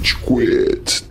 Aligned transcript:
Rage 0.00 0.16
Quit. 0.24 1.04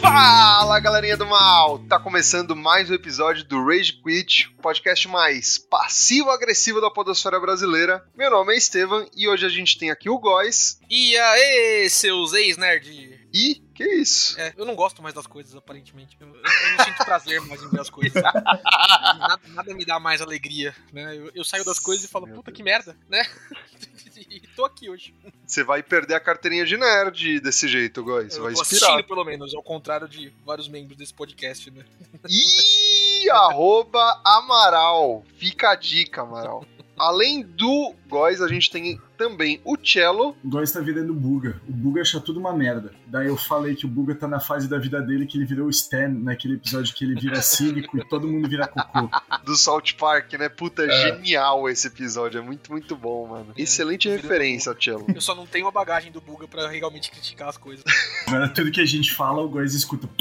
Fala 0.00 0.78
galerinha 0.80 1.16
do 1.16 1.26
mal! 1.26 1.78
Tá 1.80 1.98
começando 1.98 2.54
mais 2.54 2.88
um 2.90 2.94
episódio 2.94 3.44
do 3.44 3.64
Rage 3.66 3.94
Quit, 4.02 4.54
o 4.58 4.62
podcast 4.62 5.08
mais 5.08 5.58
passivo-agressivo 5.58 6.80
da 6.80 6.90
podosfera 6.90 7.40
brasileira. 7.40 8.04
Meu 8.16 8.30
nome 8.30 8.54
é 8.54 8.56
Estevam 8.56 9.06
e 9.16 9.28
hoje 9.28 9.44
a 9.44 9.48
gente 9.48 9.78
tem 9.78 9.90
aqui 9.90 10.08
o 10.08 10.18
Góis 10.18 10.78
E 10.88 11.16
aí, 11.16 11.88
seus 11.90 12.32
ex-nerd? 12.32 13.18
e... 13.32 13.63
Que 13.74 13.84
isso? 13.84 14.38
É, 14.40 14.52
eu 14.56 14.64
não 14.64 14.74
gosto 14.76 15.02
mais 15.02 15.14
das 15.14 15.26
coisas, 15.26 15.54
aparentemente. 15.56 16.16
Eu, 16.20 16.28
eu- 16.28 16.34
eu 16.36 16.76
não 16.78 16.84
sinto 16.84 17.04
prazer 17.04 17.40
mais 17.42 17.60
em 17.62 17.68
ver 17.68 17.80
as 17.80 17.90
coisas. 17.90 18.22
nada, 18.22 19.40
nada 19.48 19.74
me 19.74 19.84
dá 19.84 19.98
mais 19.98 20.20
alegria, 20.20 20.74
né? 20.92 21.16
Eu, 21.16 21.30
eu 21.34 21.44
saio 21.44 21.64
das 21.64 21.78
coisas 21.78 22.04
e 22.04 22.08
falo, 22.08 22.26
Meu 22.26 22.36
puta 22.36 22.52
que 22.52 22.62
merda, 22.62 22.96
né? 23.08 23.26
e 24.16 24.40
tô 24.54 24.64
aqui 24.64 24.88
hoje. 24.88 25.12
Você 25.46 25.64
vai 25.64 25.82
perder 25.82 26.14
a 26.14 26.20
carteirinha 26.20 26.64
de 26.64 26.76
nerd 26.76 27.40
desse 27.40 27.66
jeito, 27.66 28.02
Góis. 28.04 28.32
Você 28.34 28.38
Eu 28.38 28.44
vai 28.44 28.52
assistindo, 28.52 29.04
pelo 29.04 29.24
menos, 29.24 29.54
ao 29.54 29.62
contrário 29.62 30.08
de 30.08 30.32
vários 30.44 30.68
membros 30.68 30.96
desse 30.96 31.12
podcast, 31.12 31.70
né? 31.70 31.84
E 32.28 33.28
arroba 33.34 34.20
Amaral. 34.24 35.24
Fica 35.36 35.70
a 35.70 35.74
dica, 35.74 36.22
Amaral. 36.22 36.64
Além 36.96 37.42
do 37.42 37.92
Góis, 38.06 38.40
a 38.40 38.46
gente 38.46 38.70
tem 38.70 39.00
também 39.16 39.60
o 39.64 39.76
Cello. 39.82 40.36
O 40.44 40.48
Góis 40.48 40.70
tá 40.72 40.80
virando 40.80 41.14
Buga. 41.14 41.60
O 41.68 41.72
Buga 41.72 42.02
acha 42.02 42.20
tudo 42.20 42.38
uma 42.40 42.52
merda. 42.52 42.92
Daí 43.06 43.26
eu 43.28 43.36
falei 43.36 43.74
que 43.74 43.86
o 43.86 43.88
Buga 43.88 44.14
tá 44.14 44.26
na 44.28 44.40
fase 44.40 44.68
da 44.68 44.78
vida 44.78 45.00
dele 45.00 45.26
que 45.26 45.38
ele 45.38 45.44
virou 45.44 45.66
o 45.66 45.70
Stan, 45.70 46.08
naquele 46.08 46.54
episódio 46.54 46.94
que 46.94 47.04
ele 47.04 47.14
vira 47.20 47.40
cínico 47.40 47.96
e 47.98 48.04
todo 48.08 48.26
mundo 48.28 48.48
vira 48.48 48.66
cocô. 48.66 49.08
do 49.44 49.54
South 49.56 49.94
Park, 49.98 50.32
né? 50.34 50.48
Puta, 50.48 50.84
É. 50.84 50.90
genial 51.16 51.68
esse 51.68 51.86
episódio. 51.86 52.38
É 52.38 52.42
muito, 52.42 52.70
muito 52.72 52.96
bom, 52.96 53.26
mano. 53.28 53.52
Excelente 53.56 54.08
É, 54.08 54.12
referência, 54.16 54.74
Cello. 54.78 55.06
Eu 55.14 55.20
só 55.20 55.34
não 55.34 55.46
tenho 55.46 55.66
a 55.66 55.70
bagagem 55.70 56.10
do 56.12 56.20
Buga 56.20 56.46
pra 56.48 56.68
realmente 56.68 57.10
criticar 57.10 57.48
as 57.48 57.56
coisas. 57.56 57.84
Agora 58.26 58.48
tudo 58.48 58.70
que 58.70 58.80
a 58.80 58.86
gente 58.86 59.12
fala, 59.14 59.40
o 59.42 59.48
Góis 59.48 59.74
escuta. 59.74 60.08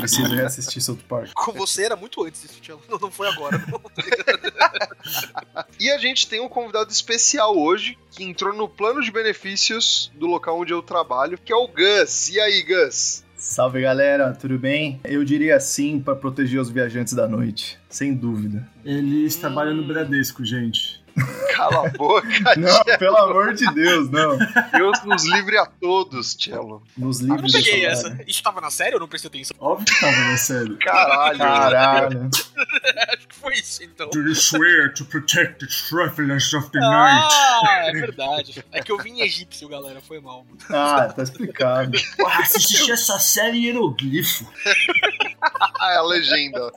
Preciso 0.00 0.34
reassistir 0.34 0.82
South 0.82 0.98
Park. 1.08 1.30
Com 1.34 1.52
você 1.52 1.84
era 1.84 1.96
muito 1.96 2.24
antes 2.24 2.42
disso, 2.42 2.60
Tchelo. 2.60 2.82
Não, 2.88 2.98
não 2.98 3.10
foi 3.10 3.28
agora. 3.28 3.58
não. 3.58 3.80
E 5.78 5.90
a 5.90 5.98
gente 5.98 6.28
tem 6.28 6.40
um 6.40 6.48
convidado 6.48 6.87
especial 6.92 7.56
hoje, 7.56 7.96
que 8.10 8.24
entrou 8.24 8.54
no 8.54 8.68
plano 8.68 9.02
de 9.02 9.10
benefícios 9.10 10.10
do 10.14 10.26
local 10.26 10.60
onde 10.60 10.72
eu 10.72 10.82
trabalho, 10.82 11.38
que 11.38 11.52
é 11.52 11.56
o 11.56 11.68
Gus. 11.68 12.28
E 12.30 12.40
aí, 12.40 12.62
Gus? 12.62 13.24
Salve 13.36 13.80
galera, 13.80 14.32
tudo 14.32 14.58
bem? 14.58 15.00
Eu 15.04 15.24
diria 15.24 15.60
sim 15.60 16.00
pra 16.00 16.16
proteger 16.16 16.60
os 16.60 16.70
viajantes 16.70 17.14
da 17.14 17.28
noite, 17.28 17.78
sem 17.88 18.12
dúvida. 18.12 18.68
Eles 18.84 19.36
trabalham 19.36 19.74
no 19.74 19.86
Bradesco, 19.86 20.44
gente. 20.44 20.97
Cala 21.54 21.86
a 21.86 21.90
boca, 21.90 22.28
Não, 22.56 22.98
pelo 22.98 23.16
amor 23.16 23.54
de 23.54 23.66
Deus, 23.74 24.10
não. 24.10 24.38
Deus 24.72 25.02
nos 25.04 25.24
livre 25.24 25.58
a 25.58 25.66
todos, 25.66 26.36
Cello. 26.38 26.82
Nos 26.96 27.20
Eu 27.20 27.26
não 27.28 27.36
livros 27.36 27.52
peguei 27.52 27.84
essa. 27.84 28.16
Isso 28.26 28.42
tava 28.42 28.60
na 28.60 28.70
série 28.70 28.94
ou 28.94 29.00
não 29.00 29.08
prestei 29.08 29.28
atenção? 29.28 29.56
Óbvio 29.60 29.86
que 29.86 30.00
tava, 30.00 30.16
né, 30.16 30.36
sério. 30.36 30.78
Caralho. 30.78 31.38
Caralho. 31.38 32.30
Acho 33.08 33.28
que 33.28 33.34
foi 33.34 33.54
isso, 33.54 33.82
então. 33.82 34.08
Do 34.10 34.20
you 34.20 34.34
swear 34.34 34.92
to 34.94 35.04
protect 35.04 35.58
the 35.60 35.66
travelers 35.88 36.52
of 36.54 36.70
the 36.70 36.80
night? 36.80 37.28
Ah, 37.32 37.82
é 37.86 37.92
verdade. 37.92 38.64
É 38.72 38.80
que 38.82 38.92
eu 38.92 38.98
vim 38.98 39.18
em 39.18 39.22
egípcio, 39.22 39.68
galera. 39.68 40.00
Foi 40.00 40.20
mal. 40.20 40.44
mano. 40.44 40.58
Ah, 40.70 41.12
tá 41.12 41.22
explicado. 41.22 41.98
Porra, 42.16 42.42
assisti 42.42 42.90
essa 42.90 43.18
série 43.18 43.58
em 43.58 43.64
hieroglifo. 43.66 44.46
É 45.80 45.96
a 45.96 46.02
legenda. 46.02 46.72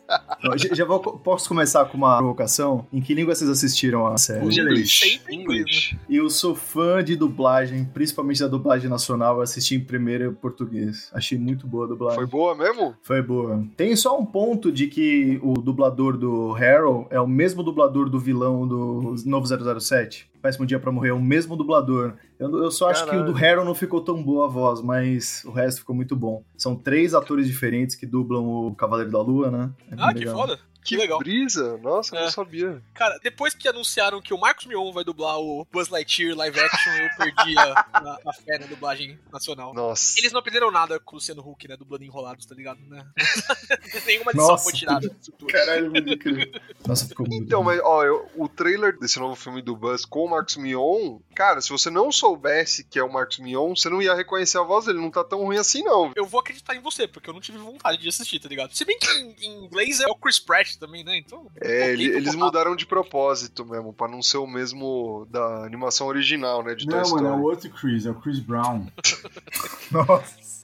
Já 0.56 0.76
já 0.76 0.86
vou, 0.86 1.00
posso 1.00 1.48
começar 1.48 1.84
com 1.86 1.98
uma 1.98 2.18
provocação? 2.18 2.88
Em 2.94 3.02
que 3.02 3.14
língua 3.14 3.36
vocês 3.36 3.50
assistiram 3.50 4.08
a 4.08 4.18
série? 4.18 4.46
Inglês. 4.46 5.00
Sempre 5.00 5.36
inglês? 5.36 5.96
Eu 6.10 6.30
sou 6.30 6.56
fã 6.56 7.04
de 7.04 7.16
dublagem, 7.16 7.84
principalmente 7.86 8.40
da 8.40 8.48
dublagem 8.48 8.90
nacional. 8.90 9.36
Eu 9.36 9.42
assisti 9.42 9.76
em 9.76 9.80
primeiro 9.80 10.34
português. 10.34 11.10
Achei 11.14 11.38
muito 11.38 11.68
boa 11.68 11.86
a 11.86 11.88
dublagem. 11.90 12.20
Foi 12.20 12.28
boa 12.28 12.56
mesmo? 12.56 12.96
Foi 13.02 13.22
boa. 13.22 13.64
Tem 13.76 13.96
só 13.96 14.18
um 14.18 14.26
ponto 14.26 14.72
de 14.72 14.88
que 14.88 15.40
o 15.44 15.54
dublador 15.54 16.18
do 16.18 16.56
Harold 16.56 17.08
é 17.10 17.20
o 17.20 17.28
mesmo 17.28 17.64
dublador 17.64 18.10
do 18.10 18.20
vilão 18.20 18.68
do 18.68 19.16
novo 19.26 19.80
007. 19.80 20.31
Péssimo 20.42 20.66
Dia 20.66 20.80
pra 20.80 20.92
Morrer, 20.92 21.10
é 21.10 21.14
o 21.14 21.22
mesmo 21.22 21.56
dublador. 21.56 22.14
Eu, 22.40 22.64
eu 22.64 22.72
só 22.72 22.90
acho 22.90 23.08
que 23.08 23.16
o 23.16 23.24
do 23.24 23.36
Harold 23.38 23.66
não 23.68 23.76
ficou 23.76 24.02
tão 24.02 24.22
boa 24.24 24.46
a 24.46 24.50
voz, 24.50 24.82
mas 24.82 25.44
o 25.46 25.52
resto 25.52 25.80
ficou 25.82 25.96
muito 25.96 26.16
bom. 26.16 26.44
São 26.58 26.76
três 26.76 27.14
atores 27.14 27.46
diferentes 27.48 27.96
que 27.96 28.06
dublam 28.06 28.44
o 28.46 28.76
Cavaleiro 28.76 29.12
da 29.12 29.22
Lua, 29.22 29.52
né? 29.52 29.70
É 29.92 29.96
Ah, 29.98 30.14
que 30.14 30.20
legal. 30.20 30.36
foda. 30.36 30.60
Que 30.84 30.96
legal. 30.98 31.20
brisa. 31.20 31.78
Nossa, 31.78 32.16
eu 32.16 32.22
não 32.22 32.28
É. 32.28 32.32
sabia. 32.32 32.82
Cara, 32.94 33.20
depois 33.24 33.54
que 33.54 33.68
anunciaram 33.68 34.22
que 34.22 34.34
o 34.34 34.38
Marcos 34.40 34.66
Mion 34.66 34.92
vai 34.92 35.04
dublar 35.04 35.40
o 35.40 35.66
Buzz 35.72 35.90
Lightyear 35.90 36.36
live 36.36 36.60
action, 36.60 36.92
eu 36.94 37.10
perdi 37.18 37.58
a, 37.58 37.86
a, 37.94 38.18
a 38.28 38.34
fé 38.34 38.58
na 38.60 38.66
dublagem 38.66 39.20
nacional. 39.32 39.74
Nossa. 39.74 40.20
Eles 40.20 40.32
não 40.32 40.40
aprenderam 40.40 40.72
nada 40.72 41.00
com 41.00 41.14
o 41.14 41.16
Luciano 41.18 41.42
Huck, 41.48 41.68
né? 41.68 41.78
Dublando 41.78 42.04
enrolados, 42.04 42.46
tá 42.46 42.56
ligado? 42.56 42.80
Né? 42.88 43.06
Nenhuma 44.06 44.32
edição 44.32 44.48
Nossa. 44.50 44.64
foi 44.64 44.74
tirada 44.74 45.10
disso 45.10 45.32
tudo. 45.38 45.52
Caralho, 45.52 45.92
muito 45.92 46.10
incrível. 46.10 46.52
Nossa, 46.88 47.08
ficou 47.08 47.28
muito 47.28 47.44
Então, 47.46 47.64
mas 47.64 47.80
ó, 47.84 48.04
eu- 48.04 48.30
o 48.36 48.48
trailer 48.48 48.98
desse 48.98 49.20
novo 49.20 49.36
filme 49.36 49.62
do 49.62 49.76
Buzz 49.76 50.06
com 50.06 50.26
o 50.26 50.30
Marcos 50.30 50.58
Mion, 50.58 51.20
cara, 51.36 51.62
se 51.62 51.70
você 51.70 51.90
não 51.90 52.12
soubesse 52.12 52.84
que 52.84 52.98
é 53.00 53.04
o 53.04 53.12
Marcos 53.12 53.40
Mion, 53.40 53.76
você 53.76 53.90
não 53.90 54.02
ia 54.02 54.14
reconhecer 54.16 54.58
a 54.58 54.64
voz 54.64 54.86
dele, 54.86 55.00
não 55.00 55.12
tá 55.12 55.24
tão 55.24 55.44
ruim 55.44 55.58
assim 55.58 55.84
não. 55.84 56.12
Eu 56.16 56.26
vou 56.26 56.40
acreditar 56.40 56.76
em 56.76 56.80
você, 56.82 57.08
porque 57.08 57.30
eu 57.30 57.34
não 57.34 57.42
tive 57.42 57.58
vontade 57.58 57.98
de 57.98 58.10
assistir, 58.10 58.40
tá 58.40 58.50
ligado? 58.50 58.76
Se 58.76 58.84
bem 58.86 58.98
que 58.98 59.08
em, 59.12 59.36
em 59.42 59.64
inglês 59.66 60.00
é 60.00 60.08
o 60.08 60.16
Chris 60.16 60.40
Pratt 60.40 60.71
também, 60.78 61.04
né? 61.04 61.18
Então. 61.18 61.48
É, 61.60 61.92
ele- 61.94 62.06
eles 62.06 62.36
mudaram 62.36 62.76
de 62.76 62.86
propósito 62.86 63.66
mesmo, 63.66 63.94
pra 63.94 64.08
não 64.08 64.22
ser 64.22 64.38
o 64.38 64.48
mesmo 64.48 65.28
da 65.30 65.66
animação 65.66 66.08
original, 66.08 66.64
né, 66.64 66.76
de 66.76 66.86
Toy 66.86 66.96
Não, 66.98 67.04
Story. 67.04 67.24
mano, 67.24 67.36
é 67.36 67.40
o 67.40 67.44
outro 67.44 67.70
Chris, 67.70 68.06
é 68.06 68.12
o 68.12 68.16
Chris 68.16 68.40
Brown. 68.40 68.88
Nossa. 69.92 70.61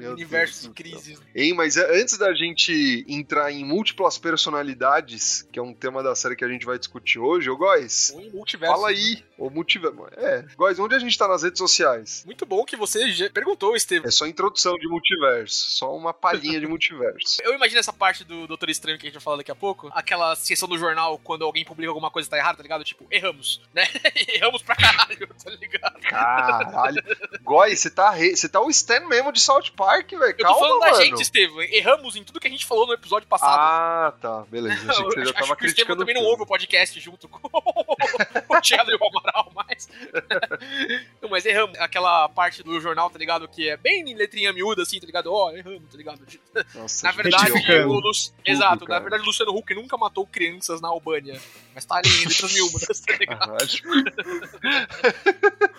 Meu 0.00 0.12
universo 0.12 0.62
Deus 0.62 0.74
de 0.74 0.82
crises. 0.82 1.22
Hein, 1.34 1.54
mas 1.54 1.76
é- 1.76 2.00
antes 2.00 2.16
da 2.16 2.32
gente 2.34 3.04
entrar 3.08 3.50
em 3.52 3.64
múltiplas 3.64 4.18
personalidades, 4.18 5.46
que 5.52 5.58
é 5.58 5.62
um 5.62 5.74
tema 5.74 6.02
da 6.02 6.14
série 6.14 6.36
que 6.36 6.44
a 6.44 6.48
gente 6.48 6.64
vai 6.66 6.78
discutir 6.78 7.18
hoje, 7.18 7.50
ô 7.50 7.56
Góis, 7.56 8.14
fala 8.58 8.88
aí, 8.88 9.22
ou 9.38 9.50
multiverso. 9.50 9.90
É, 10.16 10.44
Góis, 10.56 10.78
onde 10.78 10.94
a 10.94 10.98
gente 10.98 11.16
tá 11.16 11.28
nas 11.28 11.42
redes 11.42 11.58
sociais? 11.58 12.22
Muito 12.24 12.46
bom 12.46 12.64
que 12.64 12.76
você 12.76 13.10
já 13.10 13.28
perguntou, 13.30 13.76
Estevam. 13.76 14.08
É 14.08 14.10
só 14.10 14.26
introdução 14.26 14.76
de 14.76 14.88
multiverso, 14.88 15.70
só 15.70 15.96
uma 15.96 16.12
palhinha 16.12 16.60
de 16.60 16.66
multiverso. 16.66 17.38
Eu 17.44 17.54
imagino 17.54 17.80
essa 17.80 17.92
parte 17.92 18.24
do 18.24 18.46
Doutor 18.46 18.70
Estranho 18.70 18.98
que 18.98 19.06
a 19.06 19.08
gente 19.08 19.14
vai 19.14 19.22
falar 19.22 19.36
daqui 19.38 19.50
a 19.50 19.54
pouco. 19.54 19.90
Aquela 19.92 20.34
sessão 20.36 20.68
do 20.68 20.78
jornal 20.78 21.18
quando 21.18 21.44
alguém 21.44 21.64
publica 21.64 21.90
alguma 21.90 22.10
coisa 22.10 22.26
que 22.26 22.30
tá 22.30 22.38
errada, 22.38 22.56
tá 22.56 22.62
ligado? 22.62 22.84
Tipo, 22.84 23.06
erramos, 23.10 23.60
né? 23.74 23.86
erramos 24.34 24.62
pra 24.62 24.76
caralho, 24.76 25.28
tá 25.42 25.50
ligado? 25.50 26.00
Caralho. 26.00 27.02
Góis, 27.42 27.80
você 27.80 27.90
tá, 27.90 28.10
re... 28.10 28.36
você 28.36 28.48
tá 28.48 28.60
o 28.60 28.70
Stan 28.70 29.00
mesmo 29.08 29.32
de 29.32 29.40
South 29.40 29.70
Park, 29.76 29.89
velho. 29.98 30.22
Eu 30.24 30.36
tô 30.36 30.44
Calma, 30.44 30.58
falando 30.60 30.80
mano. 30.80 30.92
da 30.96 31.02
gente, 31.04 31.22
Estevam. 31.22 31.62
Erramos 31.62 32.16
em 32.16 32.24
tudo 32.24 32.40
que 32.40 32.46
a 32.46 32.50
gente 32.50 32.66
falou 32.66 32.86
no 32.86 32.92
episódio 32.92 33.28
passado. 33.28 33.58
Ah, 33.58 34.12
tá. 34.20 34.44
Beleza. 34.48 34.90
Achei 34.90 35.04
que 35.04 35.10
você 35.14 35.20
já 35.24 35.30
acho 35.30 35.32
tava 35.34 35.56
que 35.56 35.64
o 35.64 35.66
Estevam 35.66 35.96
criticando. 35.96 35.98
também 36.00 36.14
não 36.14 36.22
ouve 36.22 36.42
o 36.42 36.46
podcast 36.46 36.98
junto 37.00 37.28
com 37.28 37.38
o 38.48 38.60
Tchelo 38.60 38.90
e 38.90 38.94
o 38.94 39.08
Amaral, 39.08 39.52
mas. 39.54 39.88
não, 41.20 41.28
mas 41.28 41.44
erramos. 41.46 41.78
Aquela 41.78 42.28
parte 42.28 42.62
do 42.62 42.80
jornal, 42.80 43.10
tá 43.10 43.18
ligado? 43.18 43.48
Que 43.48 43.68
é 43.68 43.76
bem 43.76 44.02
em 44.10 44.14
letrinha 44.14 44.52
miúda, 44.52 44.82
assim, 44.82 44.98
tá 45.00 45.06
ligado? 45.06 45.32
Ó, 45.32 45.50
erramos, 45.52 45.90
tá 45.90 45.96
ligado? 45.96 46.20
Nossa, 46.74 47.06
Na 47.06 47.12
verdade, 47.12 47.52
o 47.84 47.92
Lu... 47.92 48.10
Exato, 48.44 48.84
cara. 48.84 48.94
na 48.94 49.00
verdade, 49.00 49.22
o 49.22 49.26
Luciano 49.26 49.54
Huck 49.56 49.74
nunca 49.74 49.96
matou 49.96 50.26
crianças 50.26 50.80
na 50.80 50.88
Albânia. 50.88 51.40
Mas 51.74 51.84
tá 51.84 51.96
ali 51.96 52.08
em 52.08 52.26
letras 52.26 52.52
miúdas, 52.52 53.00
tá 53.06 53.16
ligado? 53.16 53.56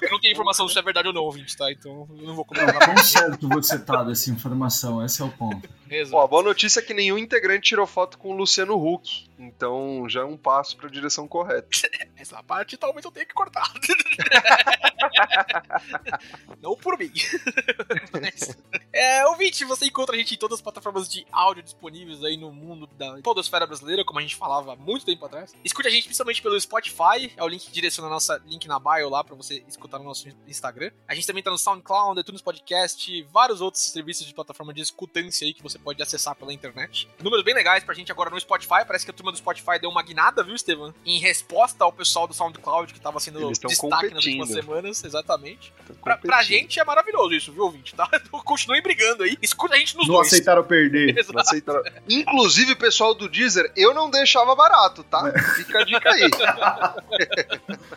Eu 0.01 0.11
não 0.11 0.19
tenho 0.19 0.31
informação 0.31 0.67
se 0.67 0.77
é 0.77 0.81
verdade 0.81 1.07
ou 1.07 1.13
não, 1.13 1.23
ouvinte, 1.23 1.55
tá? 1.57 1.71
Então 1.71 2.07
eu 2.17 2.27
não 2.27 2.35
vou 2.35 2.45
comentar. 2.45 2.85
quão 2.85 2.97
certo 2.97 3.49
você 3.49 3.77
tá 3.77 4.03
dessa 4.03 4.29
informação, 4.29 5.03
esse 5.03 5.21
é 5.21 5.25
o 5.25 5.29
ponto. 5.29 5.69
Ó, 6.11 6.23
a 6.23 6.27
boa 6.27 6.43
notícia 6.43 6.79
é 6.79 6.83
que 6.83 6.93
nenhum 6.93 7.17
integrante 7.17 7.69
tirou 7.69 7.85
foto 7.85 8.17
com 8.17 8.29
o 8.29 8.35
Luciano 8.35 8.75
Huck. 8.75 9.29
Então 9.41 10.07
já 10.07 10.21
é 10.21 10.23
um 10.23 10.37
passo 10.37 10.77
pra 10.77 10.87
direção 10.87 11.27
correta. 11.27 11.67
Essa 12.15 12.43
parte 12.43 12.77
talvez 12.77 13.03
eu 13.03 13.11
tenha 13.11 13.25
que 13.25 13.33
cortar. 13.33 13.73
não 16.61 16.75
por 16.75 16.99
mim. 16.99 17.11
Mas, 18.13 18.55
é, 18.93 19.25
ouvinte, 19.25 19.65
você 19.65 19.87
encontra 19.87 20.15
a 20.15 20.19
gente 20.19 20.35
em 20.35 20.37
todas 20.37 20.59
as 20.59 20.61
plataformas 20.61 21.09
de 21.09 21.25
áudio 21.31 21.63
disponíveis 21.63 22.23
aí 22.23 22.37
no 22.37 22.51
mundo 22.51 22.85
da 22.97 23.19
podosfera 23.23 23.65
brasileira, 23.65 24.05
como 24.05 24.19
a 24.19 24.21
gente 24.21 24.35
falava 24.35 24.73
há 24.73 24.75
muito 24.75 25.05
tempo 25.05 25.25
atrás. 25.25 25.55
Escute 25.63 25.87
a 25.87 25.91
gente 25.91 26.05
principalmente 26.05 26.41
pelo 26.41 26.59
Spotify, 26.59 27.33
é 27.35 27.43
o 27.43 27.47
link 27.47 27.65
que 27.65 27.71
direciona 27.71 28.07
a 28.07 28.11
nossa 28.11 28.39
link 28.45 28.67
na 28.67 28.79
bio 28.79 29.09
lá 29.09 29.23
pra 29.23 29.35
você 29.35 29.63
escutar 29.67 29.97
no 29.97 30.05
nosso 30.05 30.29
Instagram. 30.47 30.91
A 31.07 31.15
gente 31.15 31.25
também 31.25 31.41
tá 31.41 31.49
no 31.49 31.57
SoundCloud, 31.57 32.19
iTunes 32.19 32.41
Podcast, 32.41 33.23
vários 33.31 33.59
outros 33.59 33.83
serviços 33.85 34.27
de 34.27 34.35
plataforma 34.35 34.71
de 34.71 34.81
escutância 34.81 35.47
aí 35.47 35.53
que 35.53 35.63
você 35.63 35.79
pode 35.79 36.01
acessar 36.03 36.35
pela 36.35 36.53
internet. 36.53 37.09
Números 37.19 37.43
bem 37.43 37.55
legais 37.55 37.83
pra 37.83 37.95
gente 37.95 38.11
agora 38.11 38.29
no 38.29 38.39
Spotify. 38.39 38.85
Parece 38.85 39.05
que 39.05 39.11
a 39.11 39.13
turma 39.13 39.30
do 39.31 39.37
Spotify 39.37 39.79
deu 39.79 39.89
uma 39.89 40.03
guinada, 40.03 40.43
viu, 40.43 40.55
Estevam? 40.55 40.93
Em 41.05 41.19
resposta 41.19 41.83
ao 41.83 41.91
pessoal 41.91 42.27
do 42.27 42.33
SoundCloud 42.33 42.93
que 42.93 42.99
tava 42.99 43.19
sendo 43.19 43.51
destaque 43.51 44.13
nas 44.13 44.25
últimas 44.25 44.49
semanas, 44.49 45.03
exatamente. 45.03 45.73
Pra, 46.03 46.17
pra, 46.17 46.43
gente 46.43 46.79
é 46.79 46.83
maravilhoso 46.83 47.33
isso, 47.33 47.51
viu, 47.51 47.63
ouvinte? 47.63 47.95
Tá? 47.95 48.09
Continuem 48.43 48.81
brigando 48.81 49.23
aí. 49.23 49.37
Escuta 49.41 49.75
a 49.75 49.77
gente 49.77 49.95
nos 49.95 50.07
não 50.07 50.15
dois. 50.15 50.27
Aceitaram 50.27 50.63
perder. 50.63 51.15
Não 51.31 51.39
aceitaram 51.39 51.81
Inclusive, 52.09 52.75
pessoal 52.75 53.13
do 53.13 53.29
Deezer, 53.29 53.71
eu 53.75 53.93
não 53.93 54.09
deixava 54.09 54.53
barato, 54.55 55.03
tá? 55.03 55.31
Fica 55.55 55.79
a 55.79 55.83
dica 55.83 56.09
aí. 56.11 56.29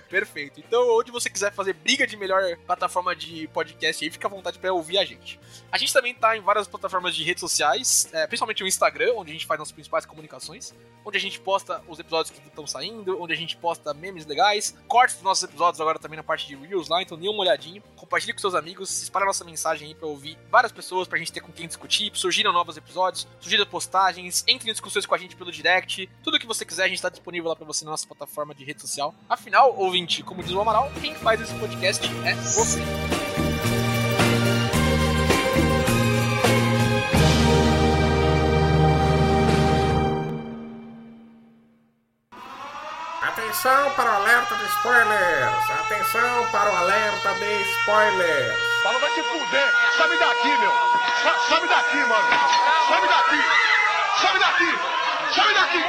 Perfeito. 0.09 0.61
Então, 0.61 0.97
onde 0.97 1.11
você 1.11 1.29
quiser 1.29 1.53
fazer 1.53 1.73
briga 1.73 2.07
de 2.07 2.17
melhor 2.17 2.57
plataforma 2.67 3.15
de 3.17 3.49
podcast 3.49 4.05
aí, 4.05 4.11
fica 4.11 4.29
à 4.29 4.31
vontade 4.31 4.59
para 4.59 4.73
ouvir 4.73 4.99
a 4.99 5.05
gente. 5.05 5.41
A 5.71 5.79
gente 5.79 5.93
também 5.93 6.15
tá 6.15 6.37
em 6.37 6.41
várias 6.41 6.69
plataformas 6.69 7.15
de 7.17 7.25
redes 7.25 7.41
sociais, 7.41 8.09
é, 8.13 8.27
principalmente 8.27 8.63
o 8.63 8.67
Instagram, 8.67 9.15
onde 9.17 9.31
a 9.31 9.33
gente 9.33 9.47
faz 9.47 9.59
nossas 9.59 9.73
principais 9.73 10.07
comunicações, 10.07 10.75
onde 11.05 11.17
a 11.17 11.21
gente 11.25 11.41
posta 11.41 11.83
os 11.89 11.99
episódios 11.99 12.31
que 12.31 12.47
estão 12.47 12.67
saindo, 12.67 13.21
onde 13.21 13.33
a 13.33 13.37
gente 13.37 13.57
posta 13.57 13.93
memes 13.93 14.27
legais, 14.27 14.77
cortes 14.87 15.17
dos 15.17 15.25
nossos 15.25 15.45
episódios 15.45 15.81
agora 15.81 15.99
também 15.99 16.17
na 16.17 16.23
parte 16.23 16.47
de 16.47 16.57
Reels 16.57 16.89
lá, 16.89 17.03
então 17.03 17.19
dê 17.19 17.29
uma 17.29 17.41
olhadinha, 17.41 17.83
compartilhe 17.97 18.33
com 18.33 18.39
seus 18.39 18.55
amigos, 18.55 19.03
espalhe 19.03 19.25
a 19.25 19.27
nossa 19.27 19.45
mensagem 19.45 19.89
aí 19.89 19.95
pra 19.95 20.07
ouvir 20.07 20.39
várias 20.51 20.73
pessoas, 20.73 21.09
pra 21.09 21.19
gente 21.19 21.33
ter 21.33 21.41
com 21.41 21.53
quem 21.53 21.67
discutir, 21.67 22.11
surgiram 22.15 22.53
novos 22.53 22.77
episódios, 22.77 23.27
surgiram 23.41 23.67
postagens, 23.67 24.45
entre 24.47 24.69
em 24.69 24.73
discussões 24.73 25.07
com 25.07 25.15
a 25.15 25.19
gente 25.19 25.37
pelo 25.37 25.51
direct, 25.51 26.09
tudo 26.23 26.39
que 26.39 26.47
você 26.47 26.65
quiser 26.65 26.85
a 26.85 26.89
gente 26.89 27.03
tá 27.03 27.09
disponível 27.09 27.49
lá 27.49 27.57
pra 27.57 27.65
você 27.65 27.85
na 27.85 27.91
nossa 27.91 28.07
plataforma 28.07 28.55
de 28.55 28.65
rede 28.65 28.81
social. 28.81 29.15
Afinal, 29.29 29.75
ouvinte, 29.77 30.23
como 30.23 30.43
diz 30.43 30.53
o 30.53 30.61
Amaral, 30.61 30.91
quem 31.01 31.15
faz 31.15 31.41
esse 31.41 31.55
podcast 31.55 32.07
é 32.25 32.35
você. 32.35 33.34
Atenção 43.55 43.95
para 43.95 44.11
o 44.11 44.15
alerta 44.17 44.57
de 44.57 44.65
spoilers! 44.65 45.71
Atenção 45.71 46.51
para 46.51 46.73
o 46.73 46.77
alerta 46.77 47.35
de 47.35 47.63
spoilers! 47.79 48.59
Fala, 48.83 48.99
vai 48.99 49.11
te 49.15 49.23
fuder! 49.23 49.73
Sabe 49.97 50.19
daqui, 50.19 50.49
meu! 50.59 50.73
Sa 51.23 51.39
sabe 51.49 51.69
daqui, 51.69 51.99
mano! 51.99 52.29
Sabe 52.89 53.07
daqui! 53.07 53.39
Sabe 54.21 54.39
daqui! 54.41 54.77
Sabe 55.37 55.55
daqui! 55.55 55.85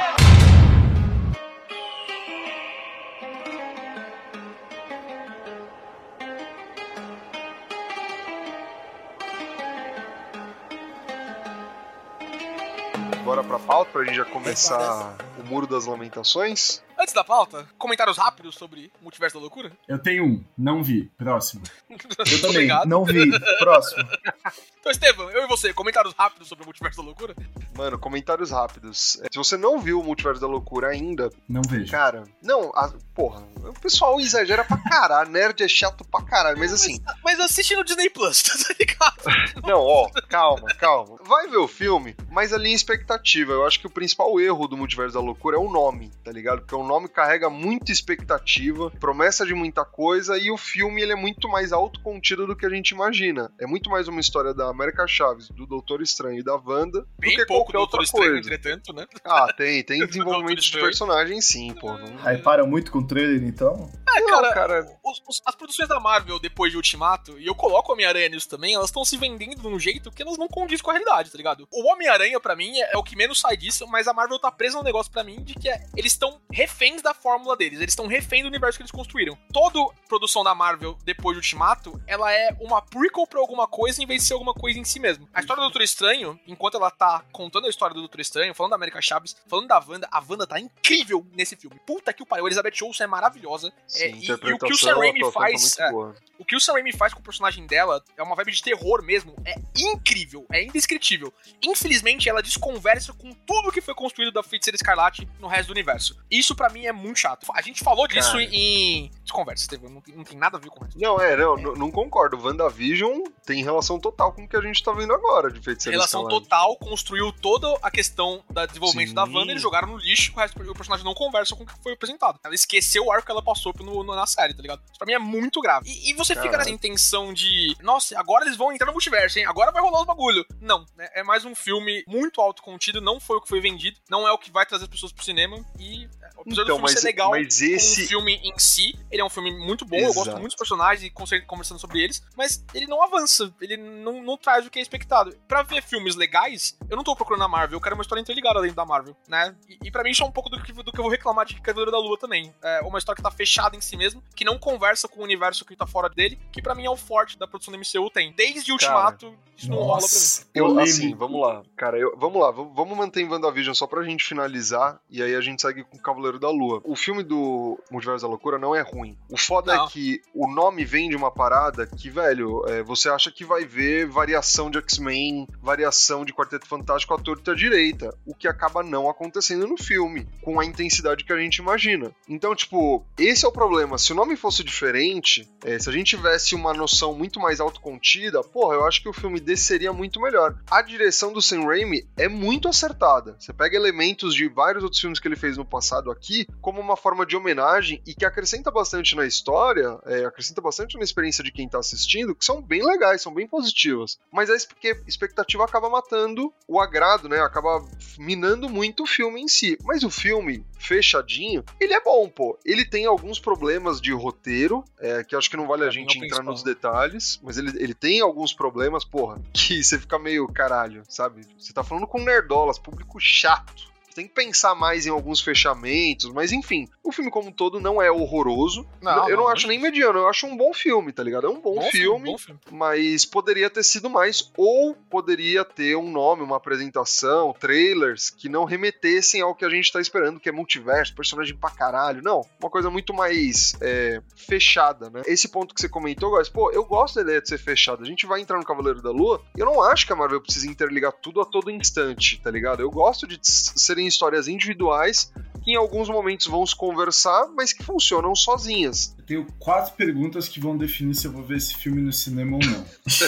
Bora 13.24 13.42
pra 13.42 13.58
pauta 13.58 13.90
pra 13.90 14.04
gente 14.04 14.14
já 14.14 14.24
começar 14.24 15.16
o 15.36 15.42
Muro 15.42 15.66
das 15.66 15.86
Lamentações. 15.86 16.85
Antes 16.98 17.12
da 17.12 17.22
pauta, 17.22 17.68
comentários 17.76 18.16
rápidos 18.16 18.54
sobre 18.54 18.90
o 19.00 19.04
Multiverso 19.04 19.36
da 19.36 19.40
Loucura? 19.40 19.70
Eu 19.86 19.98
tenho 19.98 20.24
um, 20.24 20.44
não 20.56 20.82
vi. 20.82 21.10
Próximo. 21.18 21.62
Eu 21.90 21.98
também, 22.40 22.50
Obrigado. 22.50 22.86
não 22.88 23.04
vi. 23.04 23.30
Próximo. 23.58 24.08
então, 24.80 24.90
Estevam, 24.92 25.30
eu 25.30 25.44
e 25.44 25.46
você, 25.48 25.72
comentários 25.72 26.14
rápidos 26.14 26.48
sobre 26.48 26.62
o 26.62 26.66
Multiverso 26.66 26.98
da 26.98 27.04
Loucura? 27.04 27.34
Mano, 27.76 27.98
comentários 27.98 28.50
rápidos. 28.50 29.20
Se 29.30 29.36
você 29.36 29.56
não 29.56 29.78
viu 29.78 30.00
o 30.00 30.04
Multiverso 30.04 30.40
da 30.40 30.46
Loucura 30.46 30.88
ainda... 30.88 31.30
Não 31.48 31.60
vejo. 31.62 31.90
Cara, 31.90 32.24
não, 32.42 32.70
a, 32.74 32.92
porra, 33.14 33.42
o 33.64 33.78
pessoal 33.80 34.18
exagera 34.20 34.64
pra 34.64 34.78
caralho, 34.78 35.30
nerd 35.30 35.62
é 35.62 35.68
chato 35.68 36.04
pra 36.04 36.22
caralho, 36.22 36.58
mas 36.58 36.72
assim... 36.72 37.00
Mas, 37.04 37.16
mas 37.24 37.40
assiste 37.40 37.76
no 37.76 37.84
Disney 37.84 38.08
Plus, 38.08 38.42
tá 38.42 38.74
ligado? 38.78 39.66
não, 39.66 39.80
ó, 39.80 40.08
calma, 40.28 40.68
calma. 40.74 41.18
Vai 41.24 41.48
ver 41.48 41.58
o 41.58 41.68
filme, 41.68 42.16
mas 42.30 42.52
ali 42.52 42.70
em 42.70 42.74
expectativa. 42.74 43.52
Eu 43.52 43.66
acho 43.66 43.78
que 43.80 43.86
o 43.86 43.90
principal 43.90 44.40
erro 44.40 44.66
do 44.66 44.76
Multiverso 44.76 45.14
da 45.14 45.20
Loucura 45.20 45.56
é 45.56 45.60
o 45.60 45.70
nome, 45.70 46.10
tá 46.24 46.32
ligado? 46.32 46.60
Porque 46.60 46.74
o 46.86 46.88
nome 46.88 47.08
carrega 47.08 47.50
muita 47.50 47.90
expectativa, 47.90 48.90
promessa 49.00 49.44
de 49.44 49.52
muita 49.52 49.84
coisa, 49.84 50.38
e 50.38 50.50
o 50.50 50.56
filme 50.56 51.02
ele 51.02 51.12
é 51.12 51.16
muito 51.16 51.48
mais 51.48 51.72
autocontido 51.72 52.46
do 52.46 52.54
que 52.54 52.64
a 52.64 52.70
gente 52.70 52.90
imagina. 52.90 53.52
É 53.60 53.66
muito 53.66 53.90
mais 53.90 54.06
uma 54.06 54.20
história 54.20 54.54
da 54.54 54.68
América 54.68 55.04
Chaves, 55.06 55.48
do 55.50 55.66
Doutor 55.66 56.00
Estranho 56.00 56.38
e 56.38 56.44
da 56.44 56.54
Wanda 56.54 57.04
Bem 57.18 57.32
do 57.32 57.36
que 57.36 57.46
pouco 57.46 57.72
qualquer 57.72 57.78
outra 57.78 58.02
Estranho, 58.02 58.32
coisa. 58.32 58.48
entretanto, 58.48 58.92
né? 58.92 59.04
Ah, 59.24 59.52
tem, 59.52 59.82
tem 59.82 59.98
desenvolvimento 60.06 60.60
de 60.60 60.72
personagem 60.72 61.40
sim, 61.40 61.74
pô. 61.74 61.92
Não... 61.92 62.18
Aí 62.24 62.38
para 62.38 62.64
muito 62.64 62.92
com 62.92 63.00
o 63.00 63.06
trailer, 63.06 63.42
então? 63.42 63.90
É, 64.08 64.22
cara, 64.22 64.54
cara... 64.54 64.98
Os, 65.04 65.22
os, 65.28 65.42
as 65.44 65.54
produções 65.54 65.88
da 65.88 65.98
Marvel 65.98 66.38
depois 66.38 66.70
de 66.70 66.76
Ultimato, 66.76 67.38
e 67.38 67.46
eu 67.46 67.54
coloco 67.54 67.90
o 67.90 67.94
Homem-Aranha 67.94 68.28
nisso 68.28 68.48
também, 68.48 68.74
elas 68.74 68.90
estão 68.90 69.04
se 69.04 69.16
vendendo 69.16 69.60
de 69.60 69.66
um 69.66 69.78
jeito 69.78 70.10
que 70.12 70.22
elas 70.22 70.38
não 70.38 70.46
condizem 70.46 70.84
com 70.84 70.90
a 70.90 70.94
realidade, 70.94 71.32
tá 71.32 71.36
ligado? 71.36 71.66
O 71.72 71.90
Homem-Aranha, 71.90 72.38
para 72.38 72.54
mim, 72.54 72.78
é, 72.78 72.92
é, 72.92 72.96
o 72.96 73.02
que 73.02 73.16
menos 73.16 73.40
sai 73.40 73.56
disso, 73.56 73.86
mas 73.88 74.06
a 74.06 74.12
Marvel 74.12 74.38
tá 74.38 74.50
presa 74.50 74.78
num 74.78 74.84
negócio 74.84 75.10
para 75.10 75.24
mim 75.24 75.42
de 75.42 75.54
que 75.54 75.68
é, 75.68 75.84
eles 75.96 76.12
estão 76.12 76.40
reféns 76.76 77.00
da 77.00 77.14
fórmula 77.14 77.56
deles, 77.56 77.80
eles 77.80 77.92
estão 77.92 78.06
reféns 78.06 78.42
do 78.42 78.48
universo 78.48 78.78
que 78.78 78.82
eles 78.82 78.90
construíram. 78.90 79.36
Toda 79.52 79.92
produção 80.08 80.44
da 80.44 80.54
Marvel 80.54 80.96
depois 81.04 81.34
de 81.34 81.38
Ultimato, 81.38 82.00
ela 82.06 82.30
é 82.32 82.54
uma 82.60 82.82
prequel 82.82 83.26
pra 83.26 83.40
alguma 83.40 83.66
coisa 83.66 84.02
em 84.02 84.06
vez 84.06 84.22
de 84.22 84.28
ser 84.28 84.34
alguma 84.34 84.52
coisa 84.52 84.78
em 84.78 84.84
si 84.84 85.00
mesmo. 85.00 85.26
A 85.32 85.40
história 85.40 85.60
do 85.60 85.66
Doutor 85.66 85.82
Estranho, 85.82 86.38
enquanto 86.46 86.76
ela 86.76 86.90
tá 86.90 87.24
contando 87.32 87.66
a 87.66 87.70
história 87.70 87.94
do 87.94 88.00
Doutor 88.00 88.20
Estranho, 88.20 88.54
falando 88.54 88.70
da 88.70 88.76
América 88.76 89.00
Chaves, 89.00 89.36
falando 89.48 89.68
da 89.68 89.78
Wanda, 89.78 90.08
a 90.10 90.22
Wanda 90.28 90.46
tá 90.46 90.60
incrível 90.60 91.26
nesse 91.32 91.56
filme. 91.56 91.80
Puta 91.86 92.12
que 92.12 92.22
o 92.22 92.26
pariu, 92.26 92.46
Elizabeth 92.46 92.82
Olsen 92.82 93.04
é 93.04 93.06
maravilhosa. 93.06 93.72
Sim, 93.86 94.04
é, 94.04 94.10
e, 94.10 94.26
e, 94.26 94.32
o 94.32 94.58
que 94.58 94.72
o 94.72 94.76
Sam 94.76 94.98
Raimi 94.98 95.32
faz. 95.32 95.74
Tá 95.76 95.88
é, 95.88 95.92
o 96.38 96.44
que 96.44 96.56
o 96.56 96.60
Sam 96.60 96.74
Raimi 96.74 96.92
faz 96.92 97.14
com 97.14 97.20
o 97.20 97.22
personagem 97.22 97.66
dela 97.66 98.02
é 98.16 98.22
uma 98.22 98.36
vibe 98.36 98.52
de 98.52 98.62
terror 98.62 99.02
mesmo. 99.02 99.34
É 99.44 99.54
incrível, 99.76 100.46
é 100.52 100.62
indescritível. 100.62 101.32
Infelizmente, 101.62 102.28
ela 102.28 102.42
desconversa 102.42 103.12
com 103.14 103.32
tudo 103.32 103.72
que 103.72 103.80
foi 103.80 103.94
construído 103.94 104.32
da 104.32 104.42
Feiticeira 104.42 104.76
Escarlate 104.76 105.26
no 105.40 105.48
resto 105.48 105.68
do 105.68 105.72
universo. 105.72 106.16
Isso 106.30 106.54
para 106.54 106.65
mim 106.68 106.86
é 106.86 106.92
muito 106.92 107.18
chato. 107.18 107.46
A 107.54 107.62
gente 107.62 107.82
falou 107.82 108.06
disso 108.06 108.32
Cara. 108.32 108.44
em. 108.44 109.10
Desconversa, 109.22 109.68
Teve, 109.68 109.88
não, 109.88 110.02
não 110.14 110.24
tem 110.24 110.36
nada 110.36 110.56
a 110.56 110.60
ver 110.60 110.70
com 110.70 110.84
isso. 110.86 110.98
Não, 110.98 111.20
é, 111.20 111.36
não, 111.36 111.56
é. 111.56 111.62
não 111.76 111.90
concordo. 111.90 112.40
WandaVision 112.40 113.22
tem 113.44 113.62
relação 113.62 113.98
total 113.98 114.32
com 114.32 114.44
o 114.44 114.48
que 114.48 114.56
a 114.56 114.60
gente 114.60 114.82
tá 114.82 114.92
vendo 114.92 115.12
agora 115.12 115.50
de 115.50 115.60
Feiticeira 115.60 115.96
Relação 115.96 116.28
total, 116.28 116.76
construiu 116.76 117.32
toda 117.32 117.76
a 117.82 117.90
questão 117.90 118.42
do 118.50 118.66
desenvolvimento 118.66 119.08
Sim. 119.08 119.14
da 119.14 119.24
Wanda, 119.24 119.52
eles 119.52 119.62
jogaram 119.62 119.88
no 119.88 119.96
lixo, 119.96 120.32
o, 120.34 120.38
resto, 120.38 120.60
o 120.60 120.74
personagem 120.74 121.04
não 121.04 121.14
conversa 121.14 121.54
com 121.54 121.64
o 121.64 121.66
que 121.66 121.72
foi 121.82 121.92
apresentado. 121.92 122.38
Ela 122.44 122.54
esqueceu 122.54 123.06
o 123.06 123.12
arco 123.12 123.26
que 123.26 123.32
ela 123.32 123.42
passou 123.42 123.72
no, 123.80 124.02
no, 124.02 124.14
na 124.14 124.26
série, 124.26 124.54
tá 124.54 124.62
ligado? 124.62 124.82
Isso 124.86 124.98
pra 124.98 125.06
mim 125.06 125.12
é 125.12 125.18
muito 125.18 125.60
grave. 125.60 125.88
E, 125.88 126.10
e 126.10 126.14
você 126.14 126.34
Caramba. 126.34 126.52
fica 126.52 126.58
nessa 126.58 126.70
intenção 126.70 127.32
de, 127.32 127.76
nossa, 127.82 128.18
agora 128.18 128.44
eles 128.44 128.56
vão 128.56 128.72
entrar 128.72 128.86
no 128.86 128.92
multiverso, 128.92 129.38
hein? 129.38 129.46
Agora 129.46 129.72
vai 129.72 129.82
rolar 129.82 130.00
os 130.00 130.06
bagulho. 130.06 130.44
Não, 130.60 130.84
né? 130.96 131.08
é 131.14 131.22
mais 131.22 131.44
um 131.44 131.54
filme 131.54 132.04
muito 132.06 132.40
autocontido, 132.40 133.00
não 133.00 133.20
foi 133.20 133.36
o 133.36 133.40
que 133.40 133.48
foi 133.48 133.60
vendido, 133.60 133.98
não 134.08 134.26
é 134.26 134.32
o 134.32 134.38
que 134.38 134.50
vai 134.50 134.66
trazer 134.66 134.84
as 134.84 134.90
pessoas 134.90 135.12
pro 135.12 135.24
cinema 135.24 135.56
e 135.78 136.08
apesar 136.56 136.62
então, 136.62 136.76
do 136.76 136.78
filme 136.78 136.82
mas, 136.82 137.00
ser 137.00 137.06
legal 137.06 137.30
mas 137.30 137.60
esse... 137.60 138.04
o 138.04 138.08
filme 138.08 138.34
em 138.42 138.58
si, 138.58 138.98
ele 139.10 139.22
é 139.22 139.24
um 139.24 139.30
filme 139.30 139.50
muito 139.56 139.84
bom, 139.84 139.96
Exato. 139.96 140.10
eu 140.10 140.14
gosto 140.14 140.32
muito 140.32 140.46
dos 140.46 140.56
personagens 140.56 141.04
e 141.04 141.40
conversando 141.46 141.78
sobre 141.78 142.02
eles, 142.02 142.22
mas 142.36 142.64
ele 142.74 142.86
não 142.86 143.02
avança, 143.02 143.52
ele 143.60 143.76
não, 143.76 144.22
não 144.22 144.36
traz 144.36 144.66
o 144.66 144.70
que 144.70 144.78
é 144.78 144.82
expectado. 144.82 145.36
Pra 145.48 145.62
ver 145.62 145.82
filmes 145.82 146.16
legais, 146.16 146.76
eu 146.88 146.96
não 146.96 147.04
tô 147.04 147.14
procurando 147.14 147.44
a 147.44 147.48
Marvel, 147.48 147.76
eu 147.76 147.80
quero 147.80 147.94
uma 147.94 148.02
história 148.02 148.20
interligada 148.20 148.60
dentro 148.60 148.76
da 148.76 148.84
Marvel, 148.84 149.16
né? 149.28 149.54
E, 149.68 149.78
e 149.88 149.90
pra 149.90 150.02
mim 150.02 150.10
isso 150.10 150.22
é 150.22 150.26
um 150.26 150.32
pouco 150.32 150.48
do 150.48 150.62
que, 150.62 150.72
do 150.72 150.92
que 150.92 150.98
eu 150.98 151.02
vou 151.02 151.10
reclamar 151.10 151.46
de 151.46 151.60
Cavaleiro 151.60 151.90
da 151.90 151.98
Lua 151.98 152.18
também. 152.18 152.54
É 152.62 152.80
uma 152.80 152.98
história 152.98 153.16
que 153.16 153.22
tá 153.22 153.30
fechada 153.30 153.76
em 153.76 153.80
si 153.80 153.96
mesmo, 153.96 154.22
que 154.34 154.44
não 154.44 154.58
conversa 154.58 155.08
com 155.08 155.20
o 155.20 155.24
universo 155.24 155.64
que 155.64 155.76
tá 155.76 155.86
fora 155.86 156.08
dele, 156.08 156.38
que 156.52 156.62
pra 156.62 156.74
mim 156.74 156.86
é 156.86 156.90
o 156.90 156.96
forte 156.96 157.38
da 157.38 157.46
produção 157.46 157.72
do 157.72 157.78
MCU 157.78 158.10
tem. 158.10 158.32
Desde 158.32 158.72
Ultimato, 158.72 159.26
Cara, 159.26 159.38
isso 159.56 159.70
não 159.70 159.78
rola 159.78 159.98
pra 159.98 160.08
mim. 160.08 160.46
Eu, 160.54 160.78
assim, 160.78 161.14
vamos 161.14 161.40
lá, 161.40 161.62
cara, 161.76 161.98
eu, 161.98 162.16
vamos 162.16 162.40
lá, 162.40 162.50
vamos 162.50 162.96
manter 162.96 163.20
em 163.20 163.28
WandaVision 163.28 163.74
só 163.74 163.86
pra 163.86 164.02
gente 164.02 164.24
finalizar, 164.24 165.00
e 165.08 165.22
aí 165.22 165.34
a 165.34 165.40
gente 165.40 165.62
segue 165.62 165.84
com 165.84 165.98
Cavaleiro 165.98 166.38
da 166.38 166.45
Lua. 166.50 166.80
O 166.84 166.96
filme 166.96 167.22
do 167.22 167.78
Multiverso 167.90 168.24
da 168.24 168.28
Loucura 168.28 168.58
não 168.58 168.74
é 168.74 168.80
ruim. 168.80 169.16
O 169.30 169.36
foda 169.36 169.72
é 169.72 169.76
não. 169.76 169.84
é 169.86 169.88
que 169.88 170.20
o 170.34 170.50
nome 170.50 170.84
vem 170.84 171.08
de 171.08 171.16
uma 171.16 171.30
parada 171.30 171.86
que, 171.86 172.10
velho, 172.10 172.64
é, 172.68 172.82
você 172.82 173.08
acha 173.08 173.30
que 173.30 173.44
vai 173.44 173.64
ver 173.64 174.06
variação 174.06 174.70
de 174.70 174.78
X-Men, 174.78 175.46
variação 175.60 176.24
de 176.24 176.32
Quarteto 176.32 176.66
Fantástico 176.66 177.14
à 177.14 177.18
torta 177.18 177.54
direita, 177.54 178.14
o 178.24 178.34
que 178.34 178.48
acaba 178.48 178.82
não 178.82 179.08
acontecendo 179.08 179.66
no 179.66 179.76
filme, 179.76 180.26
com 180.42 180.60
a 180.60 180.64
intensidade 180.64 181.24
que 181.24 181.32
a 181.32 181.38
gente 181.38 181.56
imagina. 181.56 182.10
Então, 182.28 182.54
tipo, 182.54 183.04
esse 183.18 183.44
é 183.44 183.48
o 183.48 183.52
problema. 183.52 183.98
Se 183.98 184.12
o 184.12 184.16
nome 184.16 184.36
fosse 184.36 184.62
diferente, 184.62 185.48
é, 185.64 185.78
se 185.78 185.88
a 185.88 185.92
gente 185.92 186.16
tivesse 186.16 186.54
uma 186.54 186.72
noção 186.72 187.14
muito 187.14 187.40
mais 187.40 187.60
autocontida, 187.60 188.42
porra, 188.42 188.74
eu 188.74 188.86
acho 188.86 189.02
que 189.02 189.08
o 189.08 189.12
filme 189.12 189.40
desceria 189.40 189.92
muito 189.92 190.20
melhor. 190.20 190.56
A 190.70 190.82
direção 190.82 191.32
do 191.32 191.42
Sam 191.42 191.64
Raimi 191.64 192.06
é 192.16 192.28
muito 192.28 192.68
acertada. 192.68 193.36
Você 193.38 193.52
pega 193.52 193.76
elementos 193.76 194.34
de 194.34 194.48
vários 194.48 194.82
outros 194.82 195.00
filmes 195.00 195.20
que 195.20 195.28
ele 195.28 195.36
fez 195.36 195.56
no 195.56 195.64
passado 195.64 196.10
aqui, 196.10 196.35
como 196.60 196.80
uma 196.80 196.96
forma 196.96 197.24
de 197.24 197.36
homenagem 197.36 198.02
e 198.06 198.14
que 198.14 198.24
acrescenta 198.24 198.70
bastante 198.70 199.14
na 199.14 199.24
história, 199.24 199.98
é, 200.04 200.24
acrescenta 200.24 200.60
bastante 200.60 200.96
na 200.96 201.04
experiência 201.04 201.42
de 201.42 201.52
quem 201.52 201.68
tá 201.68 201.78
assistindo, 201.78 202.34
que 202.34 202.44
são 202.44 202.60
bem 202.60 202.84
legais, 202.84 203.22
são 203.22 203.32
bem 203.32 203.46
positivas. 203.46 204.18
Mas 204.32 204.50
é 204.50 204.56
porque 204.66 204.88
a 204.88 205.08
expectativa 205.08 205.64
acaba 205.64 205.88
matando 205.88 206.52
o 206.66 206.80
agrado, 206.80 207.28
né? 207.28 207.40
Acaba 207.40 207.84
minando 208.18 208.68
muito 208.68 209.04
o 209.04 209.06
filme 209.06 209.40
em 209.40 209.48
si. 209.48 209.78
Mas 209.84 210.02
o 210.02 210.10
filme, 210.10 210.64
fechadinho, 210.78 211.64
ele 211.80 211.94
é 211.94 212.00
bom, 212.00 212.28
pô. 212.28 212.58
Ele 212.64 212.84
tem 212.84 213.06
alguns 213.06 213.38
problemas 213.38 214.00
de 214.00 214.12
roteiro, 214.12 214.84
é, 214.98 215.22
que 215.22 215.36
acho 215.36 215.50
que 215.50 215.56
não 215.56 215.66
vale 215.66 215.84
a 215.84 215.86
mim 215.86 215.92
gente 215.92 216.22
é 216.22 216.26
entrar 216.26 216.42
nos 216.42 216.62
detalhes, 216.62 217.40
mas 217.42 217.58
ele, 217.58 217.70
ele 217.82 217.94
tem 217.94 218.20
alguns 218.20 218.52
problemas, 218.52 219.04
porra, 219.04 219.40
que 219.52 219.82
você 219.82 219.98
fica 219.98 220.18
meio 220.18 220.46
caralho, 220.48 221.02
sabe? 221.08 221.42
Você 221.58 221.72
tá 221.72 221.84
falando 221.84 222.06
com 222.06 222.20
nerdolas, 222.20 222.78
público 222.78 223.18
chato. 223.20 223.95
Tem 224.16 224.26
que 224.26 224.32
pensar 224.34 224.74
mais 224.74 225.04
em 225.06 225.10
alguns 225.10 225.40
fechamentos, 225.42 226.32
mas 226.32 226.50
enfim, 226.50 226.88
o 227.04 227.12
filme 227.12 227.30
como 227.30 227.48
um 227.48 227.52
todo 227.52 227.78
não 227.78 228.00
é 228.00 228.10
horroroso. 228.10 228.86
Não, 229.02 229.28
eu 229.28 229.36
não, 229.36 229.44
não, 229.44 229.48
acho 229.50 229.68
nem 229.68 229.78
mediano, 229.78 230.20
eu 230.20 230.28
acho 230.28 230.46
um 230.46 230.56
bom 230.56 230.72
filme, 230.72 231.12
tá 231.12 231.22
ligado? 231.22 231.46
É 231.46 231.50
um 231.50 231.60
bom, 231.60 231.74
Bom 231.74 231.90
filme, 231.90 232.30
bom 232.32 232.38
filme. 232.38 232.58
mas 232.72 233.26
poderia 233.26 233.68
ter 233.68 233.84
sido 233.84 234.08
mais, 234.08 234.50
ou 234.56 234.94
poderia 235.10 235.64
ter 235.66 235.96
um 235.96 236.10
nome, 236.10 236.42
uma 236.42 236.56
apresentação, 236.56 237.54
trailers 237.60 238.30
que 238.30 238.48
não 238.48 238.64
remetessem 238.64 239.42
ao 239.42 239.54
que 239.54 239.64
a 239.66 239.68
gente 239.68 239.92
tá 239.92 240.00
esperando, 240.00 240.40
que 240.40 240.48
é 240.48 240.52
multiverso, 240.52 241.14
personagem 241.14 241.54
pra 241.54 241.68
caralho. 241.70 242.22
Não, 242.22 242.40
uma 242.58 242.70
coisa 242.70 242.88
muito 242.88 243.12
mais 243.12 243.74
é, 243.82 244.22
fechada, 244.34 245.10
né? 245.10 245.22
Esse 245.26 245.48
ponto 245.48 245.74
que 245.74 245.80
você 245.80 245.88
comentou, 245.90 246.36
guys, 246.36 246.48
pô, 246.48 246.70
eu 246.72 246.84
gosto 246.84 247.16
da 247.16 247.22
ideia 247.22 247.42
de 247.42 247.48
ser 247.48 247.58
fechada. 247.58 248.02
A 248.02 248.06
gente 248.06 248.24
vai 248.24 248.40
entrar 248.40 248.56
no 248.58 248.64
Cavaleiro 248.64 249.02
da 249.02 249.10
Lua, 249.10 249.42
e 249.56 249.60
eu 249.60 249.66
não 249.66 249.82
acho 249.82 250.06
que 250.06 250.12
a 250.12 250.16
Marvel 250.16 250.40
precisa 250.40 250.66
interligar 250.66 251.12
tudo 251.12 251.40
a 251.40 251.44
todo 251.44 251.70
instante, 251.70 252.40
tá 252.42 252.50
ligado? 252.50 252.80
Eu 252.80 252.90
gosto 252.90 253.26
de 253.26 253.34
s- 253.36 253.72
histórias 254.06 254.48
individuais 254.48 255.32
que 255.66 255.72
em 255.72 255.76
alguns 255.76 256.08
momentos 256.08 256.46
vão 256.46 256.64
se 256.64 256.76
conversar, 256.76 257.48
mas 257.56 257.72
que 257.72 257.82
funcionam 257.82 258.36
sozinhas. 258.36 259.12
Eu 259.18 259.24
tenho 259.24 259.46
quatro 259.58 259.94
perguntas 259.94 260.46
que 260.46 260.60
vão 260.60 260.78
definir 260.78 261.16
se 261.16 261.26
eu 261.26 261.32
vou 261.32 261.42
ver 261.42 261.56
esse 261.56 261.74
filme 261.74 262.00
no 262.00 262.12
cinema 262.12 262.56
ou 262.56 262.64
não. 262.64 262.84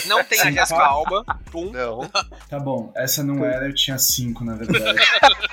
Não 0.07 0.23
tem 0.23 0.39
a 0.39 0.49
Jessica. 0.49 0.81
Alba. 0.81 1.25
Pum. 1.51 1.69
Não. 1.69 2.09
Tá 2.49 2.57
bom, 2.57 2.93
essa 2.95 3.21
não 3.21 3.43
era, 3.43 3.67
eu 3.67 3.75
tinha 3.75 3.97
cinco, 3.97 4.45
na 4.45 4.55
verdade. 4.55 4.99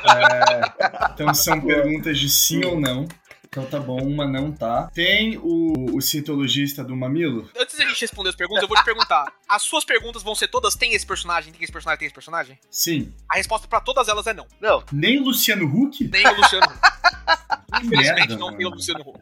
É, 0.06 1.12
então 1.12 1.35
são 1.35 1.61
perguntas 1.61 2.16
de 2.21 2.28
sim 2.28 2.64
ou 2.64 2.80
não. 2.80 3.09
Então 3.57 3.65
tá 3.65 3.81
bom, 3.81 3.97
uma 4.03 4.27
não 4.27 4.53
tá. 4.53 4.91
Tem 4.93 5.39
o, 5.39 5.97
o 5.97 6.03
cientologista 6.03 6.85
do 6.85 6.95
Mamilo? 6.95 7.49
Antes 7.59 7.79
da 7.79 7.87
gente 7.87 8.03
responder 8.03 8.29
as 8.29 8.37
perguntas, 8.37 8.61
eu 8.61 8.69
vou 8.69 8.77
te 8.77 8.85
perguntar. 8.85 9.33
As 9.49 9.63
suas 9.63 9.83
perguntas 9.83 10.23
vão 10.23 10.35
ser 10.35 10.49
todas: 10.49 10.75
tem 10.75 10.93
esse 10.93 11.07
personagem, 11.07 11.55
tem 11.55 11.63
esse 11.63 11.73
personagem, 11.73 11.99
tem 12.01 12.07
esse 12.07 12.15
personagem? 12.15 12.59
Sim. 12.71 13.15
A 13.31 13.37
resposta 13.37 13.67
pra 13.67 13.81
todas 13.81 14.09
elas 14.09 14.27
é 14.27 14.35
não. 14.35 14.47
Não. 14.61 14.85
Nem 14.93 15.21
Luciano 15.21 15.65
Huck? 15.65 16.07
Nem 16.07 16.27
o 16.27 16.37
Luciano 16.37 16.67
Huck. 16.67 16.81
Infelizmente 17.83 18.29
merda, 18.29 18.37
não 18.37 18.57
tem 18.57 18.67
o. 18.67 18.71
Luciano 18.71 19.01
Huck. 19.01 19.21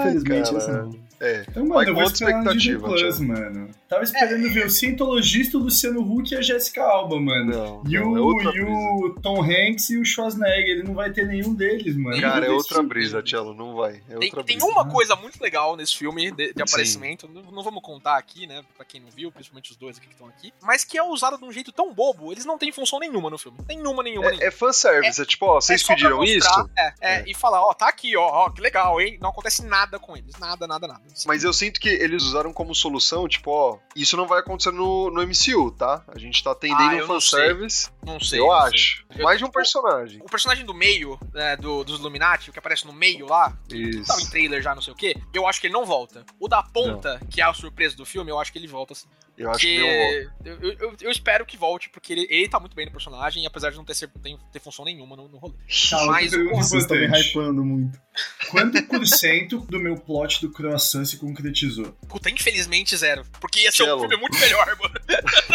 Infelizmente, 0.00 0.52
cara. 0.52 0.82
não. 0.84 1.04
É. 1.20 1.44
Então, 1.48 1.66
Vai 1.68 1.86
mano, 1.86 1.90
eu 1.90 1.94
vou 1.94 2.04
esperar 2.04 2.42
no 2.42 2.80
Plus, 2.80 3.20
mano. 3.20 3.70
Tava 3.88 4.02
esperando 4.02 4.52
ver 4.52 4.66
o 4.66 4.70
cientologista, 4.70 5.56
o 5.56 5.62
Luciano 5.62 6.00
Huck 6.00 6.34
e 6.34 6.36
a 6.36 6.42
Jessica 6.42 6.82
Alba, 6.82 7.20
mano. 7.20 7.52
Não, 7.52 7.82
E, 7.86 7.98
não, 7.98 8.12
o, 8.12 8.40
é 8.40 8.56
e 8.56 8.62
o 8.62 9.14
Tom 9.22 9.42
Hanks 9.42 9.90
e 9.90 9.98
o 9.98 10.04
Schwarzenegger, 10.04 10.78
ele 10.78 10.82
não 10.82 10.94
vai 10.94 11.12
ter 11.12 11.26
nenhum 11.26 11.54
deles, 11.54 11.96
mano. 11.96 12.20
Cara, 12.20 12.46
é 12.46 12.50
outra 12.50 12.82
Tchelo, 13.22 13.54
não 13.54 13.74
vai. 13.74 14.02
É 14.08 14.18
Tem, 14.18 14.30
tem 14.30 14.62
uma 14.62 14.88
coisa 14.88 15.14
muito 15.16 15.40
legal 15.42 15.76
nesse 15.76 15.96
filme 15.96 16.30
de, 16.30 16.52
de 16.52 16.62
aparecimento, 16.62 17.28
não, 17.28 17.42
não 17.50 17.62
vamos 17.62 17.82
contar 17.82 18.16
aqui, 18.16 18.46
né, 18.46 18.62
pra 18.76 18.84
quem 18.84 19.00
não 19.00 19.10
viu, 19.10 19.30
principalmente 19.32 19.70
os 19.72 19.76
dois 19.76 19.96
aqui 19.96 20.06
que 20.06 20.12
estão 20.12 20.28
aqui, 20.28 20.52
mas 20.62 20.84
que 20.84 20.96
é 20.98 21.02
usada 21.02 21.36
de 21.38 21.44
um 21.44 21.52
jeito 21.52 21.72
tão 21.72 21.92
bobo, 21.92 22.32
eles 22.32 22.44
não 22.44 22.58
têm 22.58 22.72
função 22.72 22.98
nenhuma 22.98 23.30
no 23.30 23.38
filme. 23.38 23.58
Nenhuma, 23.68 24.02
nenhuma, 24.02 24.28
nenhuma. 24.30 24.44
É, 24.44 24.48
é 24.48 24.50
fanservice, 24.50 25.20
é, 25.20 25.24
tipo, 25.24 25.46
ó, 25.46 25.60
vocês 25.60 25.82
É 25.82 25.86
pediram 25.86 26.16
mostrar, 26.18 26.36
isso? 26.36 26.70
É, 26.78 26.94
é, 27.00 27.14
É. 27.20 27.24
e 27.26 27.34
falar, 27.34 27.60
ó, 27.62 27.72
tá 27.74 27.88
aqui, 27.88 28.16
ó, 28.16 28.26
ó, 28.26 28.50
que 28.50 28.60
legal, 28.60 29.00
hein? 29.00 29.18
Não 29.20 29.30
acontece 29.30 29.64
nada 29.64 29.98
com 29.98 30.16
eles. 30.16 30.36
Nada, 30.38 30.66
nada, 30.66 30.86
nada. 30.86 31.02
Mas 31.26 31.44
eu 31.44 31.52
sinto 31.52 31.80
que 31.80 31.88
eles 31.88 32.22
usaram 32.22 32.52
como 32.52 32.74
solução, 32.74 33.28
tipo, 33.28 33.50
ó, 33.50 33.78
isso 33.96 34.16
não 34.16 34.26
vai 34.26 34.40
acontecer 34.40 34.72
no, 34.72 35.10
no 35.10 35.22
MCU, 35.26 35.70
tá? 35.72 36.02
A 36.08 36.18
gente 36.18 36.42
tá 36.42 36.50
Ah, 36.50 36.52
atendendo 36.52 36.92
eu 36.92 37.04
um 37.04 37.08
não 37.08 37.20
fanservice, 37.20 37.90
Não 38.04 38.20
sei. 38.20 38.40
eu 38.40 38.46
não 38.46 38.60
sei. 38.60 38.68
acho. 38.68 39.04
Eu- 39.16 39.24
Mais 39.24 39.38
de 39.38 39.44
um 39.44 39.50
personagem. 39.50 40.20
O 40.22 40.26
personagem 40.26 40.64
do 40.64 40.74
meio, 40.74 41.18
né, 41.32 41.56
do, 41.56 41.84
dos 41.84 41.98
Illuminati, 42.00 42.50
o 42.50 42.52
que 42.52 42.58
aparece 42.58 42.73
no 42.82 42.92
meio 42.92 43.26
lá, 43.26 43.56
Isso. 43.70 44.04
tava 44.06 44.20
em 44.22 44.26
trailer 44.26 44.60
já, 44.62 44.74
não 44.74 44.82
sei 44.82 44.92
o 44.92 44.96
quê, 44.96 45.14
eu 45.32 45.46
acho 45.46 45.60
que 45.60 45.66
ele 45.68 45.74
não 45.74 45.84
volta. 45.84 46.24
O 46.40 46.48
da 46.48 46.62
ponta, 46.62 47.20
que 47.30 47.40
é 47.40 47.44
a 47.44 47.54
surpresa 47.54 47.96
do 47.96 48.04
filme, 48.04 48.30
eu 48.30 48.38
acho 48.40 48.50
que 48.52 48.58
ele 48.58 48.66
volta, 48.66 48.92
assim. 48.94 49.06
Eu 49.36 49.50
acho 49.50 49.58
que 49.60 49.78
não 49.78 49.86
eu, 49.88 50.30
eu, 50.62 50.72
eu- 50.78 50.96
eu 51.00 51.10
espero 51.10 51.44
que 51.44 51.56
volte, 51.56 51.88
porque 51.90 52.12
ele, 52.12 52.26
ele 52.30 52.48
tá 52.48 52.60
muito 52.60 52.76
bem 52.76 52.86
no 52.86 52.92
personagem, 52.92 53.44
apesar 53.44 53.70
de 53.70 53.76
não 53.76 53.84
ter, 53.84 53.94
ser- 53.94 54.08
tem- 54.22 54.38
ter 54.52 54.60
função 54.60 54.84
nenhuma 54.84 55.16
no, 55.16 55.26
no 55.28 55.38
rolê. 55.38 55.54
Tá, 55.90 56.06
Mas 56.06 56.32
o- 56.32 56.50
Vocês 56.50 56.82
estão 56.84 56.96
me 56.96 57.06
hypando 57.20 57.64
muito. 57.64 58.00
Quanto 58.48 58.80
por 58.84 59.04
cento 59.04 59.58
do 59.58 59.80
meu 59.80 59.96
plot 59.96 60.40
do 60.40 60.52
croissant 60.52 61.04
se 61.04 61.16
concretizou? 61.16 61.92
Puta, 62.08 62.30
infelizmente 62.30 62.96
zero. 62.96 63.24
Porque 63.40 63.58
ia 63.60 63.72
ser 63.72 63.82
um 63.82 63.86
Cello. 63.86 64.00
filme 64.02 64.16
muito 64.18 64.38
melhor, 64.38 64.76
mano. 64.80 64.94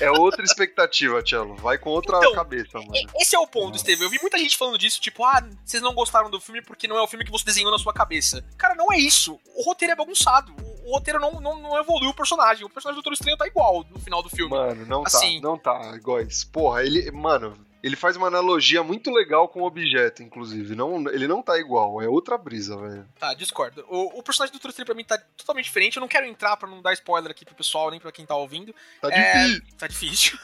É 0.00 0.10
outra 0.10 0.44
expectativa, 0.44 1.22
Tchelo. 1.22 1.56
Vai 1.56 1.78
com 1.78 1.90
outra 1.90 2.18
Então, 2.18 2.32
cabeça, 2.32 2.78
mano. 2.78 2.92
Esse 3.16 3.34
é 3.34 3.38
o 3.38 3.46
ponto, 3.46 3.68
Nossa. 3.70 3.80
Steve. 3.80 4.02
Eu 4.04 4.10
vi 4.10 4.18
muita 4.20 4.38
gente 4.38 4.56
falando 4.56 4.78
disso, 4.78 5.00
tipo, 5.00 5.24
ah, 5.24 5.42
vocês 5.64 5.82
não 5.82 5.94
gostaram 5.94 6.30
do 6.30 6.40
filme 6.40 6.62
porque 6.62 6.86
não 6.88 6.96
é 6.96 7.02
o 7.02 7.06
filme 7.06 7.24
que 7.24 7.30
você 7.30 7.44
desenhou 7.44 7.70
na 7.72 7.78
sua 7.78 7.92
cabeça. 7.92 8.44
Cara, 8.56 8.74
não 8.74 8.92
é 8.92 8.98
isso. 8.98 9.38
O 9.56 9.62
roteiro 9.62 9.92
é 9.92 9.96
bagunçado. 9.96 10.52
O, 10.62 10.90
o 10.90 10.94
roteiro 10.94 11.18
não, 11.20 11.32
não, 11.40 11.60
não 11.60 11.78
evoluiu 11.78 12.10
o 12.10 12.14
personagem. 12.14 12.64
O 12.64 12.70
personagem 12.70 12.94
do 13.00 13.02
Doutor 13.02 13.12
Estranho 13.14 13.36
tá 13.36 13.46
igual 13.46 13.84
no 13.90 13.98
final 13.98 14.22
do 14.22 14.30
filme. 14.30 14.50
Mano, 14.54 14.86
não 14.86 15.02
Assim. 15.04 15.40
tá, 15.40 15.48
não 15.48 15.58
tá, 15.58 15.92
iguais. 15.96 16.44
Porra, 16.44 16.82
ele, 16.84 17.10
mano, 17.10 17.56
ele 17.82 17.96
faz 17.96 18.16
uma 18.16 18.26
analogia 18.26 18.82
muito 18.82 19.10
legal 19.10 19.48
com 19.48 19.60
o 19.62 19.66
objeto, 19.66 20.22
inclusive. 20.22 20.74
Não, 20.74 21.08
ele 21.10 21.26
não 21.28 21.42
tá 21.42 21.58
igual, 21.58 22.00
é 22.02 22.08
outra 22.08 22.36
brisa, 22.36 22.76
velho. 22.76 23.08
Tá, 23.18 23.34
discordo. 23.34 23.84
O, 23.88 24.18
o 24.18 24.22
personagem 24.22 24.52
do 24.52 24.56
Estranho 24.68 24.86
pra 24.86 24.94
mim 24.94 25.04
tá 25.04 25.18
totalmente 25.36 25.64
diferente. 25.66 25.96
Eu 25.96 26.00
não 26.00 26.08
quero 26.08 26.26
entrar 26.26 26.56
pra 26.56 26.68
não 26.68 26.82
dar 26.82 26.92
spoiler 26.92 27.30
aqui 27.30 27.44
pro 27.44 27.54
pessoal, 27.54 27.90
nem 27.90 28.00
pra 28.00 28.12
quem 28.12 28.26
tá 28.26 28.34
ouvindo. 28.36 28.74
Tá 29.00 29.08
É, 29.12 29.42
difícil. 29.46 29.62
Tá 29.78 29.86
difícil. 29.86 30.38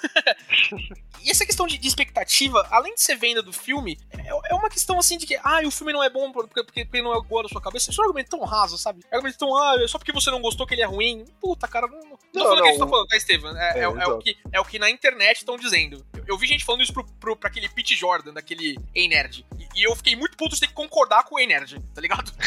e 1.22 1.30
essa 1.30 1.44
questão 1.46 1.66
de, 1.66 1.78
de 1.78 1.88
expectativa, 1.88 2.66
além 2.70 2.94
de 2.94 3.02
ser 3.02 3.16
venda 3.16 3.42
do 3.42 3.52
filme, 3.52 3.98
é, 4.10 4.28
é 4.50 4.54
uma 4.54 4.68
questão 4.68 4.98
assim 4.98 5.16
de 5.18 5.26
que, 5.26 5.36
ah, 5.42 5.60
o 5.64 5.70
filme 5.70 5.92
não 5.92 6.02
é 6.02 6.10
bom 6.10 6.30
porque, 6.32 6.62
porque, 6.64 6.84
porque 6.84 7.02
não 7.02 7.14
é 7.14 7.18
igual 7.18 7.42
da 7.42 7.48
sua 7.48 7.60
cabeça. 7.60 7.90
Isso 7.90 8.00
é 8.00 8.04
um 8.04 8.08
argumento 8.08 8.30
tão 8.30 8.40
raso, 8.44 8.76
sabe? 8.78 9.00
É 9.10 9.14
um 9.14 9.18
argumento 9.18 9.38
tão, 9.38 9.56
ah, 9.56 9.76
é 9.82 9.88
só 9.88 9.98
porque 9.98 10.12
você 10.12 10.30
não 10.30 10.40
gostou 10.40 10.66
que 10.66 10.74
ele 10.74 10.82
é 10.82 10.86
ruim. 10.86 11.24
Puta, 11.40 11.66
cara, 11.68 11.86
não. 11.86 12.00
Não, 12.34 12.42
Não, 12.42 12.42
falando 12.42 12.58
o 12.58 12.62
que 12.62 12.68
a 12.68 12.70
gente 12.72 12.80
não, 12.80 12.86
tá 12.86 12.90
falando, 12.90 13.08
tá, 13.08 13.16
Estevam? 13.16 13.56
É, 13.56 13.78
É, 13.78 13.80
é- 13.80 13.82
é 13.84 14.06
o 14.08 14.18
que, 14.18 14.36
é 14.52 14.60
o 14.60 14.64
que 14.64 14.78
na 14.78 14.90
internet 14.90 15.38
estão 15.38 15.56
dizendo. 15.56 16.04
Eu, 16.16 16.24
eu 16.28 16.38
vi 16.38 16.46
gente 16.46 16.64
falando 16.64 16.82
isso 16.82 16.92
pro, 16.92 17.04
pro, 17.24 17.34
pra 17.34 17.48
aquele 17.48 17.68
Pete 17.70 17.96
Jordan, 17.96 18.34
daquele 18.34 18.78
Ei 18.94 19.08
Nerd. 19.08 19.46
E, 19.58 19.80
e 19.80 19.82
eu 19.82 19.96
fiquei 19.96 20.14
muito 20.14 20.36
puto 20.36 20.54
de 20.54 20.60
ter 20.60 20.66
que 20.66 20.74
concordar 20.74 21.24
com 21.24 21.36
o 21.36 21.38
Ei 21.38 21.46
Nerd, 21.46 21.80
tá 21.94 22.00
ligado? 22.00 22.30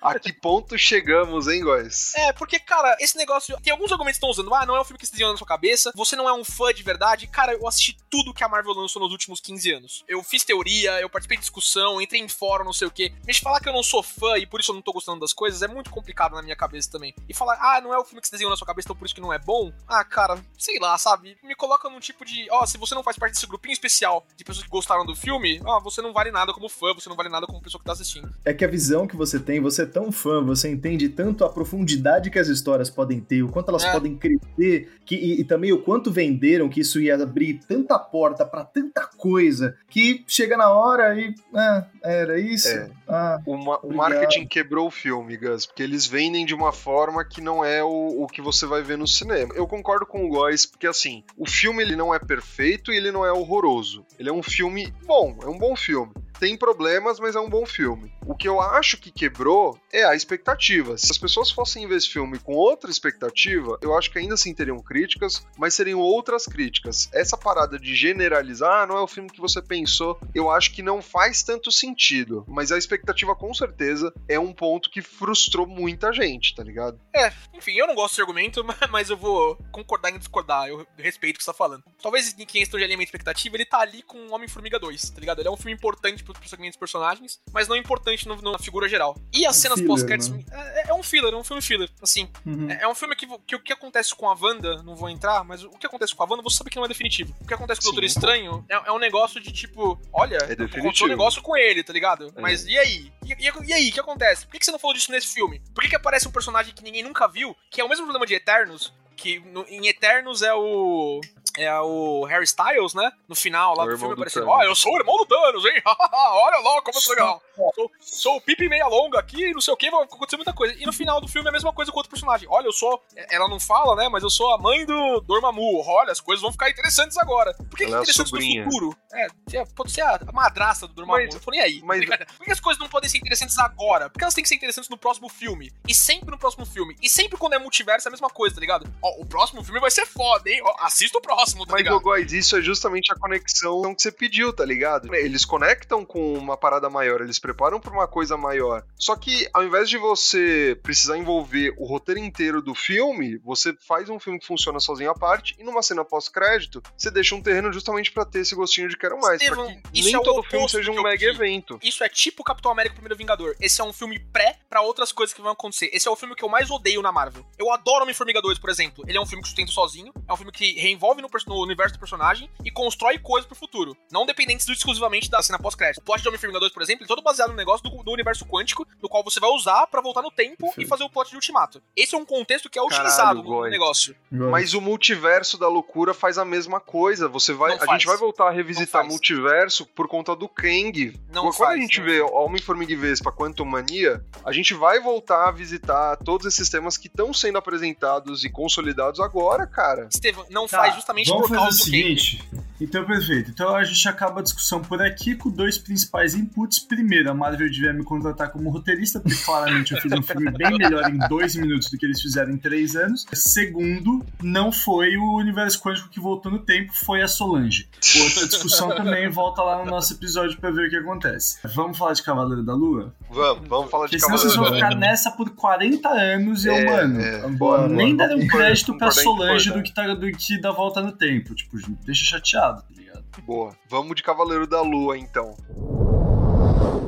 A 0.00 0.18
que 0.18 0.32
ponto 0.32 0.78
chegamos, 0.78 1.48
hein, 1.48 1.62
guys? 1.62 2.14
É, 2.14 2.32
porque, 2.32 2.58
cara, 2.58 2.96
esse 3.00 3.16
negócio. 3.16 3.58
Tem 3.60 3.72
alguns 3.72 3.90
argumentos 3.90 4.18
que 4.18 4.24
estão 4.24 4.30
usando. 4.30 4.54
Ah, 4.54 4.64
não 4.64 4.76
é 4.76 4.80
um 4.80 4.84
filme 4.84 4.98
que 4.98 5.06
se 5.06 5.12
desenhou 5.12 5.32
na 5.32 5.38
sua 5.38 5.46
cabeça. 5.46 5.92
Você 5.94 6.14
não 6.14 6.28
é 6.28 6.32
um 6.32 6.44
fã 6.44 6.72
de 6.72 6.82
verdade. 6.82 7.26
Cara, 7.26 7.52
eu 7.52 7.66
assisti 7.66 7.96
tudo 8.08 8.32
que 8.32 8.44
a 8.44 8.48
Marvel 8.48 8.72
lançou 8.72 9.02
nos 9.02 9.10
últimos 9.10 9.40
15 9.40 9.72
anos. 9.72 10.04
Eu 10.06 10.22
fiz 10.22 10.44
teoria, 10.44 11.00
eu 11.00 11.10
participei 11.10 11.36
de 11.36 11.42
discussão, 11.42 12.00
entrei 12.00 12.20
em 12.20 12.28
fórum, 12.28 12.64
não 12.64 12.72
sei 12.72 12.86
o 12.86 12.90
quê. 12.90 13.12
Mas 13.26 13.38
falar 13.38 13.60
que 13.60 13.68
eu 13.68 13.72
não 13.72 13.82
sou 13.82 14.02
fã 14.02 14.38
e 14.38 14.46
por 14.46 14.60
isso 14.60 14.70
eu 14.70 14.74
não 14.74 14.82
tô 14.82 14.92
gostando 14.92 15.20
das 15.20 15.32
coisas 15.32 15.60
é 15.60 15.66
muito 15.66 15.90
complicado 15.90 16.34
na 16.34 16.42
minha 16.42 16.56
cabeça 16.56 16.90
também. 16.90 17.12
E 17.28 17.34
falar, 17.34 17.58
ah, 17.60 17.80
não 17.80 17.92
é 17.92 17.98
o 17.98 18.04
filme 18.04 18.20
que 18.20 18.28
se 18.28 18.32
desenhou 18.32 18.50
na 18.50 18.56
sua 18.56 18.66
cabeça, 18.66 18.86
então 18.86 18.96
por 18.96 19.06
isso 19.06 19.14
que 19.14 19.20
não 19.20 19.32
é 19.32 19.38
bom. 19.38 19.72
Ah, 19.88 20.04
cara, 20.04 20.40
sei 20.56 20.78
lá, 20.78 20.96
sabe? 20.96 21.36
Me 21.42 21.56
coloca 21.56 21.90
num 21.90 22.00
tipo 22.00 22.24
de. 22.24 22.46
Ó, 22.50 22.64
se 22.64 22.78
você 22.78 22.85
não 22.94 23.02
faz 23.02 23.16
parte 23.18 23.32
desse 23.34 23.46
grupinho 23.46 23.72
especial 23.72 24.26
de 24.36 24.44
pessoas 24.44 24.64
que 24.64 24.70
gostaram 24.70 25.04
do 25.04 25.14
filme, 25.14 25.60
ó, 25.64 25.80
você 25.80 26.00
não 26.02 26.12
vale 26.12 26.30
nada 26.30 26.52
como 26.52 26.68
fã, 26.68 26.92
você 26.94 27.08
não 27.08 27.16
vale 27.16 27.28
nada 27.28 27.46
como 27.46 27.60
pessoa 27.62 27.80
que 27.80 27.86
tá 27.86 27.92
assistindo. 27.92 28.30
É 28.44 28.52
que 28.52 28.64
a 28.64 28.68
visão 28.68 29.06
que 29.06 29.16
você 29.16 29.38
tem, 29.38 29.60
você 29.60 29.82
é 29.82 29.86
tão 29.86 30.10
fã, 30.12 30.42
você 30.44 30.68
entende 30.70 31.08
tanto 31.08 31.44
a 31.44 31.48
profundidade 31.48 32.30
que 32.30 32.38
as 32.38 32.48
histórias 32.48 32.88
podem 32.90 33.20
ter, 33.20 33.42
o 33.42 33.48
quanto 33.48 33.68
elas 33.70 33.84
É. 33.84 33.92
podem 33.92 34.16
crescer, 34.16 34.92
que, 35.04 35.14
e, 35.14 35.40
e 35.40 35.44
também 35.44 35.72
o 35.72 35.82
quanto 35.82 36.10
venderam 36.10 36.68
que 36.68 36.80
isso 36.80 37.00
ia 37.00 37.14
abrir 37.16 37.60
tanta 37.66 37.98
porta 37.98 38.44
pra 38.44 38.64
tanta 38.64 39.06
coisa, 39.16 39.76
que 39.88 40.24
chega 40.26 40.56
na 40.56 40.70
hora 40.70 41.18
e. 41.18 41.34
Ah, 41.54 41.86
era 42.02 42.38
isso? 42.38 42.68
É. 42.68 42.90
Ah, 43.08 43.40
O, 43.46 43.56
ma- 43.56 43.74
o 43.74 43.86
Obrigado. 43.86 43.96
marketing 43.96 44.46
quebrou 44.46 44.86
o 44.88 44.90
filme, 44.90 45.36
Gus, 45.36 45.66
porque 45.66 45.82
eles 45.82 46.06
vendem 46.06 46.44
de 46.44 46.54
uma 46.54 46.72
forma 46.72 47.24
que 47.24 47.40
não 47.40 47.64
é 47.64 47.82
o, 47.82 48.22
o 48.22 48.26
que 48.26 48.42
você 48.42 48.66
vai 48.66 48.82
ver 48.82 48.98
no 48.98 49.06
cinema. 49.06 49.54
Eu 49.54 49.66
concordo 49.66 50.04
com 50.06 50.24
o 50.24 50.28
Góis, 50.28 50.66
porque 50.66 50.86
assim, 50.86 51.22
o 51.36 51.48
filme 51.48 51.82
ele 51.82 51.94
não 51.96 52.14
é 52.14 52.18
perfeito 52.18 52.75
e 52.92 52.96
ele 52.96 53.10
não 53.10 53.24
é 53.24 53.32
horroroso. 53.32 54.04
Ele 54.18 54.28
é 54.28 54.32
um 54.32 54.42
filme 54.42 54.92
bom, 55.04 55.38
é 55.42 55.46
um 55.46 55.58
bom 55.58 55.74
filme. 55.76 56.12
Tem 56.38 56.56
problemas, 56.56 57.18
mas 57.18 57.34
é 57.34 57.40
um 57.40 57.48
bom 57.48 57.64
filme. 57.64 58.12
O 58.26 58.34
que 58.34 58.46
eu 58.48 58.60
acho 58.60 58.98
que 58.98 59.10
quebrou 59.10 59.78
é 59.92 60.04
a 60.04 60.14
expectativa. 60.14 60.96
Se 60.98 61.10
as 61.10 61.18
pessoas 61.18 61.50
fossem 61.50 61.86
ver 61.88 61.96
esse 61.96 62.08
filme 62.10 62.38
com 62.38 62.52
outra 62.54 62.90
expectativa, 62.90 63.78
eu 63.80 63.96
acho 63.96 64.10
que 64.10 64.18
ainda 64.18 64.34
assim 64.34 64.54
teriam 64.54 64.78
críticas, 64.80 65.46
mas 65.56 65.74
seriam 65.74 66.00
outras 66.00 66.44
críticas. 66.46 67.08
Essa 67.12 67.36
parada 67.36 67.78
de 67.78 67.94
generalizar, 67.94 68.82
ah, 68.82 68.86
não 68.86 68.96
é 68.96 69.00
o 69.00 69.06
filme 69.06 69.30
que 69.30 69.40
você 69.40 69.62
pensou, 69.62 70.18
eu 70.34 70.50
acho 70.50 70.72
que 70.72 70.82
não 70.82 71.00
faz 71.00 71.42
tanto 71.42 71.72
sentido. 71.72 72.44
Mas 72.48 72.70
a 72.70 72.78
expectativa, 72.78 73.34
com 73.34 73.52
certeza, 73.54 74.12
é 74.28 74.38
um 74.38 74.52
ponto 74.52 74.90
que 74.90 75.00
frustrou 75.00 75.66
muita 75.66 76.12
gente, 76.12 76.54
tá 76.54 76.62
ligado? 76.62 77.00
É, 77.14 77.32
enfim, 77.54 77.72
eu 77.78 77.86
não 77.86 77.94
gosto 77.94 78.12
desse 78.12 78.20
argumento, 78.20 78.64
mas- 78.90 79.06
eu 79.08 79.16
vou 79.16 79.56
concordar 79.70 80.10
em 80.10 80.18
discordar. 80.18 80.66
Eu 80.68 80.84
respeito 80.98 81.36
o 81.36 81.38
que 81.38 81.44
você 81.44 81.50
tá 81.52 81.56
falando. 81.56 81.84
Talvez 82.02 82.34
em 82.36 82.44
questão 82.44 82.76
de 82.76 82.82
alinhamento 82.84 83.06
de 83.06 83.16
expectativa, 83.16 83.56
ele 83.56 83.64
tá 83.64 83.78
ali 83.78 84.02
com 84.02 84.32
Homem-Formiga 84.34 84.80
2, 84.80 85.10
tá 85.10 85.20
ligado? 85.20 85.38
Ele 85.40 85.46
é 85.48 85.50
um 85.50 85.56
filme 85.56 85.72
importante 85.72 86.24
pros 86.34 86.38
prosseguimentos 86.38 86.76
dos 86.76 86.80
personagens, 86.80 87.40
mas 87.52 87.68
não 87.68 87.76
importante 87.76 88.26
no, 88.28 88.40
na 88.42 88.58
figura 88.58 88.88
geral. 88.88 89.16
E 89.32 89.46
as 89.46 89.56
Um 89.56 89.60
cenas 89.60 89.80
pós-créditos. 89.82 90.30
né? 90.30 90.44
É, 90.50 90.90
é 90.90 90.94
um 90.94 91.02
filler, 91.02 91.32
é 91.32 91.36
um 91.36 91.44
filme 91.44 91.62
filler. 91.62 91.88
Assim, 92.02 92.28
Uhum. 92.44 92.70
é, 92.70 92.82
é 92.82 92.88
um 92.88 92.94
filme 92.94 93.14
que, 93.16 93.26
que 93.46 93.56
o 93.56 93.60
que 93.60 93.72
acontece 93.72 94.14
com 94.14 94.28
a 94.28 94.34
Wanda, 94.38 94.82
não 94.82 94.94
vou 94.96 95.08
entrar, 95.08 95.42
mas 95.44 95.62
o 95.64 95.70
que 95.70 95.86
acontece 95.86 96.14
com 96.14 96.22
a 96.22 96.26
Wanda, 96.28 96.42
você 96.42 96.56
sabe 96.58 96.70
que 96.70 96.76
não 96.76 96.84
é 96.84 96.88
definitivo. 96.88 97.34
O 97.40 97.46
que 97.46 97.54
acontece 97.54 97.80
com 97.80 97.88
o 97.88 97.92
Doutor. 97.92 98.04
Estranho 98.04 98.64
é, 98.68 98.74
é 98.74 98.92
um 98.92 98.98
negócio 98.98 99.40
de 99.40 99.52
tipo, 99.52 99.98
olha, 100.12 100.36
É 100.38 100.52
aconteceu 100.52 101.06
um 101.06 101.10
negócio 101.10 101.40
com 101.42 101.56
ele, 101.56 101.82
tá 101.82 101.92
ligado? 101.92 102.32
É. 102.36 102.40
Mas 102.40 102.66
e 102.66 102.76
aí? 102.78 103.12
E, 103.24 103.32
e- 103.32 103.66
e 103.68 103.72
aí, 103.72 103.88
o 103.88 103.92
que 103.92 104.00
acontece? 104.00 104.44
Por 104.46 104.52
que, 104.52 104.58
que 104.58 104.64
você 104.64 104.72
não 104.72 104.78
falou 104.78 104.94
disso 104.94 105.10
nesse 105.10 105.28
filme? 105.34 105.60
Por 105.74 105.82
que, 105.82 105.90
que 105.90 105.96
aparece 105.96 106.26
um 106.28 106.32
personagem 106.32 106.74
que 106.74 106.82
ninguém 106.82 107.02
nunca 107.02 107.26
viu, 107.28 107.56
que 107.70 107.80
é 107.80 107.84
o 107.84 107.88
mesmo 107.88 108.04
problema 108.04 108.26
de 108.26 108.34
Eternos, 108.34 108.92
que 109.16 109.38
no- 109.40 109.66
em 109.68 109.86
Eternos 109.88 110.42
é 110.42 110.52
o. 110.54 111.20
É 111.58 111.80
o 111.80 112.24
Harry 112.24 112.44
Styles, 112.44 112.94
né? 112.94 113.10
No 113.28 113.34
final 113.34 113.74
lá 113.74 113.84
O 113.84 113.86
do 113.86 113.98
filme 113.98 114.14
do 114.14 114.20
aparecendo. 114.20 114.48
Ó, 114.48 114.62
eu 114.62 114.74
sou 114.74 114.92
o 114.92 114.98
irmão 114.98 115.16
do 115.16 115.26
Thanos, 115.26 115.64
hein? 115.64 115.82
Olha 115.86 116.58
lá 116.58 116.82
como 116.82 117.00
sou 117.00 117.14
legal. 117.14 117.42
Sou, 117.74 117.90
sou 118.00 118.36
o 118.36 118.40
Pipe 118.40 118.68
meia 118.68 118.86
longa 118.86 119.18
aqui, 119.18 119.52
não 119.52 119.60
sei 119.60 119.72
o 119.72 119.76
que, 119.76 119.90
vai 119.90 120.02
acontecer 120.04 120.36
muita 120.36 120.52
coisa. 120.52 120.74
E 120.78 120.84
no 120.84 120.92
final 120.92 121.20
do 121.20 121.28
filme 121.28 121.46
é 121.48 121.50
a 121.50 121.52
mesma 121.52 121.72
coisa 121.72 121.90
com 121.90 121.98
outro 121.98 122.10
personagem. 122.10 122.46
Olha, 122.50 122.66
eu 122.66 122.72
sou. 122.72 123.02
Ela 123.30 123.48
não 123.48 123.58
fala, 123.58 123.96
né? 123.96 124.08
Mas 124.08 124.22
eu 124.22 124.30
sou 124.30 124.52
a 124.52 124.58
mãe 124.58 124.84
do 124.84 125.20
Dormammu. 125.20 125.82
Olha, 125.86 126.12
as 126.12 126.20
coisas 126.20 126.42
vão 126.42 126.52
ficar 126.52 126.70
interessantes 126.70 127.16
agora. 127.16 127.54
Por 127.54 127.76
que, 127.76 127.86
que 127.86 127.94
é 127.94 128.04
sobrinha. 128.12 128.64
no 128.64 128.70
futuro? 128.70 128.96
É, 129.12 129.26
é, 129.54 129.64
pode 129.74 129.90
ser 129.92 130.02
a 130.02 130.20
madrasta 130.32 130.86
do 130.86 130.94
Dormammu. 130.94 131.22
Mas- 131.24 131.34
não 131.34 131.40
tô 131.40 131.50
nem 131.50 131.60
aí. 131.60 131.80
mas-? 131.82 132.04
Por 132.36 132.44
que 132.44 132.52
as 132.52 132.60
coisas 132.60 132.80
não 132.80 132.88
podem 132.88 133.08
ser 133.08 133.18
interessantes 133.18 133.58
agora? 133.58 134.10
Porque 134.10 134.22
elas 134.24 134.34
têm 134.34 134.42
que 134.42 134.48
ser 134.48 134.56
interessantes 134.56 134.90
no 134.90 134.98
próximo 134.98 135.28
filme. 135.28 135.72
E 135.88 135.94
sempre 135.94 136.30
no 136.30 136.38
próximo 136.38 136.66
filme. 136.66 136.94
E 137.02 137.08
sempre 137.08 137.38
quando 137.38 137.54
é 137.54 137.58
multiverso 137.58 138.08
é 138.08 138.10
a 138.10 138.12
mesma 138.12 138.28
coisa, 138.28 138.54
tá 138.54 138.60
ligado? 138.60 138.86
Ó, 139.02 139.20
o 139.22 139.26
próximo 139.26 139.64
filme 139.64 139.80
vai 139.80 139.90
ser 139.90 140.06
foda, 140.06 140.48
hein? 140.50 140.60
Ó, 140.62 140.74
assista 140.84 141.18
o 141.18 141.20
próximo, 141.20 141.64
tá 141.64 141.72
Mas, 141.72 141.82
ligado? 141.82 141.96
ô, 141.96 142.00
Góis, 142.00 142.32
isso 142.32 142.56
é 142.56 142.60
justamente 142.60 143.12
a 143.12 143.16
conexão 143.16 143.94
que 143.94 144.02
você 144.02 144.12
pediu, 144.12 144.52
tá 144.52 144.64
ligado? 144.64 145.14
Eles 145.14 145.44
conectam 145.44 146.04
com 146.04 146.34
uma 146.34 146.56
parada 146.56 146.88
maior, 146.90 147.20
eles 147.20 147.38
preparam 147.46 147.78
pra 147.78 147.92
uma 147.92 148.08
coisa 148.08 148.36
maior. 148.36 148.84
Só 148.98 149.14
que, 149.14 149.48
ao 149.54 149.62
invés 149.64 149.88
de 149.88 149.96
você 149.98 150.76
precisar 150.82 151.16
envolver 151.16 151.72
o 151.78 151.86
roteiro 151.86 152.18
inteiro 152.20 152.60
do 152.60 152.74
filme, 152.74 153.38
você 153.38 153.72
faz 153.86 154.08
um 154.08 154.18
filme 154.18 154.40
que 154.40 154.46
funciona 154.46 154.80
sozinho 154.80 155.10
à 155.10 155.14
parte, 155.14 155.54
e 155.58 155.62
numa 155.62 155.80
cena 155.80 156.04
pós-crédito, 156.04 156.82
você 156.96 157.08
deixa 157.08 157.36
um 157.36 157.40
terreno 157.42 157.72
justamente 157.72 158.10
pra 158.10 158.24
ter 158.24 158.40
esse 158.40 158.54
gostinho 158.56 158.88
de 158.88 158.96
quero 158.96 159.16
mais. 159.20 159.40
Estevam, 159.40 159.66
que 159.92 160.02
nem 160.02 160.12
é 160.14 160.18
o 160.18 160.22
todo 160.22 160.42
filme 160.42 160.68
seja 160.68 160.90
um 160.90 161.00
mega 161.02 161.24
evento. 161.24 161.78
Isso 161.82 162.02
é 162.02 162.08
tipo 162.08 162.42
Capitão 162.42 162.72
América 162.72 162.94
Primeiro 162.94 163.16
Vingador. 163.16 163.54
Esse 163.60 163.80
é 163.80 163.84
um 163.84 163.92
filme 163.92 164.18
pré 164.18 164.58
pra 164.68 164.80
outras 164.82 165.12
coisas 165.12 165.32
que 165.32 165.40
vão 165.40 165.52
acontecer. 165.52 165.88
Esse 165.92 166.08
é 166.08 166.10
o 166.10 166.16
filme 166.16 166.34
que 166.34 166.44
eu 166.44 166.48
mais 166.48 166.68
odeio 166.68 167.00
na 167.00 167.12
Marvel. 167.12 167.46
Eu 167.56 167.70
adoro 167.72 168.02
Homem-Formiga 168.02 168.42
2, 168.42 168.58
por 168.58 168.70
exemplo. 168.70 169.04
Ele 169.06 169.18
é 169.18 169.20
um 169.20 169.26
filme 169.26 169.42
que 169.42 169.48
sustenta 169.48 169.70
sozinho, 169.70 170.12
é 170.28 170.32
um 170.32 170.36
filme 170.36 170.50
que 170.50 170.72
reenvolve 170.80 171.22
no, 171.22 171.28
no 171.46 171.62
universo 171.62 171.94
do 171.94 172.00
personagem 172.00 172.50
e 172.64 172.70
constrói 172.72 173.18
coisas 173.18 173.46
pro 173.46 173.54
futuro. 173.56 173.96
Não 174.10 174.26
dependentes 174.26 174.66
do- 174.66 174.72
exclusivamente 174.72 175.30
da 175.30 175.42
cena 175.42 175.58
pós-crédito. 175.58 175.98
O 176.00 176.04
plot 176.04 176.22
de 176.22 176.28
Homem-Formiga 176.28 176.58
2, 176.60 176.72
por 176.72 176.82
exemplo, 176.82 177.04
é 177.04 177.06
todo 177.06 177.22
baseado 177.22 177.35
no 177.48 177.54
negócio 177.54 177.88
do, 177.88 178.02
do 178.02 178.10
universo 178.12 178.46
quântico, 178.46 178.86
do 179.00 179.08
qual 179.08 179.22
você 179.24 179.38
vai 179.40 179.50
usar 179.50 179.86
pra 179.88 180.00
voltar 180.00 180.22
no 180.22 180.30
tempo 180.30 180.72
e 180.78 180.86
fazer 180.86 181.04
o 181.04 181.10
plot 181.10 181.28
de 181.30 181.36
Ultimato. 181.36 181.82
Esse 181.96 182.14
é 182.14 182.18
um 182.18 182.24
contexto 182.24 182.70
que 182.70 182.78
é 182.78 182.82
Caralho, 182.82 183.00
utilizado 183.00 183.42
no 183.42 183.62
negócio. 183.68 184.16
Mas 184.30 184.74
o 184.74 184.80
multiverso 184.80 185.58
da 185.58 185.68
loucura 185.68 186.14
faz 186.14 186.38
a 186.38 186.44
mesma 186.44 186.80
coisa. 186.80 187.28
Você 187.28 187.52
vai, 187.52 187.70
Não 187.70 187.76
a 187.76 187.86
faz. 187.86 187.90
gente 187.90 188.06
vai 188.06 188.16
voltar 188.16 188.48
a 188.48 188.50
revisitar 188.50 189.04
multiverso 189.06 189.84
por 189.86 190.08
conta 190.08 190.34
do 190.36 190.48
Kang. 190.48 191.18
Não 191.32 191.42
Quando 191.42 191.54
faz, 191.54 191.78
a 191.78 191.80
gente 191.80 191.98
não 192.00 192.06
vê 192.06 192.20
Homem-Formiga 192.20 192.92
e 192.92 192.96
Vespa 192.96 193.32
Quantum 193.32 193.64
Mania, 193.64 194.24
a 194.44 194.52
gente 194.52 194.72
vai 194.74 195.00
voltar 195.00 195.48
a 195.48 195.50
visitar 195.50 196.16
todos 196.18 196.46
esses 196.46 196.68
temas 196.68 196.96
que 196.96 197.08
estão 197.08 197.32
sendo 197.34 197.58
apresentados 197.58 198.44
e 198.44 198.50
consolidados 198.50 199.20
agora, 199.20 199.66
cara. 199.66 200.08
Estevam, 200.10 200.44
não 200.50 200.66
Tá, 200.66 200.78
faz 200.78 200.94
justamente 200.94 201.28
vamos 201.28 201.48
por 201.48 201.56
fazer 201.56 201.60
o 201.60 201.64
causa 201.64 201.84
do 201.84 201.90
Kang. 201.90 202.66
Então, 202.80 203.04
perfeito. 203.04 203.50
Então 203.50 203.74
a 203.74 203.82
gente 203.84 204.08
acaba 204.08 204.40
a 204.40 204.42
discussão 204.42 204.80
por 204.82 205.00
aqui 205.02 205.34
com 205.34 205.50
dois 205.50 205.78
principais 205.78 206.34
inputs. 206.34 206.78
Primeiro, 206.78 207.30
a 207.30 207.34
Marvel 207.34 207.70
devia 207.70 207.92
me 207.92 208.04
contratar 208.04 208.50
como 208.50 208.68
roteirista, 208.70 209.18
porque 209.20 209.36
claramente 209.44 209.92
eu 209.94 210.00
fiz 210.00 210.12
um 210.12 210.22
filme 210.22 210.50
bem 210.50 210.76
melhor 210.76 211.08
em 211.10 211.18
dois 211.28 211.56
minutos 211.56 211.90
do 211.90 211.96
que 211.98 212.04
eles 212.06 212.20
fizeram 212.20 212.52
em 212.52 212.58
três 212.58 212.94
anos. 212.96 213.24
Segundo, 213.32 214.24
não 214.42 214.70
foi 214.70 215.16
o 215.16 215.36
universo 215.36 215.80
quântico 215.80 216.08
que 216.08 216.20
voltou 216.20 216.52
no 216.52 216.58
tempo, 216.58 216.92
foi 216.92 217.22
a 217.22 217.28
Solange. 217.28 217.88
Outra 218.22 218.46
discussão 218.46 218.88
também 218.94 219.28
volta 219.30 219.62
lá 219.62 219.84
no 219.84 219.90
nosso 219.90 220.12
episódio 220.12 220.58
pra 220.58 220.70
ver 220.70 220.86
o 220.86 220.90
que 220.90 220.96
acontece. 220.96 221.58
Vamos 221.74 221.96
falar 221.96 222.12
de 222.12 222.22
Cavaleiro 222.22 222.62
da 222.62 222.74
Lua? 222.74 223.14
Vamos, 223.30 223.68
vamos 223.68 223.90
falar 223.90 224.06
de 224.06 224.10
Porque 224.12 224.24
senão 224.24 224.36
vocês 224.38 224.54
vão 224.54 224.64
Cavaleiro 224.64 224.88
da 224.90 224.94
ficar 224.96 225.00
nessa 225.10 225.30
por 225.30 225.50
40 225.50 226.08
anos 226.08 226.64
e 226.64 226.68
eu, 226.68 226.74
É, 226.74 226.84
mano. 226.84 227.20
é. 227.20 227.48
Bora, 227.48 227.88
Nem 227.88 228.14
bora. 228.16 228.28
deram 228.28 228.40
concordar- 228.42 228.66
crédito 228.66 228.98
pra 228.98 229.10
Solange 229.10 229.70
do 229.72 229.82
que, 229.82 229.92
tá, 229.94 230.14
do 230.14 230.30
que 230.32 230.60
dá 230.60 230.70
volta 230.72 231.00
no 231.00 231.12
tempo. 231.12 231.54
Tipo, 231.54 231.76
deixa 232.04 232.24
chateado, 232.24 232.65
tá 232.74 232.84
ligado? 232.90 233.24
Boa. 233.44 233.76
Vamos 233.88 234.16
de 234.16 234.22
Cavaleiro 234.22 234.66
da 234.66 234.82
Lua, 234.82 235.16
então. 235.16 235.54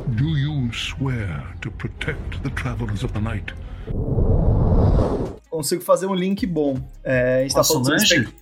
Do 0.09 0.37
you 0.37 0.73
swear 0.73 1.57
to 1.61 1.71
protect 1.71 2.43
the 2.43 2.50
travelers 2.50 3.05
of 3.05 3.12
the 3.12 3.21
night? 3.21 3.55
Consigo 5.50 5.83
fazer 5.83 6.07
um 6.07 6.15
link 6.15 6.47
bom. 6.47 6.77
É, 7.03 7.41
a 7.41 7.43
gente 7.43 7.55
tá 7.55 7.65
falando 7.65 7.99
sobre, 7.99 8.35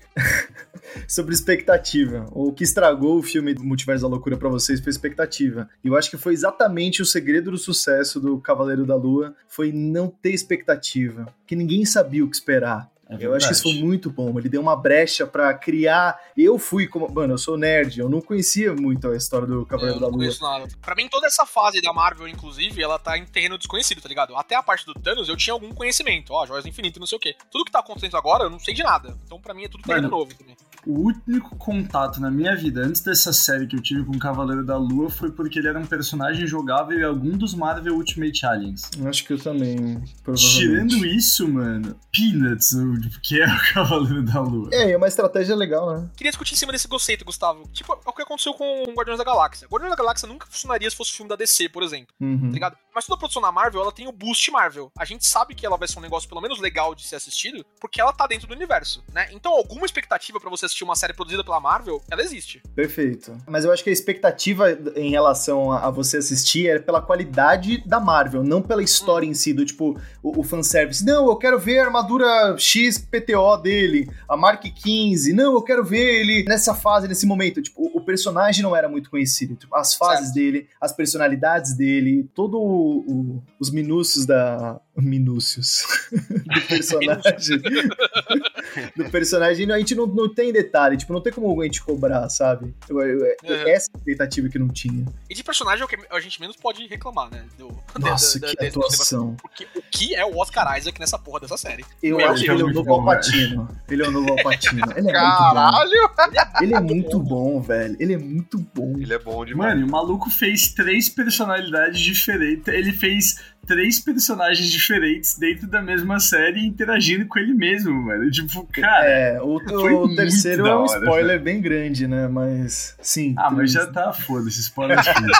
sobre 1.07 1.35
expectativa. 1.35 2.27
O 2.33 2.53
que 2.53 2.65
estragou 2.65 3.19
o 3.19 3.23
filme 3.23 3.55
do 3.55 3.63
Multiverso 3.63 4.03
da 4.03 4.09
Loucura 4.09 4.37
pra 4.37 4.49
vocês 4.49 4.81
foi 4.81 4.91
expectativa. 4.91 5.69
E 5.85 5.89
eu 5.89 5.97
acho 5.97 6.11
que 6.11 6.17
foi 6.17 6.33
exatamente 6.33 7.02
o 7.02 7.07
segredo 7.07 7.50
do 7.50 7.59
sucesso 7.59 8.21
do 8.21 8.39
Cavaleiro 8.41 8.85
da 8.85 8.97
Lua, 8.97 9.35
foi 9.49 9.71
não 9.73 10.09
ter 10.09 10.33
expectativa. 10.33 11.26
Que 11.47 11.55
ninguém 11.55 11.85
sabia 11.85 12.25
o 12.25 12.31
que 12.31 12.37
esperar. 12.37 12.91
É 13.08 13.16
Eu 13.21 13.34
acho 13.34 13.47
que 13.47 13.52
isso 13.52 13.62
foi 13.62 13.75
muito 13.75 14.10
bom. 14.10 14.36
Ele 14.36 14.49
deu 14.49 14.60
uma 14.60 14.75
brecha 14.75 15.26
pra 15.26 15.54
criar. 15.54 16.21
Eu 16.36 16.58
fui 16.58 16.88
como. 16.88 17.08
Mano, 17.08 17.34
eu 17.34 17.38
sou 17.38 17.56
nerd, 17.56 18.00
eu 18.00 18.08
não 18.08 18.21
conhecia 18.21 18.75
muito 18.75 19.08
a 19.08 19.16
história 19.16 19.47
do 19.47 19.64
Cavaleiro 19.64 20.00
da 20.00 20.06
não 20.06 20.10
Lua. 20.10 20.19
conheço 20.19 20.42
nada. 20.42 20.66
Pra 20.82 20.95
mim, 20.97 21.08
toda 21.08 21.26
essa 21.26 21.47
fase 21.47 21.80
da 21.80 21.92
Marvel, 21.92 22.26
inclusive, 22.26 22.82
ela 22.82 22.99
tá 22.99 23.16
em 23.16 23.25
terreno 23.25 23.56
desconhecido, 23.56 24.00
tá 24.00 24.08
ligado? 24.08 24.34
Até 24.36 24.56
a 24.56 24.62
parte 24.62 24.84
do 24.84 24.92
Thanos 24.95 25.28
eu 25.28 25.36
tinha 25.36 25.54
algum 25.54 25.73
conhecimento. 25.73 26.32
Ó, 26.32 26.45
joias 26.47 26.64
do 26.64 26.69
infinito, 26.69 26.99
não 26.99 27.06
sei 27.06 27.16
o 27.16 27.21
quê. 27.21 27.36
Tudo 27.50 27.64
que 27.64 27.71
tá 27.71 27.78
acontecendo 27.78 28.16
agora, 28.16 28.45
eu 28.45 28.50
não 28.50 28.58
sei 28.58 28.75
de 28.75 28.82
nada. 28.82 29.16
Então, 29.25 29.40
pra 29.40 29.54
mim, 29.54 29.64
é 29.64 29.69
tudo 29.69 29.84
terreno 29.84 30.08
Mano, 30.08 30.19
novo 30.19 30.34
também. 30.34 30.56
O 30.87 31.09
único 31.27 31.57
contato 31.57 32.21
na 32.21 32.31
minha 32.31 32.55
vida 32.55 32.81
antes 32.81 33.01
dessa 33.01 33.33
série 33.33 33.67
que 33.67 33.75
eu 33.75 33.83
tive 33.83 34.05
com 34.05 34.13
o 34.13 34.19
Cavaleiro 34.19 34.65
da 34.65 34.77
Lua 34.77 35.11
foi 35.11 35.33
porque 35.33 35.59
ele 35.59 35.69
era 35.69 35.79
um 35.79 35.85
personagem 35.87 36.47
jogável 36.47 36.99
em 36.99 37.03
algum 37.03 37.37
dos 37.37 37.55
Marvel 37.55 37.95
Ultimate 37.95 38.47
Aliens. 38.47 38.83
Acho 39.05 39.25
que 39.25 39.33
eu 39.33 39.39
também. 39.39 39.77
Provavelmente. 40.23 40.37
Tirando 40.37 41.07
isso, 41.07 41.49
mano, 41.49 41.99
Peanuts, 42.13 42.73
o 42.73 43.21
que 43.21 43.41
é 43.41 43.47
o 43.47 43.59
Cavaleiro 43.75 44.25
da 44.25 44.41
Lua. 44.41 44.71
É, 44.73 44.93
é 44.93 44.97
uma 44.97 45.09
estratégia 45.09 45.57
legal, 45.57 45.93
né? 45.93 46.09
Queria 46.17 46.31
discutir 46.31 46.55
em 46.55 46.57
cima 46.57 46.73
desse 46.73 46.87
conceito, 46.87 47.25
Gustavo. 47.25 47.69
Tipo, 47.73 47.95
é 47.95 48.09
o 48.09 48.13
que 48.13 48.23
aconteceu 48.23 48.55
com 48.55 48.85
Guardiões 48.95 49.19
da 49.19 49.25
Galáxia. 49.25 49.67
Guardiões 49.67 49.91
da 49.91 49.97
Galáxia 49.97 50.29
nunca 50.29 50.47
funcionaria 50.47 50.89
se 50.89 50.97
fosse 50.97 51.13
filme 51.13 51.29
da 51.29 51.37
DC, 51.37 51.69
por 51.69 51.83
exemplo. 51.83 52.15
Uhum. 52.21 52.49
tá 52.49 52.55
ligado? 52.55 52.77
Mas 52.95 53.05
toda 53.07 53.19
produção 53.19 53.43
da 53.43 53.51
Marvel, 53.51 53.83
ela 53.83 53.93
tem 53.93 54.07
o 54.07 54.13
boost 54.13 54.51
Marvel. 54.51 54.91
A 54.97 55.05
gente 55.05 55.27
sabe 55.27 55.55
que 55.55 55.67
ela 55.67 55.77
vai 55.77 55.89
ser 55.89 55.99
um 55.99 56.03
negócio 56.03 56.29
pelo 56.29 56.41
menos 56.41 56.61
legal 56.61 56.95
de 56.95 57.07
ser 57.07 57.17
assistido, 57.17 57.65
porque 57.81 58.01
ela 58.01 58.13
tá 58.13 58.27
dentro 58.27 58.47
do 58.47 58.55
universo, 58.55 59.05
né? 59.13 59.29
Então, 59.33 59.53
alguma 59.53 59.85
expectativa 59.85 60.39
pra 60.41 60.49
você 60.49 60.67
assistir 60.67 60.75
uma 60.84 60.95
série 60.97 61.12
produzida 61.15 61.43
pela 61.45 61.60
Marvel, 61.60 62.00
ela 62.10 62.23
existe. 62.23 62.62
Perfeito. 62.75 63.36
Mas 63.47 63.65
eu 63.65 63.73
acho 63.73 63.82
que 63.84 63.91
a 63.91 63.93
expectativa 63.93 64.71
em 64.97 65.10
relação 65.10 65.73
a, 65.73 65.86
a 65.86 65.91
você 65.91 66.17
assistir 66.19 66.69
é 66.69 66.78
pela 66.78 67.00
qualidade 67.02 67.82
da 67.86 67.99
Marvel, 68.00 68.43
não 68.43 68.60
pela 68.62 68.82
história 68.82 69.26
em 69.26 69.34
si, 69.34 69.52
do 69.52 69.65
tipo, 69.65 69.99
o, 70.23 70.41
o 70.41 70.43
fanservice. 70.43 71.04
Não, 71.04 71.28
eu 71.28 71.36
quero 71.36 71.58
ver 71.58 71.78
a 71.80 71.84
armadura 71.86 72.56
XPTO 72.58 73.56
dele, 73.62 74.08
a 74.28 74.36
Mark 74.36 74.62
15. 74.62 75.32
Não, 75.32 75.54
eu 75.54 75.62
quero 75.62 75.84
ver 75.84 76.21
ele 76.21 76.45
nessa 76.45 76.75
fase, 76.75 77.08
nesse 77.08 77.26
momento. 77.26 77.60
Tipo, 77.62 77.82
o, 77.82 77.99
o 77.99 78.00
personagem 78.04 78.62
não 78.62 78.75
era 78.75 78.89
muito 78.89 79.10
conhecido. 79.10 79.54
Tipo, 79.56 79.75
as 79.76 79.95
fases 79.95 80.26
Certo. 80.26 80.34
dele, 80.34 80.69
as 80.80 80.93
personalidades 80.93 81.76
dele, 81.76 82.28
todo 82.34 82.58
o- 82.58 83.43
os 83.58 83.71
minúcios 83.71 84.26
da. 84.26 84.80
Minúcios. 84.97 85.82
do 86.13 86.61
personagem. 86.69 87.61
do 88.97 89.11
personagem, 89.11 89.71
a 89.71 89.78
gente 89.78 89.95
não, 89.95 90.06
não 90.06 90.28
tem 90.32 90.52
detalhe, 90.52 90.97
tipo, 90.97 91.13
não 91.13 91.21
tem 91.21 91.32
como 91.32 91.61
a 91.61 91.65
gente 91.65 91.82
cobrar, 91.82 92.28
sabe? 92.28 92.75
Eu- 92.89 93.00
eu- 93.00 93.25
é- 93.25 93.37
Uhum. 93.47 93.69
Essa 93.69 93.91
expectativa 93.97 94.49
que 94.49 94.59
não 94.59 94.69
tinha. 94.69 95.04
E 95.30 95.35
de 95.35 95.43
personagem 95.45 95.82
é 95.82 95.85
o 95.85 95.89
que 95.89 95.97
a 96.11 96.21
gente 96.21 96.41
menos 96.41 96.56
pode 96.56 96.87
reclamar, 96.87 97.30
né? 97.30 97.45
Do, 97.59 97.69
Nossa, 97.99 98.39
da- 98.41 98.49
que 98.49 98.56
da- 98.56 98.67
atuação. 98.69 99.37
Porque 99.41 99.67
o 99.76 99.82
que 99.91 100.15
é 100.15 100.25
o 100.25 100.37
Oscar 100.39 100.76
Isaac 100.78 100.99
nessa 100.99 101.19
porra 101.19 101.41
dessa 101.41 101.56
série? 101.56 101.85
Eu 102.02 102.17
Meu 102.17 102.30
acho 102.30 102.45
que 102.45 102.50
ele 102.50 102.63
é 102.63 102.65
o 102.65 102.73
novo 102.73 102.93
Alpatino. 102.93 103.69
Ele 103.89 104.02
é 104.02 104.09
o 104.09 104.11
novo 104.11 104.30
Alpatino. 104.30 104.82
Ele 104.97 105.09
é 105.09 105.13
Caralho! 105.13 105.91
muito 105.91 106.09
bom. 106.17 106.63
Ele 106.63 106.75
é 106.75 106.80
muito 106.80 107.19
bom, 107.21 107.61
velho. 107.61 107.97
Ele 108.00 108.15
é 108.15 108.19
muito 108.19 108.59
bom. 108.75 108.95
Ele 108.99 109.13
é 109.15 109.19
bom 109.19 109.45
demais. 109.45 109.75
Mano, 109.75 109.87
o 109.87 109.91
maluco 109.91 110.30
fez 110.30 110.73
três 110.75 111.09
personalidades 111.09 112.00
diferentes. 112.00 112.67
Ele 112.69 112.93
fez 112.93 113.41
três 113.67 113.99
personagens 114.00 114.71
diferentes 114.71 115.39
dentro 115.39 115.67
da 115.67 115.83
mesma 115.83 116.21
série 116.21 116.65
interagindo 116.65 117.26
com 117.26 117.39
ele 117.39 117.52
mesmo, 117.52 117.93
mano. 117.93 118.31
Tipo, 118.31 118.67
cara. 118.67 119.07
É, 119.07 119.43
o, 119.43 119.57
o 119.57 120.15
terceiro 120.15 120.67
é 120.67 120.75
um 120.75 120.83
hora, 120.83 121.00
spoiler 121.00 121.41
bem 121.41 121.61
grande, 121.61 122.07
né? 122.07 122.29
Mas, 122.29 122.97
sim. 123.00 123.35
Ah, 123.37 123.50
mas 123.50 123.73
três. 123.73 123.73
já 123.73 123.87
tá 123.87 124.13
foda-se, 124.13 124.61
spoiler 124.61 125.02
filho. 125.02 125.33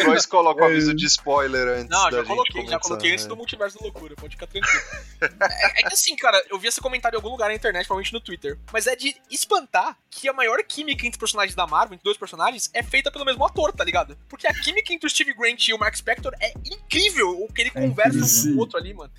O 0.00 0.04
Bros 0.04 0.26
coloca 0.26 0.62
o 0.62 0.66
aviso 0.66 0.94
de 0.94 1.06
spoiler 1.06 1.68
antes 1.68 1.88
Não, 1.88 2.04
da 2.04 2.10
já 2.10 2.16
gente 2.18 2.26
coloquei, 2.26 2.62
já 2.62 2.66
começar, 2.66 2.80
coloquei 2.80 3.12
antes 3.12 3.24
né? 3.24 3.28
do 3.28 3.36
multiverso 3.36 3.78
da 3.78 3.84
loucura, 3.84 4.14
pode 4.16 4.34
ficar 4.34 4.46
tranquilo. 4.46 4.82
é, 5.20 5.80
é 5.80 5.82
que 5.82 5.94
assim, 5.94 6.16
cara, 6.16 6.42
eu 6.50 6.58
vi 6.58 6.68
esse 6.68 6.80
comentário 6.80 7.16
em 7.16 7.18
algum 7.18 7.30
lugar 7.30 7.48
na 7.48 7.54
internet, 7.54 7.86
provavelmente 7.86 8.12
no 8.12 8.20
Twitter, 8.20 8.58
mas 8.72 8.86
é 8.86 8.96
de 8.96 9.14
espantar 9.30 9.96
que 10.10 10.28
a 10.28 10.32
maior 10.32 10.62
química 10.62 11.06
entre 11.06 11.16
os 11.16 11.18
personagens 11.18 11.54
da 11.54 11.66
Marvel, 11.66 11.94
entre 11.94 12.04
dois 12.04 12.16
personagens, 12.16 12.70
é 12.74 12.82
feita 12.82 13.10
pelo 13.10 13.24
mesmo 13.24 13.44
ator, 13.44 13.72
tá 13.72 13.84
ligado? 13.84 14.16
Porque 14.28 14.46
a 14.46 14.54
química 14.54 14.92
entre 14.92 15.06
o 15.06 15.10
Steve 15.10 15.34
Grant 15.34 15.68
e 15.68 15.74
o 15.74 15.78
Mark 15.78 15.94
Spector 15.94 16.32
é 16.40 16.52
incrível, 16.64 17.41
o 17.44 17.52
que 17.52 17.62
ele 17.62 17.70
É 17.74 17.80
conversa 17.88 18.18
um 18.18 18.22
incrível. 18.22 18.50
com 18.52 18.56
o 18.56 18.60
outro 18.60 18.78
ali, 18.78 18.94
mano. 18.94 19.10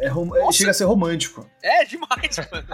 É 0.00 0.06
é, 0.06 0.10
Nossa. 0.14 0.52
chega 0.58 0.70
a 0.70 0.74
ser 0.74 0.84
romântico. 0.84 1.48
É 1.62 1.84
demais, 1.84 2.36
mano. 2.50 2.66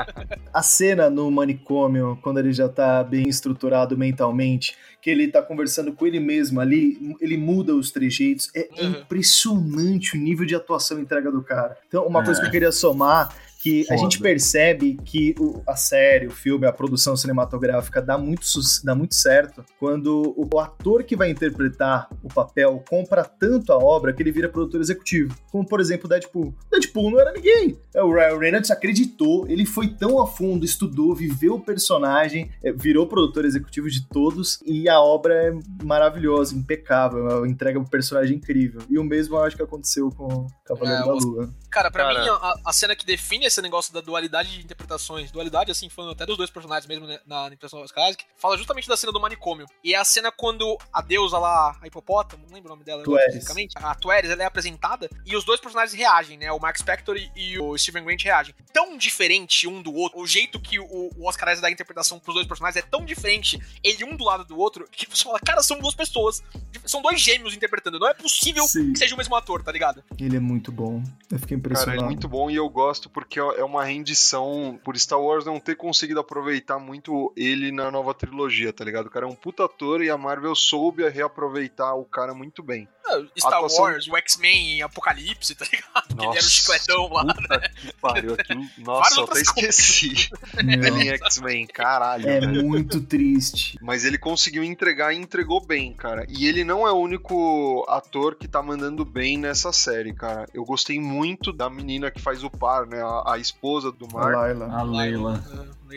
A 0.52 0.62
cena 0.62 1.10
no 1.10 1.30
manicômio, 1.30 2.18
quando 2.22 2.38
ele 2.38 2.52
já 2.52 2.68
tá 2.68 3.02
bem 3.04 3.28
estruturado 3.28 3.96
mentalmente, 3.96 4.76
que 5.02 5.10
ele 5.10 5.28
tá 5.28 5.42
conversando 5.42 5.92
com 5.92 6.06
ele 6.06 6.18
mesmo 6.20 6.60
ali, 6.60 7.16
ele 7.20 7.36
muda 7.36 7.74
os 7.74 7.90
trejeitos. 7.90 8.50
É 8.54 8.68
Uhum. 8.80 8.90
impressionante 9.00 10.16
o 10.16 10.20
nível 10.20 10.46
de 10.46 10.54
atuação 10.54 10.98
e 10.98 11.02
entrega 11.02 11.30
do 11.30 11.42
cara. 11.42 11.76
Então, 11.88 12.06
uma 12.06 12.22
É. 12.22 12.24
coisa 12.24 12.40
que 12.40 12.46
eu 12.46 12.50
queria 12.50 12.72
somar 12.72 13.34
que 13.64 13.80
a 13.84 13.86
Foda. 13.86 13.96
gente 13.98 14.20
percebe 14.20 14.98
que 15.06 15.34
o- 15.40 15.62
a 15.66 15.74
série, 15.74 16.26
o 16.26 16.30
filme, 16.30 16.66
a 16.66 16.72
produção 16.72 17.16
cinematográfica 17.16 18.02
dá 18.02 18.18
muito, 18.18 18.42
dá 18.84 18.94
muito 18.94 19.14
certo 19.14 19.64
quando 19.80 20.34
o, 20.36 20.46
o 20.54 20.58
ator 20.60 21.02
que 21.02 21.16
vai 21.16 21.30
interpretar 21.30 22.08
o 22.22 22.28
papel 22.28 22.84
compra 22.90 23.24
tanto 23.24 23.72
a 23.72 23.78
obra 23.78 24.12
que 24.12 24.22
ele 24.22 24.30
vira 24.30 24.50
produtor 24.50 24.82
executivo. 24.82 25.34
Como, 25.50 25.66
por 25.66 25.80
exemplo, 25.80 26.06
Deadpool. 26.06 26.54
Deadpool 26.70 27.10
não 27.10 27.18
era 27.20 27.32
ninguém. 27.32 27.78
É, 27.94 28.02
O 28.02 28.12
Ryan 28.12 28.38
Reynolds 28.38 28.70
acreditou, 28.70 29.46
ele 29.48 29.64
foi 29.64 29.88
tão 29.88 30.20
a 30.20 30.26
fundo, 30.26 30.62
estudou, 30.66 31.14
viveu 31.14 31.54
o 31.54 31.60
personagem, 31.60 32.50
é, 32.62 32.70
virou 32.70 33.06
produtor 33.06 33.46
executivo 33.46 33.88
de 33.88 34.06
todos 34.08 34.60
e 34.66 34.90
a 34.90 35.00
obra 35.00 35.34
é 35.34 35.58
maravilhosa, 35.82 36.54
impecável, 36.54 37.46
entrega 37.46 37.78
um 37.80 37.84
personagem 37.84 38.36
incrível. 38.36 38.82
E 38.90 38.98
o 38.98 39.04
mesmo 39.04 39.36
eu 39.36 39.42
acho 39.44 39.56
que 39.56 39.62
aconteceu 39.62 40.10
com 40.10 40.26
o 40.26 40.46
Cavaleiro 40.66 41.02
É, 41.02 41.06
da 41.06 41.12
Lua. 41.14 41.50
Cara, 41.74 41.90
pra 41.90 42.04
Cara. 42.04 42.22
mim, 42.22 42.28
a, 42.28 42.54
a 42.66 42.72
cena 42.72 42.94
que 42.94 43.04
define 43.04 43.46
esse 43.46 43.60
negócio 43.60 43.92
da 43.92 44.00
dualidade 44.00 44.48
de 44.56 44.64
interpretações, 44.64 45.32
dualidade, 45.32 45.72
assim, 45.72 45.88
falando 45.88 46.12
até 46.12 46.24
dos 46.24 46.36
dois 46.36 46.48
personagens 46.48 46.86
mesmo 46.86 47.04
né, 47.04 47.18
na 47.26 47.46
interpretação 47.46 47.80
das 47.80 47.90
Classic, 47.90 48.24
fala 48.36 48.56
justamente 48.56 48.86
da 48.86 48.96
cena 48.96 49.12
do 49.12 49.20
manicômio. 49.20 49.66
E 49.82 49.92
é 49.92 49.98
a 49.98 50.04
cena 50.04 50.30
quando 50.30 50.78
a 50.92 51.02
deusa 51.02 51.36
lá, 51.36 51.76
a 51.82 51.84
hipopótamo, 51.84 52.46
não 52.46 52.54
lembro 52.54 52.70
o 52.70 52.74
nome 52.76 52.84
dela 52.84 53.02
especificamente, 53.02 53.74
a 53.76 53.92
Tueres, 53.96 54.30
ela 54.30 54.44
é 54.44 54.46
apresentada 54.46 55.10
e 55.26 55.34
os 55.34 55.42
dois 55.42 55.58
personagens 55.58 55.98
reagem, 55.98 56.38
né? 56.38 56.52
O 56.52 56.60
Mark 56.60 56.78
Spector 56.78 57.16
e, 57.16 57.28
e 57.34 57.58
o 57.58 57.76
Steven 57.76 58.04
Grant 58.04 58.22
reagem. 58.22 58.54
Tão 58.72 58.96
diferente 58.96 59.66
um 59.66 59.82
do 59.82 59.92
outro, 59.92 60.20
o 60.20 60.26
jeito 60.28 60.60
que 60.60 60.78
o, 60.78 61.10
o 61.16 61.26
Oscar 61.26 61.48
Isaac 61.48 61.62
dá 61.62 61.66
a 61.66 61.72
interpretação 61.72 62.20
pros 62.20 62.34
dois 62.36 62.46
personagens 62.46 62.84
é 62.84 62.88
tão 62.88 63.04
diferente, 63.04 63.58
ele 63.82 64.04
um 64.04 64.16
do 64.16 64.22
lado 64.22 64.44
do 64.44 64.56
outro, 64.56 64.86
que 64.92 65.08
você 65.10 65.24
fala, 65.24 65.40
cara, 65.40 65.60
são 65.60 65.80
duas 65.80 65.96
pessoas, 65.96 66.40
são 66.86 67.02
dois 67.02 67.20
gêmeos 67.20 67.52
interpretando, 67.52 67.98
não 67.98 68.08
é 68.08 68.14
possível 68.14 68.62
Sim. 68.68 68.92
que 68.92 68.98
seja 69.00 69.16
o 69.16 69.18
mesmo 69.18 69.34
ator, 69.34 69.60
tá 69.64 69.72
ligado? 69.72 70.04
Ele 70.16 70.36
é 70.36 70.40
muito 70.40 70.70
bom. 70.70 71.02
Eu 71.32 71.38
fiquei 71.40 71.56
Cara, 71.72 71.96
é 71.96 72.00
muito 72.02 72.28
bom 72.28 72.50
e 72.50 72.56
eu 72.56 72.68
gosto 72.68 73.08
porque 73.08 73.38
é 73.38 73.64
uma 73.64 73.84
rendição 73.84 74.78
por 74.84 74.96
Star 74.98 75.20
Wars 75.20 75.44
não 75.44 75.58
ter 75.60 75.76
conseguido 75.76 76.20
aproveitar 76.20 76.78
muito 76.78 77.32
ele 77.36 77.70
na 77.72 77.90
nova 77.90 78.12
trilogia, 78.14 78.72
tá 78.72 78.84
ligado? 78.84 79.06
O 79.06 79.10
cara 79.10 79.26
é 79.26 79.28
um 79.28 79.34
puta 79.34 79.64
ator 79.64 80.02
e 80.02 80.10
a 80.10 80.16
Marvel 80.18 80.54
soube 80.54 81.08
reaproveitar 81.08 81.94
o 81.94 82.04
cara 82.04 82.34
muito 82.34 82.62
bem. 82.62 82.88
Ah, 83.06 83.20
Star 83.38 83.54
Atuação- 83.54 83.84
Wars, 83.84 84.08
o 84.08 84.16
X-Men, 84.16 84.82
Apocalipse, 84.82 85.54
tá 85.54 85.66
ligado? 85.70 86.04
Que 86.14 86.22
ele 86.24 86.36
era 86.38 86.46
o 86.46 86.48
chicletão 86.48 87.08
lá. 87.12 87.24
Que 87.74 87.92
pariu 88.00 88.34
aquilo. 88.34 88.62
Nossa, 88.78 89.20
eu 89.20 89.24
até 89.24 89.40
esqueci. 89.40 90.30
Ele 90.58 91.04
em 91.04 91.08
X-Men, 91.14 91.66
caralho. 91.66 92.26
é 92.28 92.40
velho. 92.40 92.64
muito 92.64 93.00
triste. 93.00 93.78
Mas 93.82 94.04
ele 94.04 94.16
conseguiu 94.16 94.62
entregar 94.64 95.12
e 95.12 95.18
entregou 95.18 95.60
bem, 95.64 95.92
cara. 95.92 96.24
E 96.28 96.46
ele 96.46 96.64
não 96.64 96.86
é 96.86 96.92
o 96.92 96.96
único 96.96 97.84
ator 97.88 98.36
que 98.36 98.46
tá 98.48 98.62
mandando 98.62 99.04
bem 99.04 99.36
nessa 99.36 99.72
série, 99.72 100.14
cara. 100.14 100.48
Eu 100.54 100.64
gostei 100.64 100.98
muito 101.00 101.52
da 101.54 101.70
menina 101.70 102.10
que 102.10 102.20
faz 102.20 102.42
o 102.44 102.50
par, 102.50 102.86
né? 102.86 103.00
A, 103.02 103.34
a 103.34 103.38
esposa 103.38 103.90
do 103.90 104.06
A 104.06 104.12
Mark. 104.12 104.36
Laila. 104.36 104.78
A 104.78 104.82
Leila. 104.82 105.44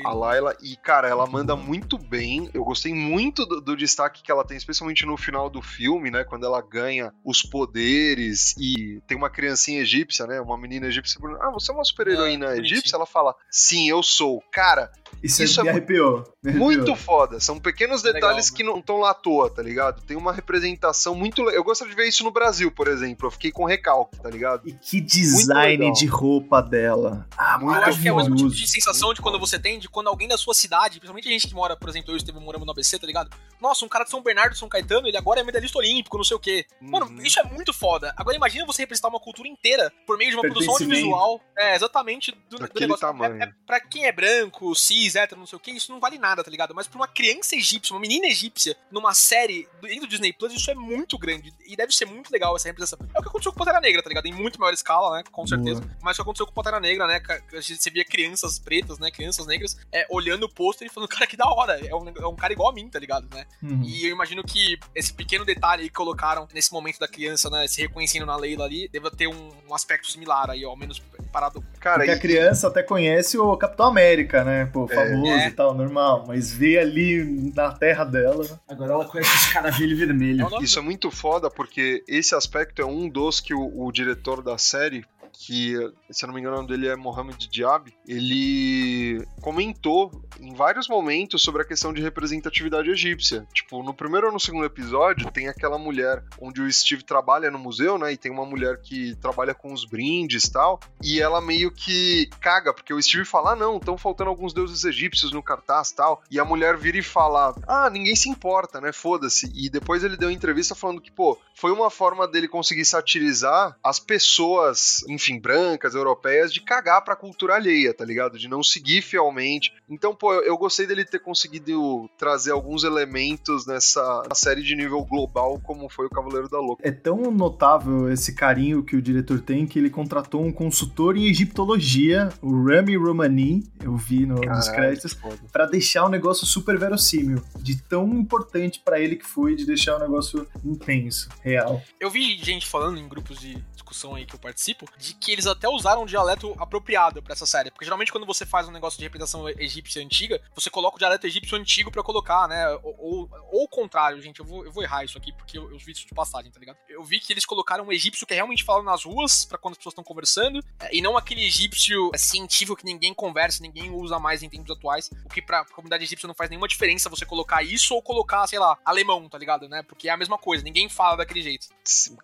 A 0.04 0.14
Layla, 0.14 0.56
e 0.62 0.76
cara, 0.76 1.08
ela 1.08 1.26
manda 1.26 1.56
muito 1.56 1.98
bem. 1.98 2.50
Eu 2.54 2.64
gostei 2.64 2.94
muito 2.94 3.46
do, 3.46 3.62
do 3.62 3.76
destaque 3.78 4.22
que 4.22 4.32
ela 4.32 4.44
tem, 4.46 4.58
especialmente 4.58 5.06
no 5.06 5.16
final 5.18 5.50
do 5.50 5.62
filme, 5.62 6.12
né? 6.12 6.24
Quando 6.24 6.46
ela 6.46 6.62
ganha 6.62 7.14
os 7.24 7.42
poderes 7.42 8.56
e 8.58 9.02
tem 9.08 9.18
uma 9.18 9.30
criancinha 9.30 9.82
egípcia, 9.82 10.26
né? 10.28 10.42
Uma 10.42 10.58
menina 10.58 10.88
egípcia. 10.88 11.20
Ah, 11.42 11.52
você 11.52 11.72
é 11.72 11.74
uma 11.74 11.84
super-heroína 11.86 12.48
bonitinho. 12.48 12.66
egípcia? 12.74 12.96
Ela 12.96 13.06
fala, 13.06 13.36
sim, 13.50 13.90
eu 13.90 14.02
sou. 14.04 14.42
Cara, 14.52 14.92
Isso, 15.24 15.42
Isso 15.44 15.60
é 15.62 15.64
me 15.64 15.70
arrepiou. 15.70 16.24
me 16.44 16.50
arrepiou. 16.52 16.66
muito 16.72 16.96
foda. 16.96 17.40
São 17.40 17.60
pequenos 17.60 18.04
Legal, 18.04 18.22
detalhes 18.22 18.52
né? 18.52 18.58
que 18.58 18.64
não 18.64 18.80
estão 18.80 18.98
lá 18.98 19.12
à 19.12 19.14
toa, 19.14 19.50
tá 19.50 19.62
ligado? 19.62 20.02
Tem 20.04 20.18
uma 20.18 20.34
representação 20.34 21.16
muito. 21.16 21.44
le- 21.44 21.56
Eu 21.56 21.64
gostaria 21.64 21.94
de 21.94 22.00
ver 22.02 22.08
isso 22.08 22.24
no 22.24 22.32
Brasil, 22.32 22.72
por 22.72 22.88
exemplo. 22.88 23.28
Eu 23.28 23.32
fiquei 23.32 23.52
com 23.52 23.66
recalque, 23.66 24.18
tá 24.20 24.30
ligado? 24.30 24.68
E 24.68 24.74
que 24.74 25.00
design 25.00 25.78
legal. 25.78 25.94
de 25.94 26.06
roupa 26.06 26.62
dela. 26.62 27.28
Ah, 27.58 27.78
Eu 27.82 27.84
acho 27.86 28.02
que 28.02 28.08
é 28.08 28.14
o 28.14 28.18
mesmo 28.18 28.36
tipo 28.36 28.50
de 28.50 28.68
sensação 28.68 29.14
de 29.14 29.22
quando 29.22 29.40
você 29.40 29.58
tem, 29.60 29.80
de 29.80 29.88
quando 29.90 30.08
alguém 30.08 30.28
da 30.28 30.38
sua 30.38 30.54
cidade, 30.54 31.00
principalmente 31.00 31.28
a 31.28 31.32
gente 31.32 31.48
que 31.48 31.54
mora, 31.54 31.76
por 31.76 31.90
exemplo, 31.90 32.12
eu 32.12 32.16
e 32.16 32.18
o 32.18 32.18
Estevam 32.18 32.42
moramos 32.42 32.66
no 32.66 32.72
ABC, 32.72 32.98
tá 33.00 33.08
ligado? 33.08 33.30
Nossa, 33.62 33.86
um 33.86 33.88
cara 33.90 34.04
de 34.04 34.12
São 34.12 34.22
Bernardo, 34.22 34.56
São 34.56 34.70
Caetano, 34.70 35.08
ele 35.08 35.18
agora 35.18 35.40
é 35.40 35.44
medalhista 35.44 35.78
olímpico, 35.78 36.18
não 36.18 36.24
sei 36.24 36.38
o 36.38 36.40
quê. 36.40 36.66
Mano, 36.80 37.06
Uhum. 37.08 37.22
isso 37.22 37.40
é 37.40 37.44
muito 37.44 37.74
foda. 37.74 38.14
Agora 38.18 38.36
imagina 38.36 38.66
você 38.66 38.84
representar 38.84 39.08
uma 39.10 39.20
cultura 39.20 39.48
inteira 39.48 39.92
por 40.06 40.18
meio 40.18 40.30
de 40.32 40.36
uma 40.38 40.44
produção 40.44 40.74
audiovisual. 40.74 41.42
É, 41.58 41.76
exatamente 41.76 42.32
do, 42.50 42.58
do 42.58 42.80
negócio. 42.80 43.02
tamanho. 43.02 43.42
É, 43.42 43.46
é, 43.46 43.54
pra 43.66 43.80
quem 43.80 44.06
é 44.06 44.12
branco, 44.12 44.74
cis, 44.76 45.16
hétero, 45.16 45.40
não 45.40 45.48
sei 45.48 45.58
o 45.58 45.60
quê, 45.60 45.72
isso 45.72 45.92
não 45.92 46.00
vale 46.00 46.18
nada, 46.18 46.44
tá 46.44 46.52
ligado? 46.52 46.74
Mas 46.76 46.88
pra 46.88 46.98
uma 46.98 47.08
criança 47.08 47.56
egípcia, 47.56 47.94
uma 47.96 48.00
menina 48.02 48.28
egípcia, 48.28 48.76
numa 48.92 49.14
série 49.14 49.68
dentro 49.82 50.02
do 50.02 50.08
Disney 50.08 50.34
Plus, 50.34 50.54
isso 50.54 50.70
é 50.70 50.76
muito 50.76 51.18
grande. 51.18 51.54
E 51.68 51.76
deve 51.76 51.92
ser 51.94 52.06
muito 52.06 52.30
legal 52.32 52.56
essa 52.56 52.68
representação. 52.68 53.00
É 53.16 53.20
o 53.20 53.22
que 53.22 53.28
aconteceu 53.30 53.52
com 53.52 53.58
Pantera 53.58 53.80
Negra, 53.80 54.02
tá 54.04 54.10
ligado? 54.10 54.26
Em 54.28 54.34
muito 54.34 54.60
maior 54.60 54.74
escala, 54.74 55.18
né? 55.18 55.24
Com 55.32 55.46
certeza. 55.48 55.82
Mas 56.02 56.14
o 56.14 56.16
que 56.18 56.22
aconteceu 56.22 56.46
com 56.46 56.54
Pantera 56.54 56.80
Negra, 56.80 57.08
né? 57.08 57.20
A 57.54 57.62
gente- 57.62 57.82
Você 57.82 57.90
via 57.90 58.04
crianças 58.06 58.58
pretas, 58.60 59.00
né? 59.00 59.10
Crianças 59.12 59.46
negras, 59.46 59.78
é, 59.92 60.06
olhando 60.10 60.44
o 60.46 60.50
pôster 60.50 60.88
e 60.88 60.90
falando, 60.94 61.10
cara, 61.10 61.28
que 61.28 61.38
da 61.38 61.48
hora. 61.50 61.80
É 61.86 61.94
um, 61.96 62.08
é 62.10 62.28
um 62.28 62.36
cara 62.36 62.54
igual 62.54 62.70
a 62.70 62.74
mim, 62.74 62.88
tá 62.90 63.00
ligado, 63.00 63.28
né? 63.34 63.46
Uhum. 63.62 63.84
E 63.84 64.06
eu 64.06 64.12
imagino 64.12 64.44
que 64.44 64.78
esse 64.96 65.14
pequeno 65.14 65.46
detalhe 65.46 65.84
aí 65.84 65.90
que 65.90 65.96
colocaram 65.96 66.48
nesse 66.54 66.72
momento 66.74 67.00
da 67.00 67.08
criança, 67.08 67.50
né? 67.50 67.68
Se 67.68 67.82
reconhecendo 67.82 68.26
na 68.26 68.36
Leila 68.36 68.66
ali, 68.66 68.88
deva 68.90 69.10
ter 69.12 69.28
um, 69.28 69.50
um 69.70 69.74
aspecto 69.76 70.08
similar 70.10 70.50
aí, 70.50 70.64
ao 70.64 70.76
menos 70.76 71.02
parado. 71.32 71.64
Cara, 71.80 71.98
Porque 72.00 72.12
e, 72.12 72.14
a 72.14 72.20
criança 72.20 72.68
até 72.68 72.82
conhece 72.84 73.38
o 73.38 73.56
Capitão 73.58 73.86
América, 73.88 74.44
né? 74.44 74.66
Pô, 74.66 74.88
famoso 74.88 75.32
É. 75.32 75.48
e 75.48 75.52
tal, 75.52 75.74
normal. 75.74 76.26
Mas 76.28 76.52
vê 76.52 76.78
ali 76.80 77.52
na 77.56 77.72
terra 77.72 78.04
dela. 78.04 78.60
Agora 78.68 78.94
ela 78.94 79.06
conhece 79.06 79.36
os 79.36 79.46
caravelho 79.54 79.94
É 79.94 80.06
vermelho. 80.06 80.50
nome 80.50 80.66
Isso 80.66 80.80
é 80.80 80.82
muito 80.82 81.12
foda 81.12 81.50
porque 81.50 82.04
esse 82.08 82.34
aspecto 82.36 82.82
é 82.82 82.86
um 82.86 83.08
dos 83.10 83.40
que 83.40 83.54
o, 83.54 83.86
o 83.86 83.92
diretor 83.92 84.42
da 84.42 84.58
série, 84.58 85.06
que 85.32 85.76
se 86.10 86.24
eu 86.24 86.28
não 86.28 86.34
me 86.34 86.42
engano 86.42 86.56
o 86.56 86.62
nome 86.62 86.70
dele 86.70 86.88
é 86.88 86.96
Mohamed 86.96 87.48
Diab, 87.48 87.94
ele 88.08 89.26
comentou 89.42 90.12
em 90.40 90.54
vários 90.54 90.88
momentos 90.88 91.42
sobre 91.42 91.62
a 91.62 91.66
questão 91.66 91.94
de 91.94 92.02
representatividade 92.02 92.90
egípcia. 92.90 93.48
Tipo, 93.54 93.84
no 93.84 93.94
primeiro 93.94 94.28
ou 94.28 94.34
no 94.34 94.40
segundo 94.40 94.66
episódio 94.66 95.32
tem 95.32 95.48
aquela 95.48 95.78
mulher 95.78 96.24
onde 96.40 96.62
o 96.62 96.72
Steve 96.72 97.04
trabalha 97.04 97.52
no 97.52 97.60
museu, 97.60 97.98
né? 97.98 98.14
E 98.14 98.18
tem 98.18 98.32
uma 98.32 98.46
mulher 98.46 98.82
que 98.82 99.16
trabalha 99.16 99.54
com 99.54 99.74
os 99.74 99.86
brindes 99.86 100.46
e 100.46 100.52
tal, 100.52 100.80
e 101.04 101.22
ela 101.22 101.42
meio 101.42 101.72
que 101.72 102.30
caga, 102.40 102.74
porque 102.74 102.94
o 102.94 103.02
Steve 103.02 103.26
fala: 103.26 103.52
ah, 103.52 103.56
não, 103.56 103.78
estão 103.78 103.98
faltando 103.98 104.30
alguns 104.30 104.54
deuses 104.54 104.84
egípcios 104.84 105.32
no 105.32 105.44
cartaz 105.44 105.92
tal. 105.92 106.22
E 106.30 106.40
a 106.40 106.46
mulher 106.46 106.78
vira 106.78 106.98
e 106.98 107.04
fala: 107.04 107.56
ah, 107.68 107.90
ninguém 107.90 108.16
se 108.16 108.30
importa, 108.30 108.80
né? 108.80 108.92
Foda-se. 108.92 109.52
E 109.56 109.70
depois 109.70 110.04
ele 110.04 110.18
deu 110.18 110.32
entrevista 110.32 110.76
falando 110.76 111.02
que, 111.02 111.12
pô, 111.12 111.38
foi 111.56 111.72
uma 111.72 111.90
forma 111.90 112.28
dele 112.28 112.48
conseguir 112.48 112.86
satirizar 112.86 113.78
as 113.84 114.00
pessoas, 114.00 115.04
enfim, 115.08 115.27
brancas, 115.40 115.96
europeias, 115.96 116.54
de 116.54 116.62
cagar 116.62 117.04
pra 117.04 117.16
cultura 117.16 117.56
alheia, 117.56 117.92
tá 117.94 118.06
ligado? 118.06 118.38
De 118.38 118.48
não 118.48 118.62
seguir 118.64 119.02
fielmente. 119.02 119.74
Então, 119.90 120.14
pô, 120.16 120.32
eu, 120.36 120.56
gostei 120.58 120.86
dele 120.86 121.04
ter 121.04 121.20
conseguido 121.20 122.08
trazer 122.18 122.52
alguns 122.52 122.84
elementos 122.84 123.66
nessa 123.66 124.24
série 124.36 124.62
de 124.62 124.76
nível 124.76 125.04
global, 125.04 125.60
como 125.64 125.90
foi 125.90 126.06
o 126.06 126.10
Cavaleiro 126.10 126.48
da 126.50 126.60
Louca. 126.60 126.88
É 126.88 126.92
tão 126.92 127.32
notável 127.32 128.12
esse 128.12 128.36
carinho 128.36 128.84
que 128.84 128.96
o 128.96 129.02
diretor 129.02 129.42
tem 129.42 129.66
que 129.66 129.80
ele 129.80 129.90
contratou 129.90 130.44
um 130.46 130.52
consultor 130.52 131.18
em 131.18 131.26
egiptologia, 131.28 132.30
o 132.42 132.64
Rami 132.66 132.96
Romani, 132.98 133.64
eu 133.84 133.96
vi 133.96 134.26
no- 134.26 134.36
nos 134.36 134.44
Caralho, 134.46 134.76
créditos, 134.76 135.14
que 135.14 135.22
foda. 135.22 135.40
pra 135.52 135.66
deixar 135.66 136.06
o 136.06 136.10
negócio 136.10 136.46
super 136.46 136.78
verossímil. 136.78 137.42
De 137.58 137.82
tão 137.82 138.08
importante 138.14 138.80
pra 138.84 139.00
ele 139.00 139.16
que 139.16 139.26
foi 139.26 139.56
de 139.56 139.66
deixar 139.66 139.96
o 139.96 140.00
negócio 140.00 140.48
intenso, 140.64 141.30
real. 141.42 141.82
Eu 142.00 142.10
vi 142.10 142.38
gente 142.38 142.68
falando 142.68 143.00
em 143.00 143.08
grupos 143.08 143.40
de 143.40 143.56
discussão 143.74 144.16
aí 144.16 144.26
que 144.26 144.36
eu 144.36 144.40
participo, 144.40 144.86
de 145.08 145.14
que 145.14 145.32
eles 145.32 145.48
até 145.48 145.70
usaram 145.70 146.04
um 146.04 146.06
dialeto 146.06 146.56
apropriado 146.60 147.22
pra 147.22 147.34
essa 147.34 147.46
série. 147.46 147.72
Porque 147.72 147.86
geralmente 147.86 148.12
quando 148.12 148.26
você 148.26 148.46
faz 148.46 148.68
um 148.68 148.72
negócio 148.72 148.98
de 148.98 149.06
representação 149.06 149.48
egípcia 149.50 150.04
antiga, 150.04 150.42
você 150.54 150.70
coloca 150.70 150.96
o 150.96 151.00
dialeto 151.00 151.26
egípcio 151.26 151.58
antigo 151.58 151.92
pra 151.92 152.04
colocar, 152.04 152.48
né? 152.48 152.68
Ou, 152.84 153.30
ou, 153.52 153.64
o 153.64 153.68
contrário, 153.68 154.22
gente, 154.22 154.40
eu 154.40 154.46
vou, 154.46 154.66
eu 154.66 154.72
vou 154.72 154.84
errar 154.84 155.04
isso 155.04 155.18
aqui 155.18 155.32
porque 155.32 155.58
eu, 155.58 155.72
eu 155.72 155.78
vi 155.78 155.92
isso 155.92 156.06
de 156.06 156.14
passagem, 156.14 156.52
tá 156.52 156.60
ligado? 156.60 156.78
Eu 156.90 157.04
vi 157.04 157.20
que 157.20 157.32
eles 157.32 157.46
colocaram 157.46 157.86
um 157.86 157.92
egípcio 157.92 158.26
que 158.26 158.34
é 158.34 158.36
realmente 158.36 158.64
fala 158.64 158.84
nas 158.84 159.04
ruas, 159.04 159.46
pra 159.46 159.58
quando 159.58 159.74
as 159.74 159.78
pessoas 159.78 159.94
estão 159.94 160.04
conversando, 160.04 160.64
é, 160.80 160.96
e 160.96 161.02
não 161.02 161.18
aquele 161.18 161.46
egípcio 161.46 162.12
é, 162.14 162.18
científico 162.18 162.76
que 162.76 162.86
ninguém 162.86 163.14
conversa, 163.14 163.62
ninguém 163.62 163.90
usa 163.92 164.20
mais 164.20 164.44
em 164.44 164.50
tempos 164.50 164.72
atuais, 164.72 165.10
o 165.26 165.30
que 165.30 165.42
pra 165.42 165.66
comunidade 165.66 166.04
egípcia 166.04 166.28
não 166.28 166.36
faz 166.36 166.50
nenhuma 166.50 166.68
diferença 166.68 167.10
você 167.10 167.26
colocar 167.26 167.64
isso 167.64 167.94
ou 167.94 168.02
colocar, 168.02 168.48
sei 168.48 168.60
lá, 168.60 168.78
alemão, 168.84 169.30
tá 169.30 169.38
ligado, 169.38 169.70
né? 169.70 169.84
Porque 169.84 170.10
é 170.10 170.12
a 170.12 170.18
mesma 170.18 170.38
coisa, 170.38 170.64
ninguém 170.64 170.90
fala 170.90 171.18
daquele 171.18 171.42
jeito. 171.42 171.68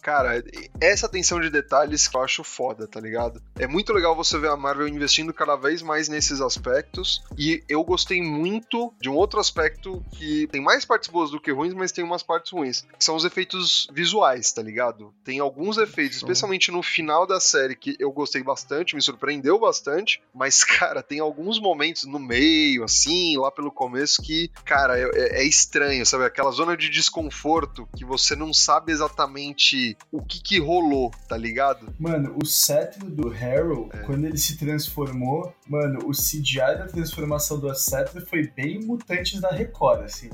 Cara, 0.01 0.43
essa 0.81 1.05
atenção 1.05 1.39
de 1.39 1.49
detalhes 1.49 2.07
que 2.07 2.17
eu 2.17 2.23
acho 2.23 2.43
foda, 2.43 2.72
tá 2.73 2.99
ligado? 2.99 3.41
É 3.55 3.67
muito 3.67 3.93
legal 3.93 4.15
você 4.15 4.37
ver 4.37 4.49
a 4.49 4.57
Marvel 4.57 4.87
investindo 4.87 5.33
cada 5.33 5.55
vez 5.55 5.81
mais 5.81 6.07
nesses 6.07 6.41
aspectos. 6.41 7.23
E 7.37 7.63
eu 7.67 7.83
gostei 7.83 8.21
muito 8.21 8.93
de 8.99 9.09
um 9.09 9.15
outro 9.15 9.39
aspecto 9.39 10.03
que 10.11 10.47
tem 10.47 10.61
mais 10.61 10.85
partes 10.85 11.09
boas 11.09 11.31
do 11.31 11.39
que 11.39 11.51
ruins, 11.51 11.73
mas 11.73 11.91
tem 11.91 12.03
umas 12.03 12.23
partes 12.23 12.51
ruins. 12.51 12.85
Que 12.97 13.03
são 13.03 13.15
os 13.15 13.25
efeitos 13.25 13.87
visuais, 13.91 14.51
tá 14.51 14.61
ligado? 14.61 15.13
Tem 15.23 15.39
alguns 15.39 15.77
efeitos, 15.77 16.17
especialmente 16.17 16.71
no 16.71 16.81
final 16.81 17.25
da 17.25 17.39
série, 17.39 17.75
que 17.75 17.95
eu 17.99 18.11
gostei 18.11 18.43
bastante, 18.43 18.95
me 18.95 19.01
surpreendeu 19.01 19.59
bastante. 19.59 20.21
Mas, 20.33 20.63
cara, 20.65 21.03
tem 21.03 21.19
alguns 21.19 21.59
momentos 21.59 22.03
no 22.05 22.19
meio, 22.19 22.83
assim, 22.83 23.37
lá 23.37 23.51
pelo 23.51 23.71
começo, 23.71 24.21
que, 24.21 24.49
cara, 24.65 24.97
é, 24.97 25.41
é 25.41 25.43
estranho, 25.43 26.05
sabe? 26.05 26.25
Aquela 26.25 26.51
zona 26.51 26.75
de 26.75 26.89
desconforto 26.89 27.87
que 27.95 28.05
você 28.05 28.35
não 28.35 28.53
sabe 28.53 28.91
exatamente 28.91 29.97
o 30.11 30.21
que 30.21 30.41
que 30.41 30.59
rolou, 30.59 31.11
tá 31.27 31.37
ligado? 31.37 31.93
Mano, 31.99 32.35
o 32.41 32.45
cetro 32.65 33.09
do 33.09 33.29
Harrow, 33.29 33.89
É. 33.93 33.97
quando 33.99 34.25
ele 34.25 34.37
se 34.37 34.57
transformou, 34.57 35.53
mano, 35.67 35.99
o 36.07 36.11
CGI 36.11 36.77
da 36.77 36.87
transformação 36.87 37.59
do 37.59 37.73
cetro 37.75 38.25
foi 38.25 38.47
bem 38.47 38.79
mutantes 38.79 39.39
da 39.41 39.49
Record, 39.49 40.03
assim. 40.05 40.29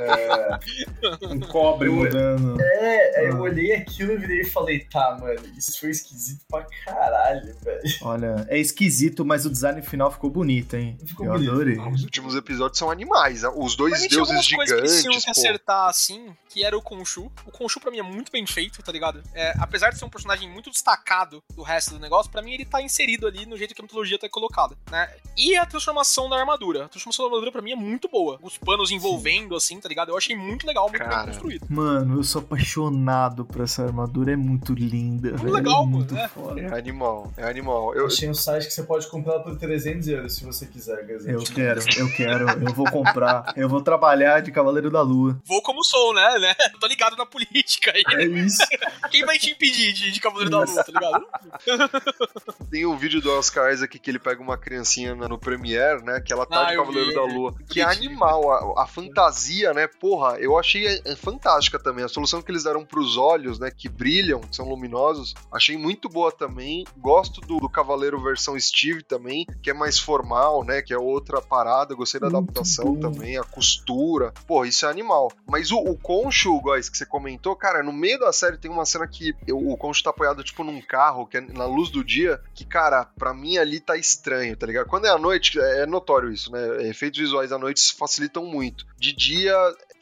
é, 0.00 0.58
Um 1.26 1.40
cobre 1.40 1.88
Eu- 1.88 1.92
mudando. 1.94 2.60
é, 2.60 3.20
aí 3.20 3.26
eu 3.28 3.36
Ah. 3.36 3.40
olhei 3.40 3.72
aquilo 3.74 4.12
e 4.12 4.16
virei 4.16 4.40
e 4.40 4.44
falei, 4.44 4.80
tá, 4.80 5.16
mano, 5.20 5.40
isso 5.56 5.78
foi 5.80 5.90
esquisito 5.90 6.44
pra 6.48 6.66
caralho, 6.84 7.54
velho. 7.62 7.82
Olha, 8.02 8.46
é 8.48 8.58
esquisito, 8.58 9.24
mas 9.24 9.44
o 9.46 9.50
design 9.50 9.80
final 9.82 10.10
ficou 10.10 10.30
bonito, 10.30 10.76
hein? 10.76 10.98
Ficou 11.04 11.26
eu 11.26 11.32
bonito. 11.32 11.50
adorei. 11.50 11.78
Os 11.78 12.02
últimos 12.02 12.34
episódios 12.34 12.78
são 12.78 12.90
animais. 12.90 13.42
né? 13.42 13.50
Os 13.54 13.76
dois 13.76 13.92
Mas 13.92 14.00
a 14.00 14.02
gente 14.02 14.10
tinha 14.12 14.24
deuses 14.24 14.34
algumas 14.34 14.70
coisas 14.70 14.74
que 14.74 14.80
eles 14.80 15.02
tinham 15.02 15.12
gigantes, 15.20 15.24
que 15.24 15.32
pô. 15.34 15.40
acertar, 15.48 15.88
assim, 15.88 16.34
que 16.48 16.64
era 16.64 16.76
o 16.76 16.80
Khonshu. 16.82 17.30
O 17.46 17.50
Khonshu, 17.50 17.80
pra 17.80 17.90
mim, 17.90 17.98
é 17.98 18.02
muito 18.02 18.30
bem 18.30 18.46
feito, 18.46 18.82
tá 18.82 18.92
ligado? 18.92 19.22
É, 19.34 19.52
apesar 19.58 19.90
de 19.90 19.98
ser 19.98 20.04
um 20.04 20.08
personagem 20.10 20.48
muito 20.50 20.68
destacado 20.84 21.42
do 21.54 21.62
resto 21.62 21.94
do 21.94 21.98
negócio, 21.98 22.30
pra 22.30 22.42
mim 22.42 22.52
ele 22.52 22.66
tá 22.66 22.82
inserido 22.82 23.26
ali 23.26 23.46
no 23.46 23.56
jeito 23.56 23.74
que 23.74 23.80
a 23.80 23.84
mitologia 23.84 24.18
tá 24.18 24.28
colocada, 24.28 24.76
né? 24.90 25.08
E 25.36 25.56
a 25.56 25.64
transformação 25.64 26.28
da 26.28 26.36
armadura. 26.38 26.84
A 26.84 26.88
transformação 26.88 27.24
da 27.24 27.28
armadura, 27.28 27.50
pra 27.50 27.62
mim, 27.62 27.72
é 27.72 27.76
muito 27.76 28.08
boa. 28.08 28.38
Os 28.42 28.58
panos 28.58 28.90
envolvendo, 28.90 29.56
assim, 29.56 29.80
tá 29.80 29.88
ligado? 29.88 30.10
Eu 30.10 30.16
achei 30.16 30.36
muito 30.36 30.66
legal, 30.66 30.88
muito 30.88 31.02
Cara. 31.02 31.16
bem 31.16 31.26
construído. 31.26 31.66
Mano, 31.68 32.18
eu 32.18 32.24
sou 32.24 32.42
apaixonado 32.42 33.44
por 33.44 33.62
essa 33.62 33.82
armadura, 33.82 34.32
é 34.32 34.36
muito 34.36 34.74
linda, 34.74 35.32
velho. 35.36 35.52
legal, 35.52 35.82
é 35.82 35.86
muito 35.86 36.14
mano, 36.14 36.24
é. 36.24 36.28
foda. 36.28 36.60
É 36.60 36.78
animal, 36.78 37.32
é 37.36 37.48
animal. 37.48 37.94
Eu, 37.94 38.06
Achei 38.06 38.28
um 38.28 38.34
site 38.34 38.66
que 38.66 38.72
você 38.72 38.82
pode 38.82 39.08
comprar 39.08 39.40
por 39.40 39.56
300 39.56 40.06
euros, 40.08 40.34
se 40.34 40.44
você 40.44 40.66
quiser, 40.66 41.04
Gazete. 41.06 41.32
Eu 41.32 41.42
quero, 41.42 41.80
eu 41.96 42.12
quero, 42.12 42.50
eu 42.50 42.74
vou 42.74 42.88
comprar, 42.90 43.52
eu 43.56 43.68
vou 43.68 43.80
trabalhar 43.80 44.40
de 44.40 44.52
Cavaleiro 44.52 44.90
da 44.90 45.00
Lua. 45.00 45.40
Vou 45.44 45.62
como 45.62 45.82
sou, 45.82 46.14
né? 46.14 46.38
né? 46.38 46.54
Tô 46.78 46.86
ligado 46.86 47.16
na 47.16 47.26
política 47.26 47.92
aí. 47.94 48.04
É 48.14 48.24
isso. 48.24 48.62
Quem 49.10 49.24
vai 49.24 49.38
te 49.38 49.50
impedir 49.50 49.92
de, 49.92 50.12
de 50.12 50.20
Cavaleiro 50.20 50.50
da 50.50 50.58
Lua, 50.58 50.66
tá 50.82 50.92
ligado? 50.92 51.26
Tem 52.70 52.84
o 52.86 52.96
vídeo 52.96 53.20
do 53.20 53.30
Oscar 53.32 53.72
Isaac 53.72 53.98
que 53.98 54.10
ele 54.10 54.18
pega 54.18 54.42
uma 54.42 54.56
criancinha 54.56 55.14
no 55.14 55.38
Premiere, 55.38 56.02
né? 56.02 56.20
Que 56.20 56.32
ela 56.32 56.46
tá 56.46 56.62
Ah, 56.66 56.70
de 56.70 56.76
Cavaleiro 56.76 57.08
vi. 57.08 57.14
da 57.14 57.22
Lua. 57.22 57.54
Que 57.68 57.80
é 57.80 57.84
animal. 57.84 58.76
A, 58.78 58.82
a 58.84 58.86
fantasia, 58.86 59.72
né? 59.72 59.86
Porra, 59.86 60.38
eu 60.38 60.58
achei 60.58 60.86
é, 60.86 61.00
é 61.04 61.16
fantástica 61.16 61.78
também. 61.78 62.04
A 62.04 62.08
solução 62.08 62.42
que 62.42 62.50
eles 62.50 62.64
deram 62.64 62.84
pros 62.84 63.16
olhos, 63.16 63.58
né? 63.58 63.70
Que 63.70 63.88
brilham, 63.88 64.40
que 64.40 64.54
são 64.56 64.68
luminosos. 64.68 65.34
Achei 65.52 65.76
muito 65.76 66.08
boa 66.08 66.32
também. 66.32 66.84
Gosto 66.96 67.40
do, 67.40 67.58
do 67.58 67.68
Cavaleiro 67.68 68.20
versão 68.22 68.58
Steve 68.58 69.02
também, 69.02 69.46
que 69.62 69.70
é 69.70 69.74
mais 69.74 69.98
formal, 69.98 70.64
né? 70.64 70.82
Que 70.82 70.92
é 70.92 70.98
outra 70.98 71.40
parada. 71.40 71.94
Gostei 71.94 72.20
da 72.20 72.26
adaptação 72.28 72.96
também, 72.98 73.36
a 73.38 73.44
costura. 73.44 74.32
Pô, 74.46 74.64
isso 74.64 74.86
é 74.86 74.90
animal. 74.90 75.30
Mas 75.46 75.70
o, 75.70 75.78
o 75.78 75.96
Concho, 75.96 76.60
guys, 76.60 76.88
que 76.88 76.96
você 76.98 77.06
comentou, 77.06 77.54
cara, 77.54 77.82
no 77.82 77.92
meio 77.92 78.18
da 78.18 78.32
série 78.32 78.58
tem 78.58 78.70
uma 78.70 78.84
cena 78.86 79.06
que 79.06 79.34
eu- 79.46 79.58
o 79.58 79.76
Concho 79.76 80.02
tá 80.02 80.10
apoiado, 80.10 80.42
tipo, 80.42 80.63
num 80.64 80.80
carro, 80.80 81.26
que 81.26 81.36
é 81.36 81.40
na 81.40 81.66
luz 81.66 81.90
do 81.90 82.02
dia, 82.02 82.40
que, 82.54 82.64
cara, 82.64 83.04
pra 83.04 83.34
mim 83.34 83.56
ali 83.56 83.80
tá 83.80 83.96
estranho, 83.96 84.56
tá 84.56 84.66
ligado? 84.66 84.86
Quando 84.86 85.06
é 85.06 85.10
à 85.10 85.18
noite, 85.18 85.58
é 85.60 85.86
notório 85.86 86.32
isso, 86.32 86.50
né? 86.50 86.88
Efeitos 86.88 87.20
visuais 87.20 87.52
à 87.52 87.58
noite 87.58 87.94
facilitam 87.94 88.44
muito. 88.44 88.86
De 88.98 89.12
dia, 89.12 89.54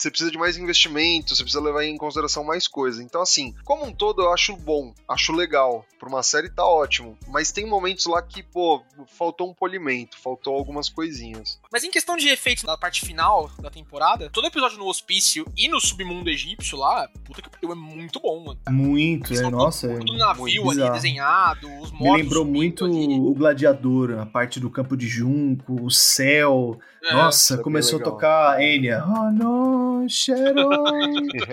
você 0.03 0.11
precisa 0.11 0.31
de 0.31 0.39
mais 0.39 0.57
investimento, 0.57 1.35
você 1.35 1.43
precisa 1.43 1.63
levar 1.63 1.85
em 1.85 1.97
consideração 1.97 2.43
mais 2.43 2.67
coisas. 2.67 3.01
Então, 3.01 3.23
assim, 3.23 3.55
como 3.65 3.85
um 3.85 3.93
todo, 3.93 4.23
eu 4.23 4.33
acho 4.33 4.57
bom, 4.57 4.93
acho 5.09 5.33
legal. 5.33 5.85
Pra 5.99 6.09
uma 6.09 6.23
série 6.23 6.51
tá 6.51 6.67
ótimo. 6.67 7.17
Mas 7.29 7.53
tem 7.53 7.67
momentos 7.67 8.07
lá 8.07 8.21
que, 8.21 8.43
pô, 8.43 8.83
faltou 9.07 9.49
um 9.49 9.55
polimento, 9.55 10.19
faltou 10.19 10.55
algumas 10.55 10.89
coisinhas. 10.89 11.61
Mas 11.73 11.85
em 11.85 11.91
questão 11.91 12.19
de 12.19 12.29
efeitos 12.29 12.65
da 12.65 12.77
parte 12.77 13.01
final 13.01 13.51
da 13.59 13.71
temporada, 13.71 14.29
todo 14.31 14.47
episódio 14.47 14.77
no 14.77 14.87
hospício 14.87 15.47
e 15.57 15.69
no 15.69 15.81
submundo 15.81 16.29
egípcio 16.29 16.77
lá, 16.77 17.09
puta 17.25 17.41
que 17.41 17.49
pariu, 17.49 17.73
é 17.73 17.75
muito 17.75 18.21
bom, 18.21 18.45
mano. 18.45 18.61
Muito, 18.69 19.33
é, 19.33 19.51
nossa. 19.51 19.89
tudo, 19.89 20.15
é 20.15 20.19
navio 20.19 20.45
muito 20.45 20.69
ali 20.69 20.77
bizarro. 20.77 20.93
desenhado, 20.93 21.67
os 21.81 21.91
Me 21.91 21.99
mortos 22.01 22.23
lembrou 22.23 22.45
subindo 22.45 22.57
muito 22.57 22.85
ali. 22.85 23.19
o 23.19 23.35
Gladiador, 23.35 24.19
a 24.21 24.27
parte 24.27 24.61
do 24.61 24.69
campo 24.69 24.95
de 24.97 25.09
junco, 25.09 25.83
o 25.83 25.91
céu. 25.91 26.79
É. 27.03 27.15
Nossa, 27.15 27.55
é 27.55 27.59
começou 27.59 27.99
a 28.01 28.03
tocar 28.03 28.61
Enya. 28.63 29.03
Oh 29.09 29.31
no, 29.31 30.07
Sharon, 30.11 30.75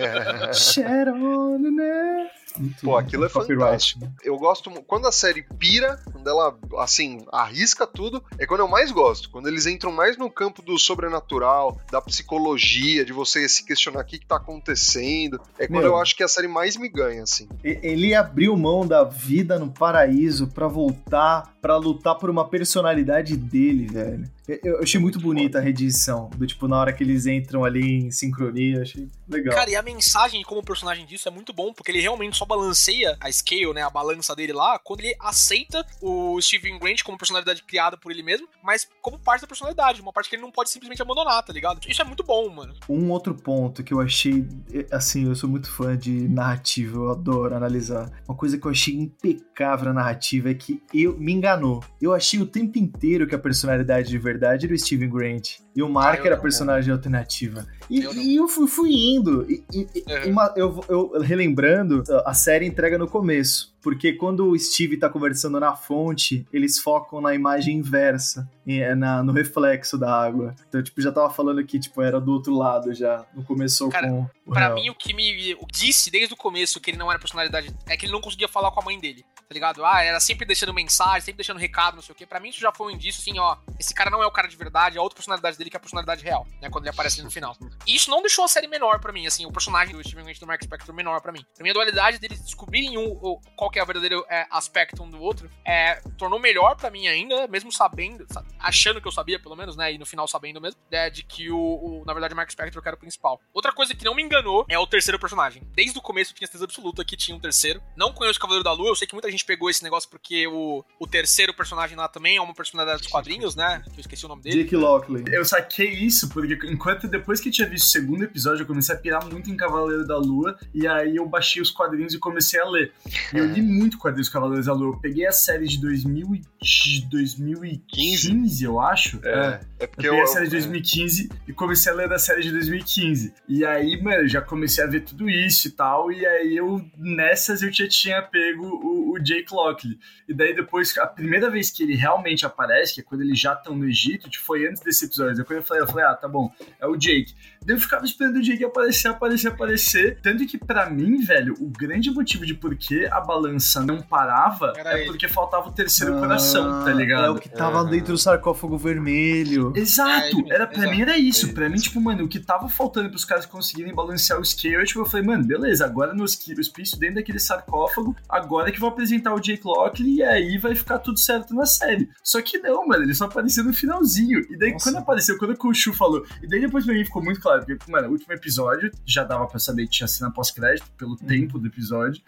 Sharon, 0.52 1.58
né? 1.58 2.30
Muito 2.58 2.80
Pô, 2.82 2.96
aquilo 2.96 3.24
é 3.24 3.28
fantástico. 3.28 4.10
Eu 4.22 4.36
gosto 4.36 4.70
quando 4.86 5.06
a 5.06 5.12
série 5.12 5.42
pira, 5.58 6.00
quando 6.12 6.28
ela 6.28 6.56
assim 6.78 7.24
arrisca 7.32 7.86
tudo, 7.86 8.22
é 8.38 8.46
quando 8.46 8.60
eu 8.60 8.68
mais 8.68 8.90
gosto. 8.90 9.30
Quando 9.30 9.48
eles 9.48 9.66
entram 9.66 9.92
mais 9.92 10.16
no 10.16 10.30
campo 10.30 10.62
do 10.62 10.78
sobrenatural, 10.78 11.80
da 11.90 12.00
psicologia, 12.00 13.04
de 13.04 13.12
você 13.12 13.48
se 13.48 13.64
questionar 13.64 14.00
o 14.00 14.04
que, 14.04 14.18
que 14.18 14.26
tá 14.26 14.36
acontecendo. 14.36 15.40
É 15.58 15.66
quando 15.66 15.82
Meu. 15.82 15.92
eu 15.92 15.96
acho 15.98 16.16
que 16.16 16.22
a 16.22 16.28
série 16.28 16.48
mais 16.48 16.76
me 16.76 16.88
ganha, 16.88 17.22
assim. 17.22 17.48
Ele 17.62 18.14
abriu 18.14 18.56
mão 18.56 18.86
da 18.86 19.04
vida 19.04 19.58
no 19.58 19.70
paraíso 19.70 20.48
pra 20.48 20.66
voltar, 20.66 21.54
pra 21.60 21.76
lutar 21.76 22.14
por 22.16 22.30
uma 22.30 22.48
personalidade 22.48 23.36
dele, 23.36 23.86
velho. 23.86 24.30
Eu, 24.48 24.58
eu 24.64 24.82
achei 24.82 25.00
muito 25.00 25.20
bonita 25.20 25.58
a 25.58 25.60
redição, 25.60 26.30
do 26.36 26.46
tipo, 26.46 26.66
na 26.66 26.78
hora 26.78 26.92
que 26.92 27.04
eles 27.04 27.26
entram 27.26 27.64
ali 27.64 28.06
em 28.06 28.10
sincronia, 28.10 28.82
achei 28.82 29.08
legal. 29.28 29.54
Cara, 29.54 29.70
e 29.70 29.76
a 29.76 29.82
mensagem 29.82 30.42
como 30.42 30.62
personagem 30.62 31.06
disso 31.06 31.28
é 31.28 31.30
muito 31.30 31.52
bom, 31.52 31.72
porque 31.72 31.90
ele 31.90 32.00
realmente 32.00 32.36
só 32.36 32.44
balanceia 32.44 33.16
a 33.20 33.30
scale, 33.30 33.72
né, 33.72 33.82
a 33.82 33.90
balança 33.90 34.34
dele 34.34 34.52
lá, 34.52 34.78
quando 34.78 35.00
ele 35.00 35.14
aceita 35.20 35.86
o 36.00 36.40
Steven 36.40 36.78
Grant 36.78 37.02
como 37.02 37.18
personalidade 37.18 37.62
criada 37.62 37.96
por 37.96 38.10
ele 38.10 38.22
mesmo, 38.22 38.48
mas 38.62 38.88
como 39.00 39.18
parte 39.18 39.42
da 39.42 39.46
personalidade, 39.46 40.00
uma 40.00 40.12
parte 40.12 40.28
que 40.28 40.36
ele 40.36 40.42
não 40.42 40.50
pode 40.50 40.70
simplesmente 40.70 41.02
abandonar, 41.02 41.42
tá 41.42 41.52
ligado? 41.52 41.80
Isso 41.88 42.02
é 42.02 42.04
muito 42.04 42.24
bom, 42.24 42.48
mano. 42.48 42.74
Um 42.88 43.10
outro 43.10 43.34
ponto 43.34 43.84
que 43.84 43.92
eu 43.92 44.00
achei, 44.00 44.46
assim, 44.90 45.28
eu 45.28 45.34
sou 45.34 45.48
muito 45.48 45.70
fã 45.70 45.96
de 45.96 46.28
narrativa, 46.28 46.96
eu 46.96 47.10
adoro 47.10 47.54
analisar. 47.54 48.10
Uma 48.26 48.36
coisa 48.36 48.58
que 48.58 48.66
eu 48.66 48.70
achei 48.70 48.94
impecável 48.94 49.86
na 49.86 49.94
narrativa 49.94 50.50
é 50.50 50.54
que 50.54 50.82
eu 50.92 51.16
me 51.18 51.32
enganou. 51.50 51.82
Eu 52.00 52.14
achei 52.14 52.40
o 52.40 52.46
tempo 52.46 52.78
inteiro 52.78 53.26
que 53.26 53.34
a 53.34 53.38
personalidade 53.38 54.08
de 54.08 54.18
verdade 54.18 54.66
era 54.66 54.74
o 54.74 54.78
Steven 54.78 55.08
Grant. 55.10 55.58
E 55.74 55.82
o 55.82 55.88
Mark 55.88 56.20
Ah, 56.22 56.26
era 56.26 56.34
a 56.36 56.40
personagem 56.40 56.92
alternativa. 56.92 57.66
E 57.88 58.00
Eu 58.02 58.12
e 58.14 58.36
eu, 58.36 58.48
fui, 58.48 58.66
fui 58.66 58.90
indo. 58.92 59.46
E, 59.50 59.64
e- 59.72 59.86
Uhum. 60.26 60.32
uma- 60.32 60.52
eu, 60.56 60.84
eu 60.88 61.20
relembrando, 61.20 62.02
a 62.24 62.34
série 62.34 62.66
entrega 62.66 62.98
no 62.98 63.06
começo. 63.06 63.70
Porque 63.82 64.12
quando 64.12 64.46
o 64.50 64.58
Steve 64.58 64.98
tá 64.98 65.08
conversando 65.08 65.58
na 65.58 65.74
fonte, 65.74 66.46
eles 66.52 66.78
focam 66.78 67.18
na 67.20 67.34
imagem 67.34 67.78
inversa, 67.78 68.46
é 68.66 68.94
na- 68.94 69.22
no 69.22 69.32
reflexo 69.32 69.96
da 69.96 70.12
água. 70.22 70.54
Então, 70.68 70.82
tipo, 70.82 71.00
já 71.00 71.10
tava 71.10 71.30
falando 71.30 71.64
que, 71.64 71.78
tipo, 71.78 72.02
era 72.02 72.20
do 72.20 72.30
outro 72.32 72.54
lado 72.54 72.92
já. 72.92 73.24
Não 73.34 73.42
começou 73.42 73.88
Cara, 73.88 74.08
com 74.08 74.26
o 74.46 74.50
Pra 74.52 74.66
real. 74.66 74.74
mim, 74.74 74.90
o 74.90 74.94
que 74.94 75.14
me 75.14 75.56
disse 75.72 76.10
desde 76.10 76.34
o 76.34 76.36
começo 76.36 76.78
que 76.80 76.90
ele 76.90 76.98
não 76.98 77.08
era 77.10 77.18
personalidade 77.18 77.74
é 77.86 77.96
que 77.96 78.04
ele 78.04 78.12
não 78.12 78.20
conseguia 78.20 78.48
falar 78.48 78.70
com 78.70 78.80
a 78.80 78.84
mãe 78.84 78.98
dele, 79.00 79.24
tá 79.50 79.54
ligado? 79.54 79.84
Ah, 79.84 80.00
era 80.00 80.20
sempre 80.20 80.46
deixando 80.46 80.72
mensagem, 80.72 81.20
sempre 81.22 81.38
deixando 81.38 81.58
recado, 81.58 81.96
não 81.96 82.02
sei 82.02 82.12
o 82.12 82.16
quê. 82.16 82.24
Pra 82.24 82.38
mim, 82.38 82.50
isso 82.50 82.60
já 82.60 82.70
foi 82.72 82.86
um 82.86 82.90
indício, 82.94 83.20
assim, 83.20 83.36
ó. 83.40 83.56
Esse 83.80 83.92
cara 83.92 84.08
não 84.08 84.22
é 84.22 84.26
o 84.26 84.30
cara 84.30 84.46
de 84.46 84.54
verdade, 84.56 84.96
é 84.96 85.00
outra 85.00 85.16
personalidade 85.16 85.58
dele 85.58 85.68
que 85.68 85.76
é 85.76 85.78
a 85.78 85.80
personalidade 85.80 86.22
real, 86.22 86.46
né? 86.62 86.70
Quando 86.70 86.84
ele 86.84 86.90
aparece 86.90 87.16
ali 87.16 87.24
no 87.24 87.32
final. 87.32 87.56
E 87.84 87.96
isso 87.96 88.08
não 88.10 88.20
deixou 88.22 88.44
a 88.44 88.48
série 88.48 88.68
menor 88.68 89.00
pra 89.00 89.12
mim, 89.12 89.26
assim, 89.26 89.44
o 89.44 89.50
personagem 89.50 89.92
do 89.96 90.02
Steven 90.08 90.32
do 90.38 90.46
Mark 90.46 90.62
Spector 90.62 90.94
menor 90.94 91.20
pra 91.20 91.32
mim. 91.32 91.44
Pra 91.56 91.64
mim, 91.64 91.70
a 91.70 91.72
dualidade 91.72 92.18
deles 92.20 92.40
descobrirem 92.40 92.96
o, 92.96 93.10
o- 93.14 93.40
qual 93.56 93.68
que 93.70 93.80
é 93.80 93.82
o 93.82 93.86
verdadeiro 93.86 94.24
é, 94.30 94.46
aspecto 94.52 95.02
um 95.02 95.10
do 95.10 95.20
outro, 95.20 95.50
é, 95.66 95.96
tornou 96.16 96.38
melhor 96.38 96.76
pra 96.76 96.88
mim 96.88 97.08
ainda, 97.08 97.48
mesmo 97.48 97.72
sabendo, 97.72 98.24
sa- 98.32 98.44
achando 98.60 99.00
que 99.00 99.08
eu 99.08 99.12
sabia, 99.12 99.40
pelo 99.40 99.56
menos, 99.56 99.76
né? 99.76 99.92
E 99.92 99.98
no 99.98 100.06
final 100.06 100.28
sabendo 100.28 100.60
mesmo, 100.60 100.80
é, 100.92 101.10
de 101.10 101.24
que 101.24 101.50
o, 101.50 101.58
o- 101.58 102.04
na 102.06 102.12
verdade, 102.12 102.34
o 102.34 102.36
Mark 102.36 102.50
Spector 102.52 102.80
era 102.86 102.94
o 102.94 102.98
principal. 103.00 103.40
Outra 103.52 103.72
coisa 103.72 103.96
que 103.96 104.04
não 104.04 104.14
me 104.14 104.22
enganou 104.22 104.64
é 104.68 104.78
o 104.78 104.86
terceiro 104.86 105.18
personagem. 105.18 105.64
Desde 105.74 105.98
o 105.98 106.02
começo 106.02 106.30
eu 106.30 106.36
tinha 106.36 106.46
certeza 106.46 106.66
absoluta 106.66 107.04
que 107.04 107.16
tinha 107.16 107.36
um 107.36 107.40
terceiro. 107.40 107.82
Não 107.96 108.12
conheço 108.12 108.38
o 108.38 108.42
Cavaleiro 108.42 108.62
da 108.62 108.72
Lua, 108.72 108.90
eu 108.90 108.94
sei 108.96 109.08
que 109.08 109.14
muita 109.14 109.28
gente 109.28 109.39
pegou 109.44 109.68
esse 109.70 109.82
negócio 109.82 110.08
porque 110.08 110.46
o, 110.46 110.84
o 110.98 111.06
terceiro 111.06 111.54
personagem 111.54 111.96
lá 111.96 112.08
também 112.08 112.36
é 112.36 112.40
uma 112.40 112.54
personalidade 112.54 113.02
dos 113.02 113.10
quadrinhos, 113.10 113.54
né? 113.54 113.82
Que 113.92 113.98
eu 113.98 114.00
esqueci 114.00 114.24
o 114.24 114.28
nome 114.28 114.42
dele. 114.42 114.62
Jake 114.64 114.76
Lockley. 114.76 115.24
Eu 115.28 115.44
saquei 115.44 115.90
isso 115.90 116.28
porque 116.30 116.58
enquanto 116.66 117.06
depois 117.08 117.40
que 117.40 117.48
eu 117.48 117.52
tinha 117.52 117.68
visto 117.68 117.84
o 117.86 117.88
segundo 117.88 118.22
episódio, 118.24 118.62
eu 118.62 118.66
comecei 118.66 118.94
a 118.94 118.98
pirar 118.98 119.24
muito 119.26 119.50
em 119.50 119.56
Cavaleiro 119.56 120.06
da 120.06 120.16
Lua, 120.18 120.58
e 120.74 120.86
aí 120.86 121.16
eu 121.16 121.26
baixei 121.28 121.60
os 121.62 121.70
quadrinhos 121.70 122.14
e 122.14 122.18
comecei 122.18 122.60
a 122.60 122.68
ler. 122.68 122.92
E 123.34 123.38
eu 123.38 123.46
li 123.46 123.62
muito 123.62 123.98
quadrinhos 123.98 124.28
Cavaleiros 124.28 124.66
da 124.66 124.72
Lua. 124.72 124.94
Eu 124.94 125.00
peguei 125.00 125.26
a 125.26 125.32
série 125.32 125.66
de 125.66 125.80
2000 125.80 126.34
e- 126.34 126.42
de 126.62 127.06
2015, 127.08 128.64
eu 128.64 128.80
acho. 128.80 129.20
É, 129.24 129.60
é 129.78 129.84
Eu 129.84 129.88
porque 129.88 130.02
peguei 130.02 130.18
eu. 130.20 130.24
a 130.24 130.26
série 130.26 130.44
de 130.46 130.50
2015 130.52 131.30
e 131.48 131.52
comecei 131.52 131.92
a 131.92 131.94
ler 131.94 132.08
da 132.08 132.18
série 132.18 132.42
de 132.42 132.50
2015. 132.52 133.32
E 133.48 133.64
aí, 133.64 134.00
mano, 134.02 134.22
eu 134.22 134.28
já 134.28 134.40
comecei 134.40 134.82
a 134.84 134.86
ver 134.86 135.00
tudo 135.02 135.28
isso 135.28 135.68
e 135.68 135.70
tal. 135.70 136.10
E 136.12 136.24
aí 136.26 136.56
eu, 136.56 136.84
nessas, 136.96 137.62
eu 137.62 137.72
já 137.72 137.88
tinha 137.88 138.22
pego 138.22 138.64
o, 138.66 139.12
o 139.12 139.18
Jake 139.30 139.54
Lockley. 139.54 139.98
E 140.28 140.34
daí 140.34 140.54
depois, 140.54 140.96
a 140.98 141.06
primeira 141.06 141.48
vez 141.48 141.70
que 141.70 141.84
ele 141.84 141.94
realmente 141.94 142.44
aparece, 142.44 142.94
que 142.94 143.00
é 143.00 143.04
quando 143.04 143.20
eles 143.20 143.38
já 143.38 143.52
estão 143.52 143.76
no 143.76 143.86
Egito, 143.88 144.28
foi 144.40 144.66
antes 144.66 144.82
desse 144.82 145.04
episódio. 145.04 145.36
Depois 145.36 145.58
eu 145.58 145.62
falei, 145.64 145.82
eu 145.82 145.86
falei, 145.86 146.04
ah, 146.04 146.14
tá 146.14 146.28
bom, 146.28 146.52
é 146.80 146.86
o 146.86 146.96
Jake. 146.96 147.34
Daí 147.64 147.76
eu 147.76 147.80
ficava 147.80 148.04
esperando 148.04 148.36
o 148.36 148.42
Jake 148.42 148.64
aparecer, 148.64 149.08
aparecer, 149.08 149.48
aparecer. 149.48 150.18
Tanto 150.22 150.46
que, 150.46 150.56
pra 150.58 150.88
mim, 150.88 151.20
velho, 151.22 151.54
o 151.60 151.66
grande 151.68 152.10
motivo 152.10 152.44
de 152.46 152.54
por 152.54 152.74
que 152.76 153.06
a 153.06 153.20
balança 153.20 153.82
não 153.82 154.00
parava 154.00 154.72
Era 154.76 154.94
é 154.94 155.00
ele. 155.02 155.10
porque 155.10 155.28
faltava 155.28 155.68
o 155.68 155.72
terceiro 155.72 156.18
coração, 156.18 156.84
tá 156.84 156.90
Ah, 156.90 156.92
ligado? 156.94 157.24
É 157.26 157.30
o 157.30 157.34
que 157.36 157.48
tava 157.48 157.84
dentro 157.84 158.12
do 158.14 158.18
sarcófago 158.18 158.76
vermelho. 158.78 159.72
É, 159.76 159.80
Exato, 159.80 160.36
mesmo, 160.36 160.52
era 160.52 160.66
pra 160.66 160.78
exato. 160.78 160.94
mim 160.94 161.02
era 161.02 161.18
isso. 161.18 161.46
Ele 161.46 161.52
Pra 161.54 161.68
mim, 161.68 161.76
tipo, 161.78 162.00
mano, 162.00 162.24
o 162.24 162.28
que 162.28 162.38
tava 162.40 162.68
faltando 162.68 163.10
pros 163.10 163.24
caras 163.24 163.44
conseguirem 163.44 163.94
balancear 163.94 164.40
o 164.40 164.44
scale, 164.44 164.84
tipo, 164.84 165.00
eu 165.00 165.04
falei, 165.06 165.26
mano, 165.26 165.44
beleza, 165.44 165.84
agora 165.84 166.14
no 166.14 166.22
hospício 166.24 166.98
dentro 166.98 167.16
daquele 167.16 167.38
sarcófago, 167.38 168.16
agora 168.28 168.70
que 168.72 168.80
vou 168.80 168.88
apresentar 168.88 169.34
o 169.34 169.40
Jake 169.40 169.62
Lockley 169.64 170.16
e 170.16 170.22
aí 170.22 170.58
vai 170.58 170.74
ficar 170.74 170.98
tudo 170.98 171.18
certo 171.18 171.54
na 171.54 171.66
série. 171.66 172.08
Só 172.22 172.40
que 172.40 172.58
não, 172.58 172.86
mano, 172.86 173.02
ele 173.02 173.14
só 173.14 173.24
apareceu 173.26 173.64
no 173.64 173.72
finalzinho. 173.72 174.40
E 174.50 174.56
daí, 174.56 174.72
Nossa. 174.72 174.84
quando 174.90 174.96
apareceu, 175.02 175.36
quando 175.38 175.56
o 175.62 175.74
Shu 175.74 175.92
falou, 175.92 176.24
e 176.42 176.48
daí 176.48 176.60
depois 176.60 176.84
pra 176.84 176.94
mim 176.94 177.04
ficou 177.04 177.22
muito 177.22 177.40
claro, 177.40 177.49
porque, 177.58 177.76
mano, 177.90 178.08
o 178.08 178.12
último 178.12 178.32
episódio 178.32 178.90
já 179.06 179.24
dava 179.24 179.46
pra 179.46 179.58
saber 179.58 179.84
que 179.84 179.90
tinha 179.90 180.08
cena 180.08 180.30
pós-crédito, 180.32 180.90
pelo 180.96 181.16
tempo 181.16 181.58
do 181.58 181.66
episódio. 181.66 182.22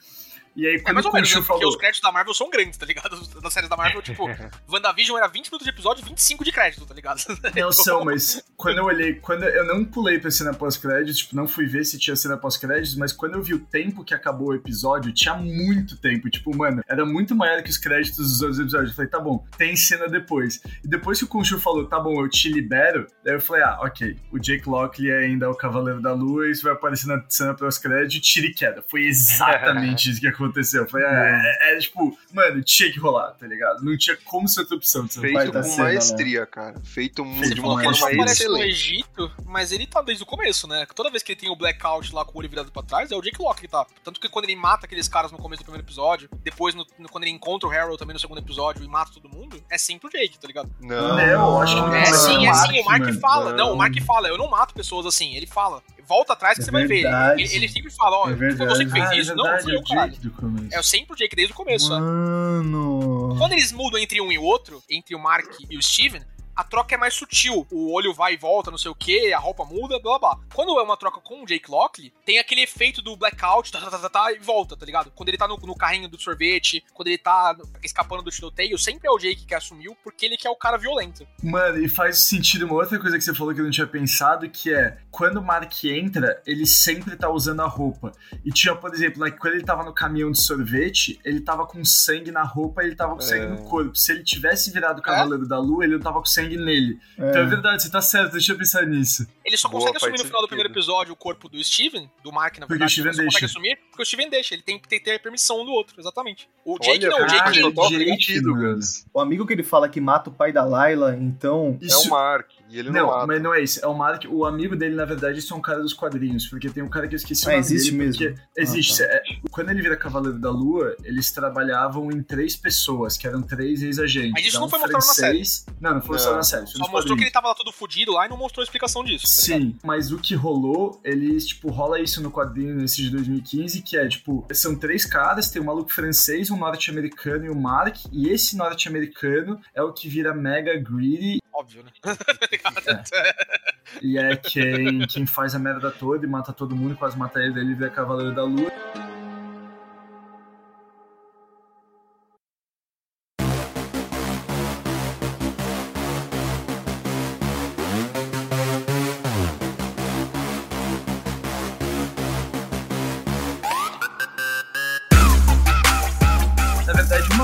E 0.55 0.67
aí, 0.67 0.75
É 0.75 0.81
quando 0.81 0.95
mais 0.95 1.07
ou 1.07 1.13
o 1.13 1.15
menos, 1.15 1.31
né? 1.31 1.37
Khonshu 1.37 1.47
Porque 1.47 1.61
falou. 1.61 1.69
os 1.71 1.77
créditos 1.77 2.03
da 2.03 2.13
Marvel 2.13 2.35
são 2.35 2.51
grandes, 2.51 2.77
tá 2.77 2.85
ligado? 2.85 3.17
Nas 3.43 3.53
séries 3.55 3.71
da 3.71 3.77
Marvel, 3.77 4.03
tipo, 4.03 4.27
WandaVision 4.69 5.17
era 5.17 5.27
20 5.27 5.47
minutos 5.47 5.65
de 5.65 5.71
episódio 5.71 6.03
e 6.05 6.09
25 6.09 6.45
de 6.45 6.53
crédito, 6.53 6.85
tá 6.85 6.93
ligado? 6.95 7.23
Não 7.57 7.73
são, 7.73 8.05
mas 8.05 8.43
quando 8.63 8.79
eu 8.79 8.85
olhei, 8.85 9.15
quando 9.15 9.43
eu 9.43 9.67
não 9.67 9.85
pulei 9.85 10.21
pra 10.21 10.31
cena 10.31 10.55
pós-créditos, 10.55 11.19
tipo, 11.19 11.35
não 11.35 11.49
fui 11.49 11.67
ver 11.67 11.85
se 11.85 11.99
tinha 11.99 12.15
cena 12.15 12.37
pós-créditos, 12.37 12.95
mas 12.95 13.13
quando 13.13 13.35
eu 13.35 13.43
vi 13.43 13.55
o 13.55 13.59
tempo 13.59 14.05
que 14.05 14.15
acabou 14.15 14.51
o 14.51 14.55
episódio, 14.55 15.13
tinha 15.13 15.35
muito 15.35 15.97
tempo. 15.97 16.31
Tipo, 16.31 16.57
mano, 16.57 16.81
era 16.89 17.05
muito 17.05 17.35
maior 17.35 17.61
que 17.61 17.71
os 17.71 17.77
créditos 17.77 18.19
dos 18.19 18.41
outros 18.41 18.61
episódios. 18.61 18.91
Eu 18.91 18.97
falei, 18.97 19.11
tá 19.11 19.19
bom, 19.19 19.45
tem 19.59 19.75
cena 19.75 20.07
depois. 20.07 20.63
E 20.85 20.87
depois 20.87 21.19
que 21.19 21.25
o 21.25 21.29
Khonshu 21.29 21.59
falou, 21.59 21.89
tá 21.89 21.99
bom, 21.99 22.23
eu 22.23 22.29
te 22.29 22.53
libero, 22.53 23.09
daí 23.25 23.35
eu 23.35 23.41
falei, 23.41 23.65
ah, 23.65 23.81
ok, 23.83 24.17
o 24.31 24.39
Jake 24.39 24.69
Lockley 24.69 25.11
ainda 25.11 25.47
é 25.47 25.49
o 25.49 25.57
Cavaleiro 25.57 26.01
da 26.01 26.13
Lua, 26.13 26.49
isso 26.49 26.63
vai 26.63 26.73
aparecer 26.73 27.09
na 27.09 27.21
cena 27.29 27.55
pós-crédito, 27.55 28.23
tira 28.23 28.47
e 28.47 28.55
queda. 28.55 28.81
Foi 28.89 29.03
exatamente 29.03 30.07
isso 30.09 30.21
que 30.21 30.29
aconteceu. 30.29 30.83
Eu 30.83 30.89
falei, 30.89 31.07
ah, 31.09 31.43
é, 31.43 31.75
é, 31.75 31.79
tipo, 31.79 32.17
mano, 32.33 32.63
tinha 32.63 32.93
que 32.93 33.01
rolar, 33.01 33.33
tá 33.33 33.45
ligado? 33.45 33.83
Não 33.83 33.99
tinha 33.99 34.17
como 34.25 34.47
ser 34.47 34.61
outra 34.61 34.77
opção. 34.77 35.09
Feito 35.09 35.53
com 35.53 35.63
cena, 35.65 35.77
né? 35.77 35.83
maestria, 35.83 36.47
cara. 36.47 36.81
Feito 36.85 37.25
Feito 37.25 37.55
de 37.57 37.61
uma 37.61 37.83
forma 37.83 38.07
aparece 38.07 38.52
no. 38.59 38.63
Egito, 38.65 39.31
mas 39.47 39.73
ele 39.73 39.87
tá 39.87 40.01
desde 40.03 40.23
o 40.23 40.27
começo, 40.27 40.67
né? 40.67 40.87
Toda 40.95 41.11
vez 41.11 41.23
que 41.23 41.33
ele 41.33 41.41
tem 41.41 41.51
o 41.51 41.57
blackout 41.57 42.15
lá 42.15 42.25
com 42.25 42.33
o 42.37 42.39
olho 42.39 42.49
virado 42.49 42.71
pra 42.73 42.83
trás, 42.83 43.11
é 43.11 43.17
o 43.17 43.21
Jake 43.21 43.41
Locke 43.41 43.63
que 43.63 43.69
tá. 43.69 43.87
Tanto 44.05 44.21
que 44.21 44.29
quando 44.29 44.45
ele 44.47 44.57
mata 44.57 44.87
aqueles 44.87 45.09
caras 45.09 45.31
no 45.33 45.39
começo 45.39 45.63
do 45.63 45.67
primeiro 45.67 45.85
episódio, 45.87 46.29
depois 46.43 46.75
no- 46.75 46.87
no- 46.99 47.09
quando 47.09 47.25
ele 47.25 47.33
encontra 47.33 47.69
o 47.69 47.73
Harold 47.73 47.99
também 47.99 48.15
no 48.15 48.21
segundo 48.21 48.39
episódio 48.39 48.85
e 48.85 48.89
mata 48.89 49.13
todo 49.13 49.29
mundo, 49.29 49.63
é 49.71 49.77
sempre 49.79 50.09
o 50.09 50.11
Jake, 50.11 50.39
tá 50.39 50.47
ligado? 50.47 50.71
Não, 50.81 51.17
Não, 51.17 51.21
eu 51.21 51.61
acho 51.61 51.75
que 51.75 51.81
Ah, 51.81 51.87
não 51.87 51.95
É 51.95 52.07
sim, 52.07 52.45
é 52.47 52.49
é 52.49 52.53
o 52.53 52.55
sim, 52.55 52.81
o 52.81 52.85
Mark 52.85 53.01
mano. 53.03 53.21
fala. 53.21 53.51
Não, 53.53 53.67
Não. 53.69 53.73
o 53.75 53.77
Mark 53.77 53.95
fala, 54.07 54.29
eu 54.29 54.39
não 54.39 54.49
mato 54.49 54.75
pessoas 54.75 55.07
assim. 55.07 55.35
Ele 55.35 55.47
fala, 55.47 55.83
volta 56.07 56.33
atrás 56.33 56.57
que 56.57 56.63
É 56.63 56.65
você 56.65 56.71
vai 56.71 56.87
ver. 56.87 57.03
verdade. 57.03 57.43
Ele, 57.43 57.55
ele 57.57 57.69
sempre 57.69 57.91
fala, 57.91 58.17
ó, 58.19 58.31
É 58.31 58.37
foi 58.37 58.55
você 58.55 58.85
que 58.85 58.91
fez 58.91 59.05
Ah, 59.09 59.15
é 59.15 59.19
isso. 59.19 59.35
não, 59.35 59.45
verdade, 59.45 59.63
fui 59.65 59.73
é 59.73 59.77
eu, 59.77 59.81
o 59.81 59.85
caralho. 59.85 60.13
Jake 60.13 60.23
do 60.25 60.31
começo. 60.33 60.69
É 60.75 60.83
sempre 60.83 61.13
o 61.13 61.17
Jake 61.17 61.37
desde 61.37 61.53
o 61.53 61.57
começo, 61.57 61.89
né? 61.91 62.01
Mano. 62.01 63.35
Quando 63.39 63.53
eles 63.53 63.73
mudam 63.73 63.99
entre 64.01 64.21
um 64.21 64.31
e 64.33 64.39
o 64.39 64.43
outro, 64.43 64.83
entre 64.91 65.15
o 65.15 65.19
Mark 65.19 65.47
e 65.71 65.77
o 65.77 65.83
Steven, 65.83 66.23
a 66.55 66.65
troca 66.65 66.95
é 66.95 66.99
mais 66.99 67.15
sutil. 67.15 67.67
O 67.71 67.93
olho 67.93 68.13
vai 68.13 68.35
e 68.35 68.37
volta, 68.37 68.71
não 68.71 68.79
sei 68.79 68.91
o 68.91 68.95
que, 68.95 69.33
a 69.33 69.39
roupa 69.39 69.65
muda, 69.65 69.99
blá 69.99 70.19
blá. 70.19 70.35
blá. 70.35 70.45
Quando 70.55 70.79
é 70.79 70.83
uma 70.83 70.97
troca 70.97 71.21
com 71.21 71.43
o 71.43 71.47
Jake 71.47 71.71
Lockley, 71.71 72.13
tem 72.25 72.39
aquele 72.39 72.63
efeito 72.63 73.03
do 73.03 73.17
blackout, 73.17 73.71
tá, 73.71 73.81
tá, 73.81 73.91
tá, 73.91 73.99
tá, 73.99 74.09
tá, 74.09 74.33
e 74.33 74.39
volta, 74.39 74.77
tá 74.77 74.85
ligado? 74.85 75.11
Quando 75.15 75.29
ele 75.29 75.39
tá 75.39 75.49
no, 75.49 75.57
no 75.57 75.75
carrinho 75.75 76.09
do 76.09 76.21
sorvete, 76.21 76.85
quando 76.93 77.09
ele 77.09 77.19
tá 77.19 77.57
escapando 77.83 78.23
do 78.23 78.31
tiroteio, 78.31 78.79
sempre 78.79 79.09
é 79.09 79.11
o 79.11 79.19
Jake 79.19 79.47
que 79.47 79.55
assumiu, 79.55 79.97
porque 80.03 80.27
ele 80.27 80.37
que 80.37 80.47
é 80.47 80.51
o 80.51 80.57
cara 80.57 80.77
violento. 80.77 81.27
Mano, 81.43 81.79
e 81.79 81.89
faz 81.89 82.19
sentido 82.19 82.67
uma 82.67 82.75
outra 82.75 82.99
coisa 82.99 83.17
que 83.17 83.25
você 83.25 83.35
falou 83.35 83.55
que 83.55 83.61
eu 83.61 83.65
não 83.65 83.71
tinha 83.71 83.87
pensado, 83.87 84.49
que 84.49 84.73
é 84.73 84.99
quando 85.11 85.39
o 85.39 85.43
Mark 85.43 85.85
entra, 85.85 86.43
ele 86.47 86.67
sempre 86.67 87.17
tá 87.17 87.31
usando 87.31 87.61
a 87.61 87.67
roupa. 87.67 88.13
E 88.45 88.51
tinha, 88.51 88.75
por 88.75 88.93
exemplo, 88.93 89.25
né, 89.25 89.31
quando 89.31 89.55
ele 89.55 89.65
tava 89.65 89.85
no 89.85 89.93
caminhão 89.93 90.31
de 90.31 90.41
sorvete, 90.41 91.21
ele 91.25 91.41
tava 91.41 91.67
com 91.67 91.85
sangue 91.85 92.31
na 92.31 92.43
roupa 92.43 92.83
e 92.83 92.87
ele 92.87 92.97
tava 92.97 93.15
com 93.15 93.21
sangue 93.21 93.47
no 93.47 93.65
corpo. 93.69 93.95
Se 93.97 94.13
ele 94.13 94.23
tivesse 94.23 94.71
virado 94.71 94.99
o 94.99 95.03
Cavaleiro 95.03 95.47
da 95.47 95.59
Lua, 95.59 95.85
ele 95.85 95.95
não 95.95 96.01
tava 96.01 96.19
com 96.19 96.25
sangue 96.25 96.42
nele. 96.49 96.99
Então 97.15 97.29
é 97.43 97.47
verdade, 97.47 97.83
você 97.83 97.91
tá 97.91 98.01
certo, 98.01 98.33
deixa 98.33 98.53
eu 98.53 98.59
pensar 98.59 98.87
nisso. 98.87 99.27
Ele 99.45 99.57
só 99.57 99.69
Boa, 99.69 99.81
consegue 99.81 99.97
assumir 99.99 100.19
no 100.19 100.25
final 100.25 100.41
do 100.43 100.47
primeiro 100.49 100.71
episódio 100.71 101.13
o 101.13 101.17
corpo 101.17 101.49
do 101.49 101.63
Steven, 101.63 102.11
do 102.23 102.33
Mark, 102.33 102.59
na 102.59 102.67
Porque 102.67 102.75
verdade. 102.79 102.91
o 102.91 102.93
Steven 102.93 103.09
ele 103.11 103.17
só 103.17 103.23
consegue 103.25 103.41
deixa. 103.41 103.47
assumir 103.59 103.77
porque 103.91 104.03
o 104.03 104.07
Steven 104.07 104.31
deixa. 104.31 104.55
Ele 104.55 104.63
tem 104.63 104.79
que 104.79 104.89
ter, 105.01 105.15
a 105.15 105.19
permissão 105.19 105.65
do 105.65 105.71
outro, 105.73 105.95
exatamente. 106.01 106.49
O 106.65 106.79
Jake 106.79 106.91
Olha, 107.07 107.09
não, 107.09 107.17
o 107.17 107.19
cara, 107.27 107.31
Jake. 107.33 107.53
Jake- 107.53 107.75
total 107.75 107.91
Jake, 107.91 108.05
sentido, 108.11 108.51
mano. 108.55 108.81
O 109.13 109.21
amigo 109.21 109.47
que 109.47 109.53
ele 109.53 109.63
fala 109.63 109.89
que 109.89 110.01
mata 110.01 110.31
o 110.31 110.33
pai 110.33 110.53
da 110.53 110.65
Layla, 110.65 111.17
então. 111.17 111.79
É 111.83 111.97
o 111.97 112.09
Mark, 112.11 112.49
e 112.71 112.79
ele 112.79 112.91
não, 112.91 113.01
Não, 113.01 113.07
mata. 113.09 113.27
mas 113.27 113.43
não 113.43 113.55
é 113.55 113.63
isso. 113.63 113.85
É 113.85 113.87
o 113.89 113.95
Mark, 113.95 114.25
o 114.29 114.45
amigo 114.47 114.75
dele, 114.77 114.95
na 114.95 115.05
verdade, 115.05 115.39
isso 115.39 115.53
é 115.53 115.57
um 115.57 115.61
cara 115.61 115.81
dos 115.81 115.93
quadrinhos, 115.93 116.47
porque 116.47 116.71
tem 116.71 116.83
um 116.83 116.89
cara 116.89 117.07
que 117.09 117.15
eu 117.15 117.19
esqueci 117.19 117.45
o 117.45 117.49
Ah, 117.49 117.53
nome 117.53 117.61
existe 117.65 117.91
dele, 117.91 118.05
mesmo? 118.05 118.25
porque 118.27 118.43
Existe. 118.57 119.03
Ah, 119.03 119.07
é, 119.07 119.23
quando 119.51 119.71
ele 119.71 119.83
vira 119.83 119.97
Cavaleiro 119.97 120.39
da 120.39 120.51
Lua, 120.51 120.97
eles 121.05 121.31
trabalhavam 121.33 122.11
em 122.11 122.23
três 122.23 122.57
pessoas, 122.57 123.17
que 123.19 123.27
eram 123.27 123.43
três 123.43 123.83
ex-agentes. 123.83 124.33
Mas 124.33 124.47
isso 124.47 124.57
Era 124.57 124.61
não 124.61 124.71
foi 124.71 124.79
mostrado 124.79 125.05
na 125.07 125.13
francês- 125.15 125.67
Não, 125.81 125.95
não 125.95 126.01
foi 126.01 126.13
mostrado 126.17 126.32
Não. 126.33 126.39
na 126.39 126.43
série. 126.43 126.67
Só 126.67 126.79
mostrou 126.79 127.17
que 127.17 127.25
ele 127.25 127.31
quadrinhos. 127.31 127.33
tava 127.33 127.49
lá 127.49 127.55
todo 127.55 127.73
fudido 127.73 128.13
lá 128.13 128.27
e 128.27 128.29
não 128.29 128.37
mostrou 128.37 128.63
a 128.63 128.65
explicação 128.65 129.05
disso. 129.05 129.25
tá? 129.25 129.33
Sim, 129.33 129.77
mas 129.83 130.13
o 130.13 130.19
que 130.19 130.35
rolou, 130.35 131.01
eles, 131.05 131.47
tipo, 131.47 131.71
rola 131.71 132.01
isso 132.01 132.23
no 132.23 132.31
quadrinho 132.31 132.75
nesse 132.75 133.03
de 133.03 133.11
2015, 133.11 133.83
que 133.83 133.97
é, 133.97 134.09
tipo, 134.09 134.47
são 134.53 134.75
três 134.75 135.05
caras, 135.05 135.51
tem 135.51 135.61
um 135.61 135.67
maluco 135.67 135.93
francês, 135.93 136.51
um 136.51 136.57
norte-americano 136.57 137.47
e 137.47 137.51
o 137.51 137.55
Mark, 137.55 137.97
e 138.13 138.29
esse 138.29 138.57
norte-americano 138.57 139.61
é 139.75 139.83
o 139.83 139.93
que 139.93 140.09
vira 140.09 140.35
mega 140.35 140.77
greedy 140.77 141.43
Óbvio, 141.53 141.85
né? 141.85 141.93
E 144.01 144.17
é 144.17 144.37
quem, 144.37 145.07
quem 145.07 145.27
faz 145.27 145.55
a 145.55 145.59
merda 145.59 145.91
toda 145.91 146.25
e 146.25 146.29
mata 146.29 146.53
todo 146.53 146.75
mundo, 146.75 146.97
quase 146.97 147.17
mata 147.19 147.41
ele, 147.41 147.61
ele 147.61 147.75
vira 147.75 147.91
Cavaleiro 147.91 148.35
da 148.35 148.43
Lua. 148.43 148.73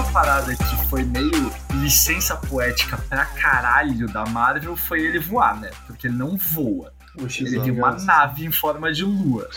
Parada 0.08 0.54
que 0.54 0.86
foi 0.88 1.04
meio 1.04 1.52
licença 1.74 2.36
poética 2.36 2.96
pra 3.08 3.24
caralho 3.24 4.06
da 4.08 4.24
Marvel 4.26 4.76
foi 4.76 5.00
ele 5.00 5.18
voar, 5.18 5.58
né? 5.60 5.70
Porque 5.86 6.06
ele 6.06 6.16
não 6.16 6.36
voa. 6.36 6.92
Ele 7.40 7.60
tem 7.60 7.70
uma 7.72 7.92
nave 7.96 8.44
em 8.44 8.52
forma 8.52 8.92
de 8.92 9.02
lua. 9.04 9.48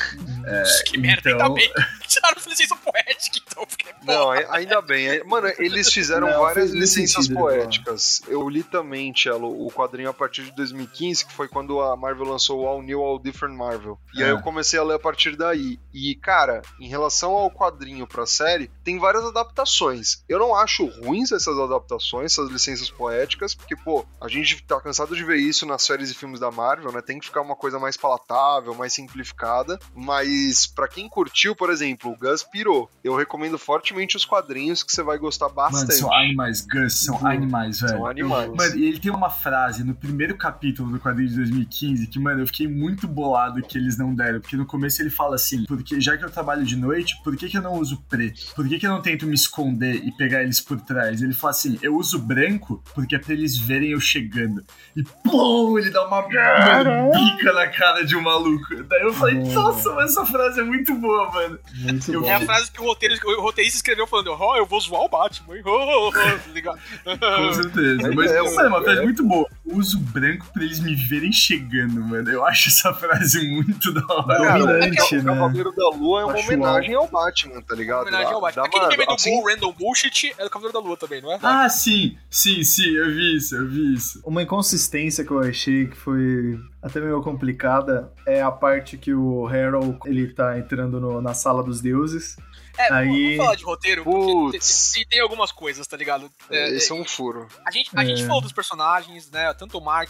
É, 0.45 0.63
que 0.85 0.97
merda, 0.97 1.29
então- 1.29 1.47
ainda 1.47 1.53
bem. 1.53 1.71
Tiraram 2.11 2.41
licença 2.47 2.75
poética, 2.75 3.39
então. 3.47 3.65
Porque, 3.65 3.85
Não, 4.03 4.23
porra. 4.25 4.35
ai- 4.35 4.47
ainda 4.61 4.81
bem. 4.81 5.09
Ai- 5.09 5.23
Mano, 5.23 5.47
eles 5.57 5.91
fizeram 5.91 6.27
Não, 6.29 6.41
várias 6.41 6.71
licenças 6.71 7.25
sentido, 7.25 7.39
poéticas. 7.39 8.21
Eu 8.27 8.47
li 8.49 8.63
também, 8.63 9.13
Cello, 9.15 9.65
o 9.65 9.71
quadrinho 9.71 10.09
a 10.09 10.13
partir 10.13 10.43
de 10.43 10.51
2015, 10.51 11.25
que 11.25 11.33
foi 11.33 11.47
quando 11.47 11.79
a 11.81 11.95
Marvel 11.95 12.25
lançou 12.25 12.61
o 12.61 12.67
All 12.67 12.81
New, 12.81 13.01
All 13.01 13.19
Different 13.19 13.55
Marvel. 13.55 13.97
E 14.13 14.23
aí 14.23 14.29
É. 14.29 14.31
eu 14.31 14.41
comecei 14.41 14.79
a 14.79 14.83
ler 14.83 14.95
a 14.95 14.99
partir 14.99 15.35
daí. 15.35 15.79
E, 15.93 16.15
cara, 16.15 16.61
em 16.79 16.87
relação 16.87 17.31
ao 17.31 17.49
quadrinho 17.51 18.07
pra 18.07 18.25
série, 18.25 18.69
tem 18.83 18.97
várias 18.99 19.23
adaptações. 19.23 20.23
Eu 20.27 20.39
não 20.39 20.55
acho 20.55 20.85
ruins 20.85 21.31
essas 21.31 21.57
adaptações, 21.57 22.31
essas 22.33 22.49
licenças 22.49 22.89
poéticas, 22.89 23.53
porque, 23.55 23.75
pô, 23.75 24.05
a 24.19 24.27
gente 24.27 24.61
tá 24.63 24.79
cansado 24.81 25.15
de 25.15 25.23
ver 25.23 25.37
isso 25.37 25.65
nas 25.65 25.83
séries 25.83 26.09
e 26.11 26.15
filmes 26.15 26.39
da 26.39 26.49
Marvel, 26.51 26.91
né? 26.91 27.01
Tem 27.01 27.19
que 27.19 27.25
ficar 27.27 27.41
uma 27.41 27.55
coisa 27.55 27.79
mais 27.79 27.95
palatável, 27.95 28.73
mais 28.73 28.93
simplificada. 28.93 29.79
Mas, 29.95 30.65
pra 30.67 30.87
quem 30.87 31.07
curtiu, 31.07 31.55
por 31.55 31.69
exemplo, 31.69 32.00
exemplo, 32.01 32.11
o 32.11 32.17
Gus 32.17 32.43
pirou. 32.43 32.89
Eu 33.03 33.15
recomendo 33.15 33.57
fortemente 33.57 34.15
os 34.17 34.25
quadrinhos 34.25 34.83
que 34.83 34.91
você 34.91 35.03
vai 35.03 35.17
gostar 35.17 35.45
Mano, 35.49 35.55
bastante. 35.55 35.93
são 35.95 36.13
animais, 36.13 36.61
Gus, 36.61 36.99
são 37.03 37.15
Uhum. 37.17 37.27
animais, 37.27 37.79
velho. 37.81 37.93
São 37.93 38.05
animais. 38.07 38.47
Eu- 38.47 38.55
mano, 38.55 38.75
e 38.77 38.85
ele 38.85 38.99
tem 38.99 39.11
uma 39.11 39.29
frase 39.29 39.83
no 39.83 39.93
primeiro 39.93 40.35
capítulo 40.35 40.91
do 40.91 40.99
quadrinho 40.99 41.29
de 41.29 41.35
2015 41.35 42.07
que, 42.07 42.19
mano, 42.19 42.41
eu 42.41 42.47
fiquei 42.47 42.67
muito 42.67 43.07
bolado 43.07 43.61
que 43.61 43.77
eles 43.77 43.97
não 43.97 44.13
deram. 44.13 44.39
Porque 44.41 44.55
no 44.57 44.65
começo 44.65 45.01
ele 45.01 45.09
fala 45.09 45.35
assim: 45.35 45.63
porque 45.65 45.99
já 46.01 46.17
que 46.17 46.25
eu 46.25 46.29
trabalho 46.29 46.63
de 46.65 46.75
noite, 46.75 47.15
por 47.23 47.35
que, 47.37 47.47
que 47.49 47.57
eu 47.57 47.61
não 47.61 47.73
uso 47.73 48.01
preto? 48.09 48.53
Por 48.55 48.67
que, 48.67 48.79
que 48.79 48.87
eu 48.87 48.91
não 48.91 49.01
tento 49.01 49.25
me 49.27 49.35
esconder 49.35 49.95
e 49.95 50.11
pegar 50.11 50.41
eles 50.41 50.59
por 50.59 50.79
trás? 50.81 51.21
Ele 51.21 51.33
fala 51.33 51.51
assim: 51.51 51.77
eu 51.81 51.95
uso 51.95 52.19
branco 52.19 52.83
porque 52.93 53.15
é 53.15 53.19
pra 53.19 53.33
eles 53.33 53.57
verem 53.57 53.91
eu 53.91 53.99
chegando. 53.99 54.63
E 54.95 55.03
pum, 55.03 55.77
ele 55.77 55.89
dá 55.89 56.07
uma 56.07 56.21
mano, 56.21 57.11
pica 57.11 57.53
na 57.53 57.67
cara 57.67 58.03
de 58.05 58.15
um 58.15 58.21
maluco. 58.21 58.83
Daí 58.87 59.01
eu 59.01 59.13
falei: 59.13 59.35
nossa, 59.53 59.91
mas 59.93 60.11
essa 60.11 60.25
frase 60.25 60.59
é 60.59 60.63
muito 60.63 60.93
boa, 60.95 61.31
mano. 61.31 61.59
Muito 61.91 62.13
Eu 62.13 62.21
bom. 62.21 62.27
É 62.27 62.33
a 62.35 62.39
frase 62.41 62.71
que 62.71 62.81
o, 62.81 62.85
roteiro, 62.85 63.15
o 63.37 63.41
roteirista 63.41 63.77
escreveu 63.77 64.07
falando, 64.07 64.31
ó, 64.31 64.57
eu 64.57 64.65
vou 64.65 64.79
zoar 64.79 65.01
o 65.01 65.09
Batman, 65.09 65.55
hein? 65.57 65.63
Oh, 65.65 65.69
oh, 65.69 66.07
oh", 66.07 66.11
tá 66.11 66.39
ligado? 66.53 66.79
Com 67.03 67.53
certeza. 67.53 68.11
Mas 68.13 68.31
É, 68.31 68.37
é, 68.37 68.41
mano, 68.41 68.59
é 68.61 68.67
uma 68.67 68.81
frase 68.83 68.99
é. 69.01 69.03
muito 69.03 69.23
boa. 69.23 69.47
Uso 69.65 69.99
branco 69.99 70.45
pra 70.53 70.63
eles 70.63 70.79
me 70.79 70.95
verem 70.95 71.31
chegando, 71.31 72.01
mano. 72.01 72.29
Eu 72.29 72.45
acho 72.45 72.69
essa 72.69 72.93
frase 72.93 73.47
muito 73.49 73.93
da 73.93 74.01
hora. 74.13 74.37
Cara, 74.37 74.59
Dominante, 74.59 75.15
o 75.15 75.23
né? 75.23 75.23
Cavaleiro 75.33 75.71
da 75.75 75.89
Lua 75.89 76.21
é 76.21 76.25
uma 76.25 76.33
Acho 76.33 76.45
homenagem 76.47 76.93
ao 76.95 77.07
Batman, 77.07 77.61
tá 77.61 77.75
ligado? 77.75 78.01
homenagem 78.01 78.33
ao 78.33 78.41
Batman. 78.41 78.63
dá 78.63 78.67
Aquele 78.67 78.83
uma- 78.85 78.89
meme 78.91 79.05
do 79.05 79.13
assim, 79.13 79.29
Bull 79.31 79.45
Random 79.49 79.73
Bullshit 79.73 80.33
é 80.37 80.43
do 80.43 80.49
Cavaleiro 80.49 80.73
da 80.73 80.85
Lua 80.85 80.97
também, 80.97 81.21
não 81.21 81.31
é? 81.31 81.39
Ah, 81.41 81.69
sim, 81.69 82.17
sim, 82.29 82.63
sim, 82.63 82.89
eu 82.95 83.05
vi 83.11 83.37
isso, 83.37 83.55
eu 83.55 83.67
vi 83.67 83.93
isso. 83.93 84.19
Uma 84.25 84.43
inconsistência 84.43 85.23
que 85.23 85.31
eu 85.31 85.39
achei 85.39 85.87
que 85.87 85.95
foi 85.97 86.59
até 86.81 86.99
meio 86.99 87.21
complicada 87.21 88.11
é 88.25 88.41
a 88.41 88.51
parte 88.51 88.97
que 88.97 89.13
o 89.13 89.47
Harold 89.47 89.99
ele 90.05 90.33
tá 90.33 90.57
entrando 90.57 90.99
no- 90.99 91.21
na 91.21 91.33
sala 91.33 91.63
dos 91.63 91.81
deuses. 91.81 92.35
É, 92.77 92.91
Aí- 92.93 93.23
vamos 93.35 93.37
falar 93.37 93.55
de 93.55 93.63
roteiro, 93.65 94.03
porque 94.03 94.57
tem, 94.93 95.05
tem 95.05 95.19
algumas 95.19 95.51
coisas, 95.51 95.85
tá 95.85 95.97
ligado? 95.97 96.31
É, 96.49 96.69
Esse 96.69 96.91
é 96.91 96.95
um 96.95 97.03
furo. 97.03 97.47
A 97.67 97.69
gente, 97.69 97.91
a 97.95 98.01
É. 98.01 98.05
gente 98.05 98.25
falou 98.25 98.41
dos 98.41 98.53
personagens, 98.53 99.29
né? 99.29 99.53
Tanto 99.53 99.77
o 99.77 99.81
Mark, 99.83 100.09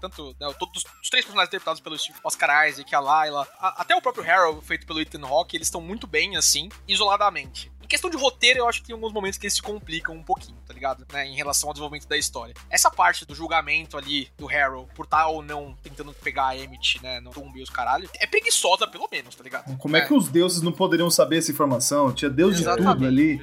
tanto 0.00 0.36
né, 0.38 0.54
todos 0.58 0.84
os 1.02 1.08
três 1.10 1.24
personagens 1.24 1.48
interpretados 1.48 1.80
pelo 1.80 1.96
Oscar 2.22 2.68
Isaac, 2.68 2.94
a 2.94 3.00
Layla, 3.00 3.48
a- 3.58 3.80
até 3.80 3.96
o 3.96 4.02
próprio 4.02 4.30
Harold, 4.30 4.64
feito 4.64 4.86
pelo 4.86 5.00
Ethan 5.00 5.26
Hawke, 5.26 5.56
eles 5.56 5.66
estão 5.66 5.80
muito 5.80 6.06
bem, 6.06 6.36
assim, 6.36 6.68
isoladamente. 6.86 7.72
Questão 7.94 8.10
de 8.10 8.16
roteiro, 8.16 8.58
eu 8.58 8.68
acho 8.68 8.80
que 8.80 8.88
tem 8.88 8.92
alguns 8.92 9.12
momentos 9.12 9.38
que 9.38 9.46
eles 9.46 9.54
se 9.54 9.62
complicam 9.62 10.16
um 10.16 10.22
pouquinho, 10.24 10.58
tá 10.66 10.74
ligado? 10.74 11.06
Né, 11.12 11.28
em 11.28 11.36
relação 11.36 11.68
ao 11.68 11.72
desenvolvimento 11.72 12.08
da 12.08 12.16
história. 12.16 12.52
Essa 12.68 12.90
parte 12.90 13.24
do 13.24 13.36
julgamento 13.36 13.96
ali 13.96 14.28
do 14.36 14.48
Harold, 14.48 14.92
por 14.96 15.04
estar 15.04 15.28
ou 15.28 15.44
não 15.44 15.76
tentando 15.80 16.12
pegar 16.12 16.48
a 16.48 16.58
Emmett, 16.58 17.00
né, 17.00 17.20
no 17.20 17.30
tumbo 17.30 17.56
e 17.56 17.62
os 17.62 17.70
caralho, 17.70 18.10
é 18.18 18.26
preguiçosa, 18.26 18.88
pelo 18.88 19.08
menos, 19.12 19.36
tá 19.36 19.44
ligado? 19.44 19.78
Como 19.78 19.96
é 19.96 20.00
que 20.00 20.12
os 20.12 20.28
deuses 20.28 20.60
não 20.60 20.72
poderiam 20.72 21.08
saber 21.08 21.38
essa 21.38 21.52
informação? 21.52 22.12
Tinha 22.12 22.28
deus 22.28 22.56
de 22.56 22.64
tudo 22.64 23.06
ali. 23.06 23.38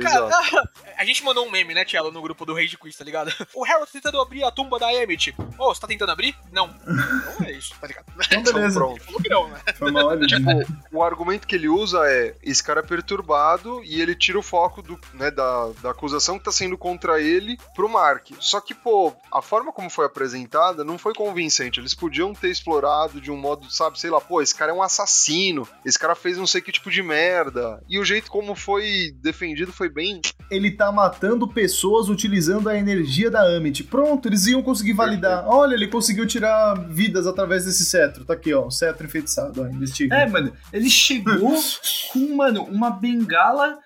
Cara, 0.00 0.30
a 0.96 1.04
gente 1.04 1.24
mandou 1.24 1.44
um 1.44 1.50
meme, 1.50 1.74
né, 1.74 1.84
Tielo, 1.84 2.12
no 2.12 2.22
grupo 2.22 2.46
do 2.46 2.54
Rage 2.54 2.78
Quiz, 2.78 2.94
tá 2.94 3.04
ligado? 3.04 3.34
O 3.52 3.64
Harold 3.64 3.90
tentando 3.90 4.20
abrir 4.20 4.44
a 4.44 4.52
tumba 4.52 4.78
da 4.78 4.94
Emmett. 4.94 5.34
Ô, 5.58 5.74
você 5.74 5.80
tá 5.80 5.88
tentando 5.88 6.12
abrir? 6.12 6.36
Não. 6.52 6.68
Não 6.68 7.44
é 7.44 7.50
isso, 7.50 7.74
tá 7.80 7.88
ligado? 7.88 8.06
Então, 8.30 8.54
beleza. 8.54 8.84
Ele 8.84 9.00
falou 9.00 9.20
que 9.20 9.28
não, 9.28 9.48
né? 9.48 9.60
Foi 9.74 9.90
mal 9.90 10.10
ali. 10.10 10.28
Tipo, 10.28 10.48
o 10.96 11.02
argumento 11.02 11.46
que 11.46 11.54
ele 11.54 11.68
usa 11.68 12.00
é: 12.06 12.34
esse 12.42 12.62
cara 12.62 12.80
é 12.80 12.82
perturbado 12.82 13.82
e 13.84 14.00
ele 14.00 14.14
tira 14.14 14.38
o 14.38 14.42
foco 14.42 14.82
do, 14.82 14.98
né, 15.14 15.30
da, 15.30 15.70
da 15.82 15.90
acusação 15.90 16.38
que 16.38 16.44
tá 16.44 16.52
sendo 16.52 16.78
contra 16.78 17.20
ele 17.20 17.58
pro 17.74 17.88
Mark. 17.88 18.30
Só 18.40 18.60
que, 18.60 18.74
pô, 18.74 19.12
a 19.32 19.42
forma 19.42 19.72
como 19.72 19.90
foi 19.90 20.06
apresentada 20.06 20.84
não 20.84 20.98
foi 20.98 21.14
convincente. 21.14 21.80
Eles 21.80 21.94
podiam 21.94 22.32
ter 22.32 22.48
explorado 22.48 23.20
de 23.20 23.30
um 23.30 23.36
modo, 23.36 23.70
sabe, 23.70 24.00
sei 24.00 24.10
lá, 24.10 24.20
pô, 24.20 24.40
esse 24.40 24.54
cara 24.54 24.72
é 24.72 24.74
um 24.74 24.82
assassino, 24.82 25.68
esse 25.84 25.98
cara 25.98 26.14
fez 26.14 26.38
não 26.38 26.46
sei 26.46 26.60
que 26.60 26.72
tipo 26.72 26.90
de 26.90 27.02
merda. 27.02 27.82
E 27.88 27.98
o 27.98 28.04
jeito 28.04 28.30
como 28.30 28.54
foi 28.54 29.14
defendido 29.20 29.72
foi 29.72 29.88
bem. 29.88 30.20
Ele 30.50 30.70
tá 30.70 30.90
matando 30.90 31.48
pessoas 31.48 32.08
utilizando 32.08 32.68
a 32.68 32.76
energia 32.76 33.30
da 33.30 33.42
Amit. 33.42 33.84
Pronto, 33.84 34.28
eles 34.28 34.46
iam 34.46 34.62
conseguir 34.62 34.92
validar. 34.92 35.46
Olha, 35.46 35.74
ele 35.74 35.88
conseguiu 35.88 36.26
tirar 36.26 36.74
vidas 36.88 37.26
através 37.26 37.64
desse 37.64 37.84
cetro. 37.84 38.24
Tá 38.24 38.34
aqui, 38.34 38.54
ó, 38.54 38.66
um 38.66 38.70
cetro 38.70 39.06
enfeitiçado, 39.06 39.62
ó, 39.62 39.66
investiga. 39.66 40.16
É, 40.16 40.26
mano, 40.26 40.52
ele 40.72 40.85
chegou 40.90 41.54
com, 42.12 42.36
mano, 42.36 42.64
uma 42.64 42.90
bengala 42.90 43.78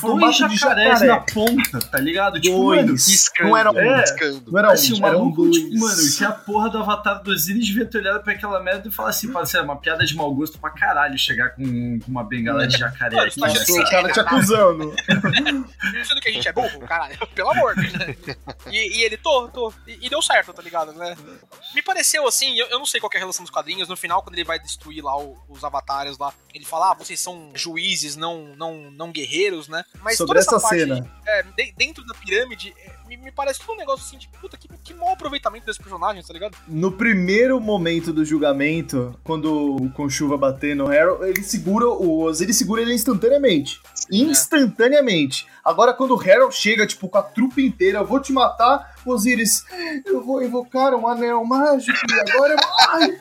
com 0.00 0.18
dois 0.18 0.36
jacarés 0.36 1.00
jacaré. 1.00 1.06
na 1.06 1.20
ponta, 1.20 1.78
tá 1.80 1.98
ligado? 1.98 2.40
Tipo, 2.40 2.56
Dois. 2.56 2.82
mano, 2.82 2.94
Piscando, 2.94 3.50
Não 3.50 3.56
era 3.56 3.70
um, 3.72 3.78
é. 3.78 4.02
piscando. 4.02 4.52
Não 4.52 4.58
era 4.58 4.72
assim, 4.72 5.00
um, 5.02 5.06
era 5.06 5.18
um 5.18 5.30
dois. 5.30 5.56
tipo, 5.56 5.78
mano, 5.78 5.96
se 5.96 6.24
a 6.24 6.32
porra 6.32 6.68
do 6.70 6.78
avatar 6.78 7.22
do 7.22 7.30
Osiris 7.30 7.66
devia 7.66 7.86
ter 7.86 7.98
olhado 7.98 8.22
pra 8.22 8.32
aquela 8.32 8.60
merda 8.62 8.88
e 8.88 8.90
falar 8.90 9.10
assim, 9.10 9.30
parceiro, 9.32 9.64
é 9.66 9.68
uma 9.70 9.76
piada 9.80 10.04
de 10.04 10.14
mau 10.14 10.32
gosto 10.34 10.58
pra 10.58 10.70
caralho 10.70 11.18
chegar 11.18 11.50
com, 11.50 11.98
com 12.00 12.10
uma 12.10 12.24
bengala 12.24 12.66
de 12.66 12.76
jacaré 12.78 13.16
Mano, 13.16 13.28
aqui. 13.28 13.40
tá 13.40 13.48
o 13.80 13.90
cara 13.90 14.12
te 14.12 14.20
acusando. 14.20 14.94
Pensando 15.92 16.20
que 16.20 16.28
a 16.28 16.32
gente 16.32 16.48
é 16.48 16.52
burro, 16.52 16.80
caralho. 16.80 17.16
Pelo 17.34 17.50
amor, 17.50 17.76
né? 17.76 18.16
E, 18.70 18.98
e 18.98 19.02
ele, 19.02 19.16
tô, 19.16 19.48
tô. 19.48 19.72
E, 19.86 20.06
e 20.06 20.08
deu 20.10 20.20
certo, 20.22 20.52
tá 20.52 20.62
ligado, 20.62 20.92
né? 20.92 21.16
Me 21.74 21.82
pareceu 21.82 22.26
assim, 22.26 22.56
eu, 22.56 22.66
eu 22.68 22.78
não 22.78 22.86
sei 22.86 23.00
qual 23.00 23.10
que 23.10 23.16
é 23.16 23.20
a 23.20 23.22
relação 23.22 23.44
dos 23.44 23.50
quadrinhos. 23.50 23.88
No 23.88 23.96
final, 23.96 24.22
quando 24.22 24.34
ele 24.34 24.44
vai 24.44 24.58
destruir 24.58 25.02
lá 25.02 25.16
o- 25.18 25.36
os 25.48 25.64
avatares 25.64 26.18
lá, 26.18 26.32
ele 26.54 26.64
fala, 26.64 26.90
ah, 26.92 26.94
vocês 26.94 27.18
são 27.20 27.50
juízes, 27.54 28.16
não, 28.16 28.54
não, 28.56 28.90
não 28.90 29.10
guerreiros, 29.12 29.59
né? 29.68 29.84
Mas 30.02 30.16
Sobre 30.16 30.38
toda 30.38 30.40
essa 30.40 30.60
parte, 30.60 30.78
cena. 30.80 31.10
é, 31.26 31.42
de- 31.42 31.72
dentro 31.76 32.04
da 32.06 32.14
pirâmide, 32.14 32.74
é, 32.78 32.92
me, 33.08 33.16
me 33.16 33.32
parece 33.32 33.60
todo 33.60 33.74
um 33.74 33.78
negócio 33.78 34.06
assim, 34.06 34.18
tipo, 34.18 34.38
puta, 34.38 34.56
que, 34.56 34.68
que 34.82 34.94
mau 34.94 35.12
aproveitamento 35.12 35.66
desses 35.66 35.80
personagens, 35.82 36.26
tá 36.26 36.32
ligado? 36.32 36.56
No 36.68 36.92
primeiro 36.92 37.60
momento 37.60 38.12
do 38.12 38.24
julgamento, 38.24 39.18
quando 39.24 39.76
o 39.76 39.90
Khonshu 39.90 40.28
vai 40.28 40.38
bater 40.38 40.74
no 40.76 40.86
Harold, 40.90 41.24
ele 41.24 41.42
segura 41.42 41.86
o 41.88 42.22
Osiris 42.22 42.56
segura 42.56 42.82
ele 42.82 42.94
instantaneamente. 42.94 43.80
Instantaneamente. 44.12 45.46
Agora, 45.64 45.92
quando 45.94 46.14
o 46.16 46.20
Harold 46.20 46.54
chega, 46.54 46.86
tipo, 46.86 47.08
com 47.08 47.18
a 47.18 47.22
trupe 47.22 47.64
inteira, 47.64 47.98
eu 47.98 48.06
vou 48.06 48.20
te 48.20 48.32
matar, 48.32 48.94
Osiris, 49.04 49.64
eu 50.04 50.24
vou 50.24 50.42
invocar 50.42 50.94
um 50.94 51.06
anel 51.06 51.44
mágico 51.44 51.98
e 52.10 52.30
agora 52.30 52.54
eu. 52.54 52.58
Ai, 52.90 53.20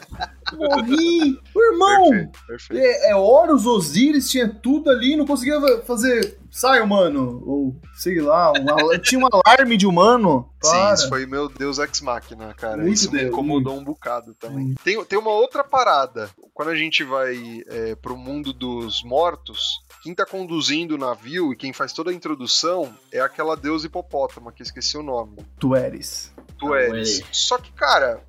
morri! 0.58 1.40
O 1.56 1.62
irmão! 1.74 2.10
Perfeito, 2.10 2.40
perfeito. 2.48 2.84
É, 2.84 3.12
é 3.12 3.16
Horus, 3.16 3.66
Osiris, 3.66 4.30
tinha 4.30 4.48
tudo 4.50 4.90
ali, 4.90 5.16
não 5.16 5.26
conseguia 5.26 5.60
fazer. 5.84 6.38
Sai, 6.52 6.82
humano! 6.82 7.44
Ou 7.46 7.76
sei 7.96 8.20
lá, 8.20 8.52
um 8.52 8.70
al- 8.72 8.98
tinha 9.00 9.22
um 9.22 9.28
alarme 9.32 9.78
de 9.78 9.86
humano. 9.86 10.50
Sim, 10.64 10.72
Para. 10.72 10.94
isso 10.96 11.10
foi 11.10 11.26
meu 11.26 11.48
Deus 11.48 11.78
ex 11.78 12.02
machina, 12.02 12.54
cara. 12.56 12.78
Muito 12.78 12.94
isso 12.94 13.12
me 13.12 13.20
Deus, 13.20 13.32
incomodou 13.32 13.78
um 13.78 13.84
bocado 13.84 14.34
também. 14.34 14.74
Tem, 14.84 15.04
tem 15.06 15.20
uma 15.20 15.32
outra 15.32 15.64
parada. 15.64 16.30
Quando 16.54 16.70
a 16.70 16.76
gente 16.76 17.04
vai 17.04 17.62
é, 17.68 17.96
pro 17.96 18.18
mundo 18.18 18.52
dos 18.52 19.04
mortos, 19.04 19.60
quem 20.02 20.14
tá 20.14 20.26
conduzindo 20.26 20.96
o 20.96 20.98
navio 20.98 21.54
e 21.54 21.56
quem 21.56 21.72
faz 21.72 21.94
toda 21.94 22.10
a 22.12 22.14
introdução 22.14 22.94
é 23.12 23.20
aquela 23.22 23.56
deusa 23.56 23.86
hipopótama, 23.86 24.52
que 24.52 24.62
eu 24.62 24.66
esqueci 24.66 24.98
o 24.98 25.04
nome. 25.04 25.38
Tu 25.60 25.76
eres. 25.76 26.34
Tu 26.58 26.76
Eres. 26.76 27.24
Só 27.32 27.58
que, 27.58 27.72
cara. 27.72 28.22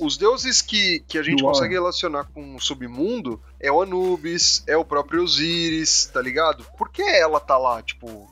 Os 0.00 0.16
deuses 0.16 0.60
que, 0.62 1.00
que 1.08 1.18
a 1.18 1.22
gente 1.22 1.38
Do 1.40 1.48
ar. 1.48 1.52
consegue 1.52 1.74
relacionar 1.74 2.24
com 2.32 2.54
o 2.56 2.60
submundo 2.60 3.40
é 3.60 3.70
o 3.70 3.80
Anubis, 3.82 4.62
é 4.66 4.76
o 4.76 4.84
próprio 4.84 5.22
Osiris, 5.22 6.06
tá 6.06 6.20
ligado? 6.20 6.64
Por 6.76 6.90
que 6.90 7.02
ela 7.02 7.40
tá 7.40 7.56
lá? 7.58 7.82
Tipo, 7.82 8.28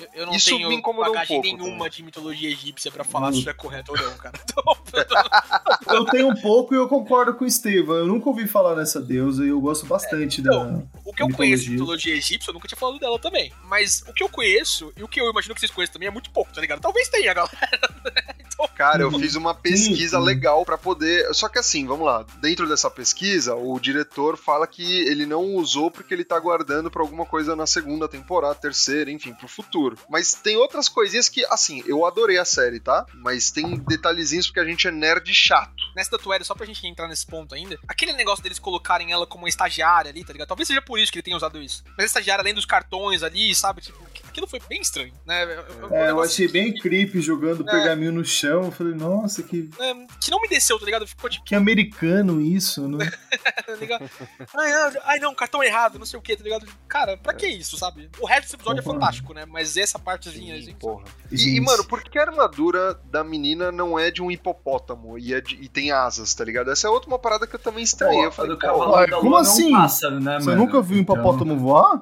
Eu, 0.00 0.08
eu 0.14 0.26
não 0.26 0.34
Isso 0.34 0.50
tenho 0.50 0.68
me 0.68 0.74
incomodou 0.76 1.10
um 1.10 1.14
bagagem 1.14 1.40
pouco 1.42 1.56
nenhuma 1.56 1.76
também. 1.78 1.90
de 1.90 2.02
mitologia 2.02 2.50
egípcia 2.50 2.90
pra 2.90 3.04
falar 3.04 3.28
Hum. 3.28 3.32
se 3.34 3.40
isso 3.40 3.50
é 3.50 3.54
correto 3.54 3.92
ou 3.92 3.98
não, 3.98 4.14
cara. 4.16 4.34
Então, 5.82 5.96
Eu 5.96 6.04
tenho 6.06 6.28
um 6.28 6.34
pouco 6.34 6.74
e 6.74 6.76
eu 6.76 6.86
concordo 6.88 7.34
com 7.34 7.44
o 7.44 7.46
Estevam. 7.46 7.96
Eu 7.96 8.06
nunca 8.06 8.28
ouvi 8.28 8.46
falar 8.46 8.74
nessa 8.76 9.00
deusa 9.00 9.44
e 9.44 9.48
eu 9.48 9.60
gosto 9.60 9.86
bastante 9.86 10.40
então, 10.40 10.80
da. 10.80 11.00
o 11.04 11.12
que 11.14 11.22
eu 11.22 11.26
Mitologia. 11.28 11.36
conheço 11.36 11.64
de 11.64 11.70
mitologia 11.70 12.14
egípcia, 12.14 12.50
eu 12.50 12.54
nunca 12.54 12.68
tinha 12.68 12.78
falado 12.78 12.98
dela 12.98 13.18
também. 13.18 13.52
Mas 13.64 14.02
o 14.08 14.12
que 14.12 14.22
eu 14.22 14.28
conheço 14.28 14.92
e 14.96 15.02
o 15.02 15.08
que 15.08 15.20
eu 15.20 15.30
imagino 15.30 15.54
que 15.54 15.60
vocês 15.60 15.70
conhecem 15.72 15.92
também 15.92 16.08
é 16.08 16.10
muito 16.10 16.30
pouco, 16.30 16.52
tá 16.52 16.60
ligado? 16.60 16.80
Talvez 16.80 17.08
tenha, 17.08 17.32
galera. 17.32 17.56
Cara, 18.76 19.02
eu 19.02 19.10
fiz 19.10 19.34
uma 19.34 19.54
pesquisa 19.54 20.18
sim. 20.18 20.24
legal 20.24 20.64
pra 20.64 20.78
poder. 20.78 21.32
Só 21.34 21.48
que 21.48 21.58
assim, 21.58 21.86
vamos 21.86 22.06
lá. 22.06 22.24
Dentro 22.40 22.68
dessa 22.68 22.90
pesquisa, 22.90 23.54
o 23.54 23.78
diretor 23.78 24.36
fala 24.36 24.66
que 24.66 25.00
ele 25.02 25.26
não 25.26 25.54
usou 25.54 25.90
porque 25.90 26.14
ele 26.14 26.24
tá 26.24 26.38
guardando 26.38 26.90
pra 26.90 27.02
alguma 27.02 27.26
coisa 27.26 27.54
na 27.54 27.66
segunda 27.66 28.08
temporada, 28.08 28.54
terceira, 28.54 29.10
enfim, 29.10 29.32
pro 29.34 29.48
futuro. 29.48 29.96
Mas 30.08 30.34
tem 30.34 30.56
outras 30.56 30.88
coisinhas 30.88 31.28
que, 31.28 31.44
assim, 31.46 31.82
eu 31.86 32.04
adorei 32.04 32.38
a 32.38 32.44
série, 32.44 32.80
tá? 32.80 33.06
Mas 33.14 33.50
tem 33.50 33.78
detalhezinhos 33.78 34.46
porque 34.46 34.60
a 34.60 34.64
gente 34.64 34.88
é 34.88 34.90
nerd 34.90 35.32
chato. 35.34 35.82
Nessa 35.96 36.10
da 36.10 36.18
Tuéria, 36.18 36.44
só 36.44 36.54
pra 36.54 36.66
gente 36.66 36.86
entrar 36.86 37.08
nesse 37.08 37.26
ponto 37.26 37.54
ainda, 37.54 37.78
aquele 37.88 38.12
negócio 38.12 38.42
deles 38.42 38.58
colocarem 38.58 39.12
ela 39.12 39.26
como 39.26 39.44
uma 39.44 39.48
estagiária 39.48 40.10
ali, 40.10 40.24
tá 40.24 40.32
ligado? 40.32 40.48
Talvez 40.48 40.66
seja 40.68 40.82
por 40.82 40.98
isso 40.98 41.10
que 41.12 41.18
ele 41.18 41.22
tenha 41.24 41.36
usado 41.36 41.60
isso. 41.62 41.82
Mas 41.96 42.04
a 42.04 42.06
estagiária, 42.06 42.42
além 42.42 42.54
dos 42.54 42.64
cartões 42.66 43.22
ali, 43.22 43.54
sabe? 43.54 43.80
Tipo, 43.82 43.98
aquilo 44.28 44.46
foi 44.46 44.60
bem 44.68 44.80
estranho, 44.80 45.12
né? 45.26 45.44
um 45.90 45.94
É, 45.94 46.10
eu 46.10 46.20
achei 46.22 46.48
bem 46.48 46.72
que, 46.72 46.80
creepy 46.80 47.20
jogando 47.20 47.62
É. 47.68 47.70
pergaminho 47.70 48.12
no 48.12 48.24
chão. 48.24 48.64
Eu 48.64 48.72
falei, 48.72 48.94
nossa, 48.94 49.42
que, 49.42 49.68
é, 49.78 49.94
que 50.20 50.30
não 50.30 50.40
me 50.40 50.48
desceu, 50.48 50.78
tá 50.78 50.84
ligado? 50.84 51.06
Ficou 51.06 51.28
tipo, 51.28 51.44
que 51.44 51.54
americano 51.54 52.40
isso, 52.40 52.88
né? 52.88 53.10
tá 53.66 53.74
ligado? 53.74 54.10
Ai, 54.56 54.72
ai, 54.72 54.92
ai, 55.04 55.18
não, 55.18 55.34
cartão 55.34 55.62
errado, 55.62 55.98
não 55.98 56.06
sei 56.06 56.18
o 56.18 56.22
que, 56.22 56.36
tá 56.36 56.42
ligado? 56.44 56.66
Cara, 56.88 57.16
pra 57.16 57.34
que 57.34 57.46
isso, 57.46 57.76
sabe? 57.76 58.10
O 58.20 58.26
resto 58.26 58.42
desse 58.42 58.54
episódio 58.56 58.80
é 58.80 58.82
Concordo. 58.82 59.00
fantástico, 59.00 59.34
né? 59.34 59.44
Mas 59.46 59.76
essa 59.76 59.98
partezinha, 59.98 60.54
Sim, 60.56 60.62
assim, 60.62 60.74
porra. 60.74 61.04
E, 61.30 61.36
Gente. 61.36 61.56
e, 61.56 61.60
mano, 61.60 61.84
por 61.84 62.02
que 62.02 62.18
a 62.18 62.22
armadura 62.22 62.94
da 63.10 63.22
menina 63.24 63.70
não 63.72 63.98
é 63.98 64.10
de 64.10 64.22
um 64.22 64.30
hipopótamo 64.30 65.18
e, 65.18 65.34
é 65.34 65.40
de- 65.40 65.56
e 65.56 65.68
tem 65.68 65.81
tem 65.82 65.90
asas, 65.90 66.32
tá 66.34 66.44
ligado? 66.44 66.70
Essa 66.70 66.86
é 66.86 66.90
outra 66.90 67.08
uma 67.08 67.18
parada 67.18 67.46
que 67.46 67.54
eu 67.56 67.58
também 67.60 67.82
estranhei. 67.82 68.24
Eu 68.24 68.32
falei, 68.32 68.56
do 68.56 68.66
ué, 68.66 69.06
da 69.06 69.16
como 69.16 69.30
Lua 69.30 69.40
assim? 69.40 69.72
é 69.72 69.76
um 69.76 69.80
pássaro, 69.80 70.20
né, 70.20 70.38
Você 70.40 70.46
mano? 70.50 70.64
nunca 70.64 70.80
viu 70.80 70.96
um 70.98 71.00
Então- 71.00 71.14
hipopótamo 71.16 71.56
voar? 71.58 72.00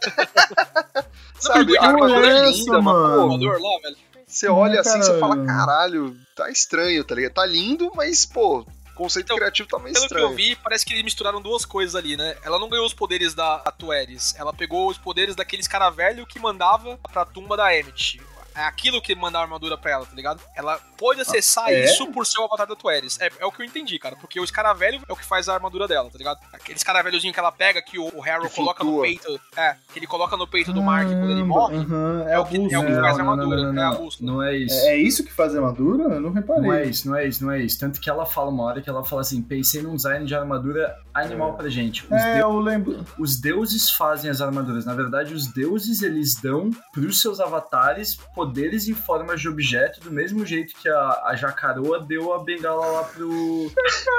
sabe, 1.38 1.78
a 1.78 1.84
armadura 1.86 2.26
é 2.26 2.50
linda, 2.50 2.80
mano? 2.82 3.38
pô, 3.38 3.46
lá, 3.46 3.80
velho. 3.82 3.96
você 4.26 4.48
olha 4.48 4.80
assim 4.80 4.98
e 4.98 5.02
você 5.02 5.18
fala, 5.18 5.44
Caralho. 5.44 6.16
tá 6.36 6.50
estranho, 6.50 7.04
tá 7.04 7.14
ligado? 7.14 7.32
Tá 7.34 7.46
lindo, 7.46 7.90
mas, 7.94 8.26
pô, 8.26 8.60
o 8.60 8.66
conceito 8.94 9.26
Então, 9.26 9.36
criativo 9.36 9.68
tá 9.68 9.78
meio 9.78 9.94
Pelo 9.94 10.08
que 10.08 10.14
eu 10.14 10.18
estranho. 10.18 10.36
vi, 10.36 10.56
parece 10.56 10.84
que 10.84 10.92
eles 10.92 11.04
misturaram 11.04 11.40
duas 11.40 11.64
coisas 11.64 11.94
ali, 11.94 12.16
né? 12.16 12.36
Ela 12.44 12.58
não 12.58 12.68
ganhou 12.68 12.84
os 12.86 12.92
poderes 12.94 13.32
da 13.34 13.58
Tueris, 13.78 14.34
ela 14.38 14.52
pegou 14.52 14.88
os 14.88 14.98
poderes 14.98 15.34
daqueles 15.36 15.66
cara 15.68 15.88
velho 15.90 16.26
que 16.26 16.38
mandava 16.38 16.98
pra 17.12 17.24
tumba 17.24 17.56
da 17.56 17.74
Emmet. 17.76 18.20
É 18.54 18.64
aquilo 18.64 19.00
que 19.00 19.14
manda 19.14 19.38
a 19.38 19.42
armadura 19.42 19.76
pra 19.78 19.90
ela, 19.92 20.06
tá 20.06 20.14
ligado? 20.14 20.40
Ela 20.56 20.78
pode 20.98 21.20
acessar 21.20 21.68
é? 21.70 21.84
isso 21.84 22.06
por 22.08 22.26
ser 22.26 22.40
o 22.40 22.44
avatar 22.44 22.66
da 22.66 22.74
Tueris. 22.76 23.18
É, 23.20 23.30
é 23.38 23.46
o 23.46 23.52
que 23.52 23.62
eu 23.62 23.66
entendi, 23.66 23.98
cara. 23.98 24.16
Porque 24.16 24.40
os 24.40 24.50
cara 24.50 24.72
velho 24.72 25.00
é 25.08 25.12
o 25.12 25.16
que 25.16 25.24
faz 25.24 25.48
a 25.48 25.54
armadura 25.54 25.86
dela, 25.86 26.10
tá 26.10 26.18
ligado? 26.18 26.38
Aqueles 26.52 26.82
cara 26.82 27.02
velhozinho 27.02 27.32
que 27.32 27.38
ela 27.38 27.52
pega, 27.52 27.80
que 27.80 27.98
o, 27.98 28.10
o 28.16 28.20
Harrow 28.20 28.48
Que 28.48 28.56
coloca 28.56 28.82
no 28.84 29.00
peito. 29.00 29.40
É, 29.56 29.76
que 29.92 29.98
ele 29.98 30.06
coloca 30.06 30.36
no 30.36 30.46
peito 30.46 30.72
do 30.72 30.82
Mark 30.82 31.08
quando 31.08 31.30
ele 31.30 31.42
morre. 31.44 31.76
Aham, 31.76 32.24
É 32.28 32.38
o 32.38 32.44
que- 32.44 32.56
é 32.56 32.78
o 32.78 32.86
que 32.86 32.94
faz 32.94 33.18
a 33.18 33.18
não, 33.22 33.24
não, 33.24 33.30
armadura, 33.32 33.62
não, 33.62 33.72
não, 33.72 33.82
é 33.82 33.86
a 33.86 33.90
não. 34.20 34.42
é 34.42 34.56
isso. 34.56 34.74
É, 34.80 34.86
é 34.88 34.96
isso 34.96 35.24
que 35.24 35.32
faz 35.32 35.54
a 35.54 35.58
armadura? 35.58 36.14
Eu 36.14 36.20
não 36.20 36.32
reparei. 36.32 36.62
Não 36.62 36.72
é 36.72 36.84
isso, 36.84 37.08
não 37.08 37.16
é 37.16 37.26
isso, 37.26 37.44
não 37.44 37.52
é 37.52 37.60
isso. 37.60 37.78
Tanto 37.78 38.00
que 38.00 38.10
ela 38.10 38.26
fala 38.26 38.50
uma 38.50 38.64
hora 38.64 38.80
que 38.82 38.90
ela 38.90 39.04
fala 39.04 39.22
assim: 39.22 39.40
pensei 39.42 39.82
num 39.82 39.94
design 39.96 40.26
de 40.26 40.34
armadura 40.34 40.94
animal 41.14 41.54
pra 41.54 41.68
gente. 41.68 42.04
Os, 42.04 42.12
É, 42.12 42.42
eu 42.42 42.58
lembro. 42.58 43.04
os 43.18 43.40
deuses 43.40 43.90
fazem 43.92 44.30
as 44.30 44.40
armaduras. 44.40 44.84
Na 44.84 44.94
verdade, 44.94 45.34
os 45.34 45.46
deuses 45.46 46.02
eles 46.02 46.34
dão 46.40 46.70
pros 46.92 47.20
seus 47.20 47.40
avatares 47.40 48.18
poderes 48.40 48.88
em 48.88 48.94
forma 48.94 49.36
de 49.36 49.46
objeto, 49.48 50.00
do 50.00 50.10
mesmo 50.10 50.46
jeito 50.46 50.74
que 50.80 50.88
a, 50.88 51.22
a 51.26 51.34
Jacaroa 51.36 52.00
deu 52.00 52.32
a 52.32 52.42
bengala 52.42 52.86
lá 52.86 53.02
pro. 53.04 53.70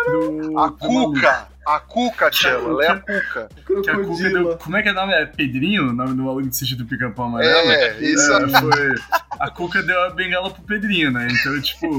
pro 0.06 0.60
A 0.60 0.72
pro 0.72 0.92
maluco. 0.94 1.14
Cuca, 1.16 1.48
a 1.66 1.80
Cuca, 1.80 2.30
Tchela, 2.30 2.70
ela 2.70 2.86
é 2.86 2.88
a 2.90 3.00
Cuca. 3.00 3.50
Que 3.66 3.90
a 3.90 3.96
Cuca 3.96 4.30
deu, 4.30 4.58
como 4.58 4.78
é 4.78 4.84
que 4.84 4.90
é 4.90 4.92
o 4.92 4.96
nome? 4.96 5.14
É 5.14 5.26
Pedrinho? 5.26 5.90
O 5.90 5.94
nome 5.94 6.14
do 6.14 6.24
maluco 6.24 6.44
que 6.44 6.50
assistiu 6.50 6.78
do 6.78 6.86
Pica-Pau 6.86 7.26
Amarelo? 7.26 7.72
É, 7.72 8.00
isso 8.00 8.32
É, 8.32 8.48
foi. 8.48 8.96
A 9.40 9.50
Cuca 9.50 9.82
deu 9.82 10.04
a 10.04 10.10
bengala 10.12 10.52
pro 10.52 10.62
Pedrinho, 10.64 11.10
né? 11.12 11.28
Então, 11.32 11.60
tipo. 11.62 11.98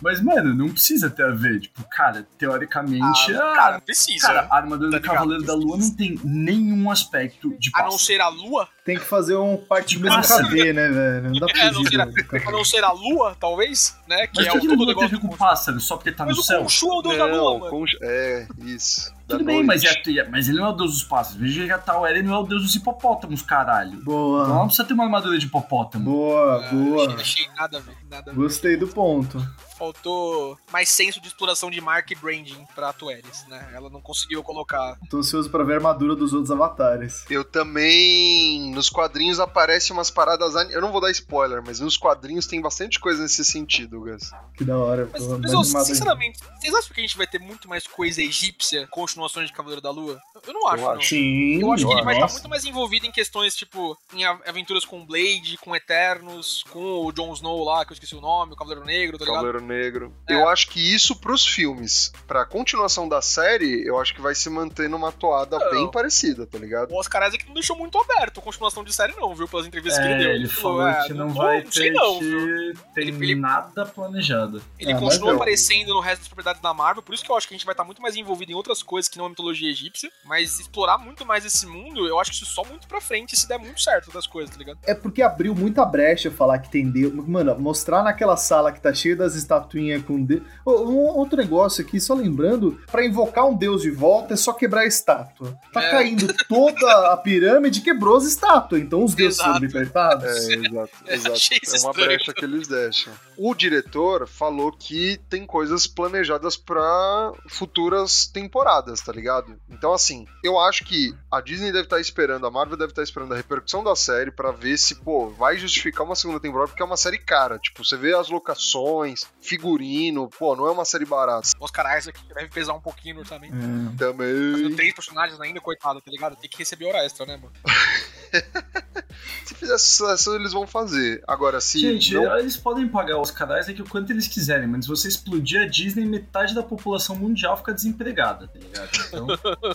Mas, 0.00 0.20
mano, 0.22 0.54
não 0.54 0.68
precisa 0.70 1.10
ter 1.10 1.24
a 1.24 1.30
ver. 1.30 1.60
Tipo, 1.60 1.84
cara, 1.90 2.26
teoricamente. 2.38 3.34
Ah, 3.34 3.52
a- 3.52 3.56
cara, 3.56 3.72
não 3.74 3.80
precisa. 3.80 4.26
cara, 4.28 4.46
a 4.50 4.56
armadura 4.56 4.90
Tá 4.90 4.96
do 4.98 5.00
ligado? 5.02 5.14
Cavaleiro 5.16 5.44
da 5.44 5.54
Lua 5.54 5.76
não 5.76 5.90
tem 5.96 6.18
nenhum 6.24 6.90
aspecto 6.90 7.54
de 7.58 7.70
A 7.74 7.82
não 7.82 7.98
ser 7.98 8.20
a 8.20 8.28
lua, 8.28 8.68
Tem 8.84 8.96
que 8.96 9.04
fazer 9.04 9.36
um 9.36 9.56
parte 9.56 9.98
do 9.98 10.04
mesmo. 10.04 10.22
KD, 10.22 10.72
né, 10.72 10.88
velho? 10.88 11.22
Não 11.30 11.32
dá 11.40 11.46
pra 11.46 11.60
É, 11.60 11.70
não 11.70 11.84
será- 11.84 12.06
não 12.50 12.64
ser 12.64 12.82
a 12.82 12.90
lua, 12.92 13.36
talvez, 13.38 13.94
né? 14.08 14.26
Que 14.26 14.36
Mas 14.38 14.46
é 14.46 14.50
o 14.50 14.54
que 14.54 14.66
todo 14.66 14.76
não 14.78 14.84
o 14.84 14.86
negócio 14.86 15.20
com 15.20 15.28
do 15.28 15.36
pássaro 15.36 15.78
só 15.80 15.96
porque 15.96 16.10
tá 16.10 16.24
Mas 16.24 16.34
no 16.36 16.40
o 16.40 16.44
céu? 16.44 16.62
Khonshu 16.62 16.88
é 16.88 16.94
o 16.98 17.02
deus 17.02 17.18
da 17.18 17.24
lua, 17.26 17.36
Não, 17.36 17.58
mano. 17.58 17.70
com... 17.70 17.84
é, 18.02 18.46
isso. 18.64 19.12
Tudo 19.28 19.44
bem, 19.44 19.62
mas, 19.62 19.84
noite. 19.84 20.18
é, 20.18 20.28
mas 20.28 20.48
ele 20.48 20.58
não 20.58 20.66
é 20.66 20.68
o 20.70 20.72
deus 20.72 20.92
dos 20.92 21.04
pássaros. 21.04 21.40
Veja 21.40 21.64
que 21.64 21.70
a 21.70 21.78
tal 21.78 22.04
ele 22.06 22.22
não 22.22 22.34
é 22.34 22.38
o 22.38 22.42
deus 22.42 22.62
dos 22.62 22.74
hipopótamos, 22.74 23.42
caralho. 23.42 23.90
Então 23.92 24.04
Boa. 24.04 24.48
não 24.48 24.64
precisa 24.66 24.84
ter 24.88 24.94
uma 24.94 25.04
armadura 25.04 25.38
de 25.38 25.46
hipopótamo. 25.46 26.04
Boa, 26.04 26.56
Ah, 26.66 26.68
boa. 26.72 27.04
Achei, 27.06 27.20
achei 27.20 27.48
nada 27.56 27.78
ver, 27.80 27.96
nada. 28.10 28.32
Gostei 28.32 28.76
do 28.76 28.88
ponto. 28.88 29.38
Faltou 29.80 30.58
mais 30.70 30.90
senso 30.90 31.22
de 31.22 31.28
exploração 31.28 31.70
de 31.70 31.80
marca 31.80 32.12
e 32.12 32.16
branding 32.16 32.66
pra 32.74 32.92
Tueris, 32.92 33.46
né? 33.48 33.70
Ela 33.74 33.88
não 33.88 34.02
conseguiu 34.02 34.42
colocar. 34.42 34.98
Tô 35.08 35.16
ansioso 35.16 35.48
pra 35.48 35.64
ver 35.64 35.72
a 35.72 35.76
armadura 35.76 36.14
dos 36.14 36.34
outros 36.34 36.50
avatares. 36.50 37.24
Eu 37.30 37.42
também. 37.42 38.70
Nos 38.74 38.90
quadrinhos 38.90 39.40
aparecem 39.40 39.96
umas 39.96 40.10
paradas. 40.10 40.54
Eu 40.70 40.82
não 40.82 40.92
vou 40.92 41.00
dar 41.00 41.10
spoiler, 41.10 41.62
mas 41.64 41.80
nos 41.80 41.96
quadrinhos 41.96 42.46
tem 42.46 42.60
bastante 42.60 43.00
coisa 43.00 43.22
nesse 43.22 43.42
sentido, 43.42 44.00
Gus. 44.00 44.30
Que 44.54 44.64
da 44.64 44.76
hora. 44.76 45.08
Mas, 45.10 45.26
mas 45.26 45.52
eu, 45.52 45.64
sinceramente, 45.64 46.38
vocês 46.60 46.74
acham 46.74 46.92
que 46.92 47.00
a 47.00 47.02
gente 47.02 47.16
vai 47.16 47.26
ter 47.26 47.38
muito 47.38 47.66
mais 47.66 47.86
coisa 47.86 48.20
egípcia, 48.22 48.86
continuações 48.88 49.46
de 49.46 49.54
Cavaleiro 49.54 49.80
da 49.80 49.90
Lua? 49.90 50.20
Eu 50.46 50.52
não 50.52 50.66
acho, 50.68 50.76
Eu 50.76 50.84
não. 50.88 50.90
acho. 50.98 51.08
Sim, 51.08 51.60
Eu 51.62 51.72
acho 51.72 51.86
que 51.86 51.92
ele 51.92 52.02
vai 52.02 52.14
estar 52.14 52.24
nossa. 52.26 52.34
muito 52.34 52.48
mais 52.50 52.64
envolvido 52.66 53.06
em 53.06 53.12
questões, 53.12 53.56
tipo, 53.56 53.96
em 54.12 54.24
aventuras 54.24 54.84
com 54.84 55.06
Blade, 55.06 55.56
com 55.58 55.74
Eternos, 55.74 56.64
com 56.70 57.06
o 57.06 57.12
Jon 57.12 57.32
Snow 57.32 57.64
lá, 57.64 57.84
que 57.84 57.92
eu 57.92 57.94
esqueci 57.94 58.14
o 58.14 58.20
nome, 58.20 58.52
o 58.52 58.56
Cavaleiro 58.56 58.84
Negro, 58.84 59.16
tá 59.18 59.24
ligado? 59.24 59.36
Cavaleiro 59.42 59.64
Negro. 59.70 60.12
É. 60.28 60.34
Eu 60.34 60.48
acho 60.48 60.68
que 60.68 60.94
isso 60.94 61.14
pros 61.16 61.46
filmes, 61.46 62.12
pra 62.26 62.44
continuação 62.44 63.08
da 63.08 63.22
série, 63.22 63.86
eu 63.86 63.98
acho 64.00 64.14
que 64.14 64.20
vai 64.20 64.34
se 64.34 64.50
manter 64.50 64.88
numa 64.88 65.12
toada 65.12 65.58
Não. 65.58 65.70
bem 65.70 65.90
parecida, 65.90 66.46
tá 66.46 66.58
ligado? 66.58 66.90
O 66.92 66.98
Oscar 66.98 67.26
Isaac 67.28 67.46
não 67.46 67.54
deixou 67.54 67.76
muito 67.76 67.96
aberto 67.98 68.40
a 68.40 68.42
continuação 68.42 68.82
de 68.82 68.92
série, 68.92 69.14
não, 69.16 69.34
viu? 69.34 69.46
Pelas 69.48 69.66
entrevistas 69.66 70.00
que 70.04 70.10
ele 70.10 70.18
deu. 70.22 70.30
É, 70.30 70.34
ele 70.34 70.48
falou 70.48 70.80
"Ah, 70.82 71.04
que 71.06 71.14
não 71.14 71.28
tô- 71.28 71.34
vai 71.42 71.62
não 71.62 71.70
sei 71.72 71.90
ter 71.90 71.94
não, 71.96 72.18
viu? 72.20 72.74
tem 72.94 73.08
Ele- 73.08 73.24
ele- 73.24 73.34
nada 73.36 73.86
planejado. 73.86 74.62
Ele 74.78 74.92
mas 74.94 75.02
continua 75.02 75.34
aparecendo 75.34 75.94
no 75.94 76.00
resto 76.00 76.20
das 76.20 76.28
propriedades 76.28 76.60
da 76.62 76.74
Marvel, 76.74 77.02
por 77.02 77.14
isso 77.14 77.24
que 77.24 77.30
eu 77.30 77.36
acho 77.36 77.46
que 77.48 77.54
a 77.54 77.56
gente 77.56 77.64
vai 77.66 77.72
estar 77.72 77.84
muito 77.84 78.02
mais 78.02 78.16
envolvido 78.16 78.52
em 78.52 78.54
outras 78.54 78.82
coisas 78.82 79.08
que 79.08 79.18
não 79.18 79.26
a 79.26 79.28
mitologia 79.28 79.70
egípcia. 79.70 80.10
Mas 80.24 80.58
explorar 80.58 80.98
muito 80.98 81.24
mais 81.24 81.44
esse 81.44 81.66
mundo, 81.66 82.06
eu 82.06 82.18
acho 82.18 82.30
que 82.30 82.36
isso 82.36 82.46
só 82.46 82.64
muito 82.64 82.86
pra 82.88 83.00
frente, 83.00 83.36
se 83.38 83.46
der 83.48 83.58
muito 83.58 83.80
certo 83.80 84.10
das 84.12 84.26
coisas, 84.26 84.50
tá 84.50 84.58
ligado? 84.58 84.78
É 84.86 84.94
porque 84.94 85.22
abriu 85.22 85.54
muita 85.54 85.84
brecha 85.84 86.30
falar 86.30 86.58
que 86.58 86.70
tem 86.70 86.90
Deus. 86.90 87.12
Mano, 87.14 87.58
mostrar 87.58 88.02
naquela 88.02 88.36
sala 88.36 88.72
que 88.72 88.80
tá 88.80 88.92
cheia 88.92 89.14
das 89.16 89.34
estatuinhas 89.60 90.02
com 90.02 90.22
Deus. 90.22 90.42
Um 90.66 90.96
outro 91.16 91.36
negócio 91.36 91.84
aqui, 91.84 92.00
só 92.00 92.14
lembrando, 92.14 92.78
pra 92.90 93.04
invocar 93.04 93.46
um 93.46 93.54
Deus 93.56 93.82
de 93.82 93.90
volta 93.90 94.34
é 94.34 94.36
só 94.36 94.52
quebrar 94.52 94.82
a 94.82 94.86
estátua. 94.86 95.56
Tá 95.72 95.82
É. 95.82 95.90
caindo 95.90 96.32
toda 96.48 97.12
a 97.12 97.16
pirâmide, 97.16 97.80
quebrou 97.80 98.16
as 98.16 98.24
estátuas. 98.24 98.80
Então 98.80 99.04
os 99.04 99.14
deuses 99.14 99.40
foram 99.40 99.58
libertados. 99.58 100.24
É, 100.24 100.54
exato, 100.54 100.90
É, 101.06 101.14
exato. 101.14 101.40
É 101.70 101.78
uma 101.84 101.92
brecha 101.92 102.32
que 102.34 102.44
eles 102.44 102.68
deixam. 102.68 103.12
O 103.42 103.54
diretor 103.54 104.28
falou 104.28 104.70
que 104.70 105.18
tem 105.30 105.46
coisas 105.46 105.86
planejadas 105.86 106.58
pra 106.58 107.32
futuras 107.48 108.26
temporadas, 108.26 109.00
tá 109.00 109.10
ligado? 109.10 109.58
Então, 109.66 109.94
assim, 109.94 110.26
eu 110.44 110.60
acho 110.60 110.84
que 110.84 111.16
a 111.30 111.40
Disney 111.40 111.72
deve 111.72 111.84
estar 111.84 111.98
esperando, 111.98 112.46
a 112.46 112.50
Marvel 112.50 112.76
deve 112.76 112.92
estar 112.92 113.02
esperando 113.02 113.32
a 113.32 113.36
repercussão 113.38 113.82
da 113.82 113.96
série 113.96 114.30
pra 114.30 114.52
ver 114.52 114.76
se, 114.76 114.94
pô, 114.96 115.30
vai 115.30 115.56
justificar 115.56 116.04
uma 116.04 116.14
segunda 116.14 116.38
temporada, 116.38 116.68
porque 116.68 116.82
é 116.82 116.84
uma 116.84 116.98
série 116.98 117.16
cara. 117.16 117.58
Tipo, 117.58 117.82
você 117.82 117.96
vê 117.96 118.14
as 118.14 118.28
locações, 118.28 119.22
figurino, 119.40 120.28
pô, 120.38 120.54
não 120.54 120.66
é 120.66 120.70
uma 120.70 120.84
série 120.84 121.06
barata. 121.06 121.48
O 121.58 121.64
Oscar 121.64 121.96
Isaac 121.96 122.20
deve 122.34 122.48
pesar 122.48 122.74
um 122.74 122.80
pouquinho 122.82 123.14
no 123.14 123.20
orçamento. 123.22 123.54
É. 123.54 123.96
Também. 123.96 124.52
Fazendo 124.52 124.76
três 124.76 124.92
personagens 124.92 125.40
ainda, 125.40 125.62
coitado, 125.62 125.98
tá 126.02 126.10
ligado? 126.10 126.36
Tem 126.36 126.50
que 126.50 126.58
receber 126.58 126.88
hora 126.88 127.06
extra, 127.06 127.24
né, 127.24 127.38
mano? 127.38 127.54
Se 129.44 129.54
fizer 129.54 129.76
sucesso, 129.78 130.34
eles 130.36 130.52
vão 130.52 130.66
fazer. 130.66 131.22
Agora, 131.26 131.60
se 131.60 131.80
Gente, 131.80 132.14
não 132.14 132.38
eles 132.38 132.56
podem 132.56 132.88
pagar 132.88 133.20
os 133.20 133.30
canais 133.30 133.68
aqui 133.68 133.82
o 133.82 133.88
quanto 133.88 134.10
eles 134.12 134.28
quiserem, 134.28 134.66
mas 134.68 134.84
se 134.84 134.88
você 134.88 135.08
explodir 135.08 135.60
a 135.62 135.66
Disney, 135.66 136.04
metade 136.06 136.54
da 136.54 136.62
população 136.62 137.16
mundial 137.16 137.56
fica 137.56 137.72
desempregada, 137.74 138.46
tá 138.48 138.58
ligado? 138.58 138.90
Então, 139.08 139.26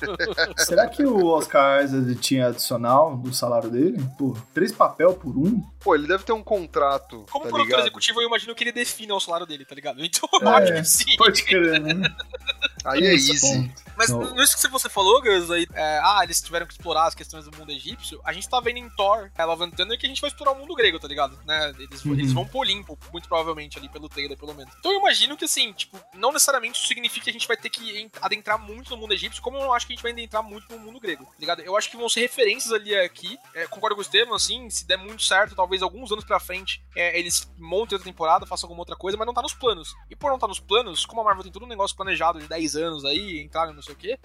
Será 0.58 0.88
que 0.88 1.03
o 1.06 1.26
Oscar 1.28 1.84
Isaac 1.84 2.16
tinha 2.16 2.47
adicional 2.47 3.18
do 3.18 3.34
salário 3.34 3.70
dele? 3.70 3.97
Pô, 4.18 4.36
três 4.53 4.72
papel 4.72 5.14
por 5.14 5.38
um? 5.38 5.62
Pô, 5.80 5.93
ele 5.93 6.08
deve 6.08 6.24
ter 6.24 6.32
um 6.32 6.43
contrato, 6.43 7.26
Como 7.30 7.43
tá 7.43 7.49
produtor 7.49 7.66
ligado? 7.66 7.82
executivo, 7.82 8.22
eu 8.22 8.28
imagino 8.28 8.56
que 8.56 8.64
ele 8.64 8.72
defina 8.72 9.14
o 9.14 9.20
salário 9.20 9.45
dele, 9.45 9.66
tá 9.66 9.76
ligado? 9.76 10.03
Então 10.03 10.28
eu 10.41 10.47
É, 10.47 10.64
acho 10.64 10.74
que 10.74 10.86
sim. 10.86 11.18
Pode 11.18 11.43
crer, 11.43 11.80
né? 11.82 12.10
Aí 12.86 13.03
é 13.03 13.14
easy. 13.14 13.72
Mas 13.97 14.10
Não. 14.10 14.36
nisso 14.36 14.58
que 14.58 14.68
você 14.68 14.88
falou, 14.89 15.22
Gus, 15.22 15.49
aí, 15.49 15.66
é, 15.74 15.99
ah, 16.03 16.20
eles 16.24 16.39
tiveram 16.41 16.66
que 16.68 16.74
explorar 16.74 17.08
as 17.08 17.16
questões 17.16 17.45
do 17.45 17.58
mundo 17.58 17.72
egípcio, 17.72 18.20
a 18.24 18.32
gente 18.34 18.45
tá 18.50 18.60
vendo 18.60 18.78
em 18.78 18.89
Thor, 18.96 19.32
and 19.38 19.70
Thunder, 19.72 19.98
que 20.00 20.06
a 20.06 20.10
gente 20.10 20.22
vai 20.22 20.30
explorar 20.30 20.52
o 20.54 20.60
mundo 20.60 20.74
grego, 20.76 21.00
tá 21.00 21.08
ligado? 21.08 21.38
Né? 21.46 21.74
Eles, 21.80 22.04
Uhum. 22.06 22.14
eles 22.14 22.34
vão 22.34 22.46
pro 22.46 22.60
Olimpo, 22.60 22.98
muito 23.12 23.28
provavelmente, 23.28 23.78
ali 23.78 23.89
pelo 23.89 24.08
trailer, 24.10 24.38
pelo 24.38 24.54
menos. 24.54 24.74
Então 24.80 24.91
eu 24.91 25.00
imagino 25.00 25.36
que, 25.38 25.46
assim, 25.46 25.72
tipo, 25.74 26.00
não 26.14 26.32
necessariamente 26.32 26.78
isso 26.80 26.88
significa 26.88 27.26
que 27.26 27.30
a 27.30 27.34
gente 27.34 27.48
vai 27.48 27.58
ter 27.58 27.70
que 27.70 28.00
en- 28.00 28.10
adentrar 28.22 28.58
muito 28.60 28.89
no 28.91 28.98
mundo 28.98 29.14
egípcio, 29.14 29.41
como 29.41 29.58
eu 29.58 29.64
não 29.64 29.74
acho 29.74 29.86
que 29.88 29.93
a 29.93 29.96
gente 29.96 30.04
vai 30.04 30.12
adentrar 30.12 30.43
muito 30.43 30.70
no 30.72 30.80
mundo 30.80 31.00
grego, 31.00 31.26
tá 31.26 31.32
ligado? 31.39 31.62
Eu 31.62 31.76
acho 31.78 31.89
que 31.89 31.98
vão 31.98 32.08
ser 32.10 32.22
referências 32.22 32.72
ali 32.72 32.96
aqui, 32.96 33.38
é, 33.54 33.66
concordo 33.68 33.96
com 33.96 34.02
o 34.02 34.04
Estevam, 34.04 34.34
assim, 34.36 34.70
se 34.70 34.86
der 34.88 34.98
muito 34.98 35.24
certo, 35.24 35.56
talvez 35.56 35.82
alguns 35.82 36.12
anos 36.12 36.24
pra 36.24 36.39
frente, 36.39 36.84
é, 36.96 37.18
eles 37.18 37.52
montem 37.58 37.96
outra 37.96 38.00
temporada, 38.12 38.46
façam 38.46 38.68
alguma 38.68 38.82
outra 38.82 38.96
coisa, 38.96 39.18
mas 39.18 39.26
não 39.26 39.34
tá 39.34 39.41
nos 39.41 39.54
planos. 39.54 39.93
E 40.10 40.16
por 40.16 40.30
não 40.32 40.39
tá 40.39 40.48
nos 40.48 40.60
planos, 40.60 41.06
como 41.06 41.22
a 41.22 41.24
Marvel 41.24 41.43
tem 41.43 41.52
todo 41.52 41.66
um 41.66 41.70
negócio 41.70 41.96
planejado 41.96 42.39
de 42.39 42.48
10 42.48 42.76
anos 42.76 43.06
aí, 43.06 43.39
entrar 43.39 43.72
não 43.74 43.82
sei 43.82 43.93
o 43.93 43.98
quê, 43.98 44.20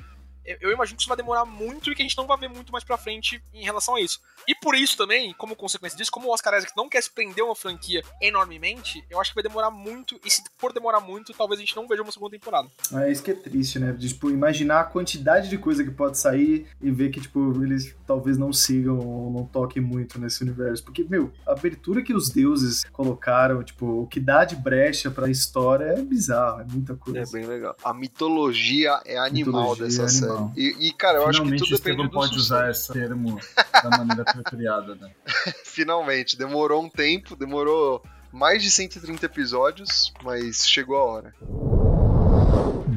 eu 0.45 0.73
imagino 0.73 0.97
que 0.97 1.03
isso 1.03 1.09
vai 1.09 1.17
demorar 1.17 1.45
muito 1.45 1.91
e 1.91 1.95
que 1.95 2.03
a 2.03 2.05
gente 2.05 2.17
não 2.17 2.27
vai 2.27 2.39
ver 2.39 2.49
muito 2.49 2.73
mais 2.73 2.85
pra 2.85 2.97
frente 2.97 3.43
em 3.53 3.65
relação 3.65 3.97
a 3.97 4.01
isso. 4.01 4.21
E 4.47 4.55
por 4.55 4.75
isso 4.75 4.97
também, 4.97 5.33
como 5.35 5.55
consequência 5.55 5.97
disso, 5.97 6.11
como 6.11 6.29
o 6.29 6.33
Oscar 6.33 6.57
Isaac 6.57 6.73
não 6.77 6.89
quer 6.89 7.03
se 7.03 7.11
prender 7.11 7.45
uma 7.45 7.55
franquia 7.55 8.03
enormemente, 8.21 9.05
eu 9.11 9.21
acho 9.21 9.31
que 9.31 9.35
vai 9.35 9.43
demorar 9.43 9.71
muito, 9.71 10.21
e 10.25 10.31
se 10.31 10.43
for 10.59 10.73
demorar 10.73 11.01
muito, 11.01 11.33
talvez 11.35 11.59
a 11.59 11.63
gente 11.63 11.77
não 11.77 11.87
veja 11.87 12.03
uma 12.03 12.13
segunda 12.13 12.33
temporada. 12.33 12.69
É 12.95 13.11
isso 13.11 13.23
que 13.23 13.31
é 13.31 13.35
triste, 13.35 13.79
né? 13.79 13.93
Tipo, 13.99 14.31
imaginar 14.31 14.81
a 14.81 14.85
quantidade 14.85 15.49
de 15.49 15.59
coisa 15.59 15.85
que 15.85 15.91
pode 15.91 16.19
sair 16.19 16.67
e 16.81 16.91
ver 16.91 17.11
que, 17.11 17.21
tipo, 17.21 17.63
eles 17.63 17.95
talvez 18.07 18.37
não 18.39 18.53
sigam 18.53 18.99
ou 18.99 19.31
não 19.31 19.45
toquem 19.45 19.83
muito 19.83 20.19
nesse 20.19 20.43
universo. 20.43 20.83
Porque, 20.83 21.05
meu, 21.05 21.33
a 21.47 21.53
abertura 21.53 22.03
que 22.03 22.15
os 22.15 22.31
deuses 22.31 22.85
colocaram, 22.93 23.63
tipo, 23.63 24.03
o 24.03 24.07
que 24.07 24.21
dá 24.21 24.45
de 24.45 24.57
brecha 24.57 25.11
pra 25.11 25.29
história 25.29 25.85
é 25.85 26.03
bizarro, 26.03 26.61
é 26.61 26.65
muita 26.65 26.97
coisa. 26.97 27.21
É 27.21 27.27
bem 27.27 27.47
legal. 27.47 27.77
A 27.85 27.93
mitologia 27.93 29.01
é 29.05 29.19
animal 29.19 29.71
Mitologia 29.71 29.85
dessa 29.85 30.05
é 30.05 30.09
série. 30.09 30.30
E, 30.57 30.89
e, 30.89 30.93
cara, 30.93 31.19
eu 31.19 31.27
acho 31.27 31.43
que 31.43 31.49
finalmente 31.49 31.59
tudo 31.59 31.75
o 31.75 31.79
depende 31.79 31.91
Estevam 31.91 32.07
do 32.07 32.13
pode 32.13 32.37
usar 32.37 32.71
esse 32.71 32.93
termo 32.93 33.39
da 33.83 33.91
maneira 33.91 34.23
apropriada, 34.23 34.95
né? 34.95 35.11
Finalmente, 35.65 36.37
demorou 36.37 36.83
um 36.83 36.89
tempo, 36.89 37.37
demorou 37.37 38.03
mais 38.33 38.63
de 38.63 38.71
130 38.71 39.27
episódios, 39.27 40.13
mas 40.23 40.69
chegou 40.69 40.97
a 40.97 41.05
hora. 41.05 41.35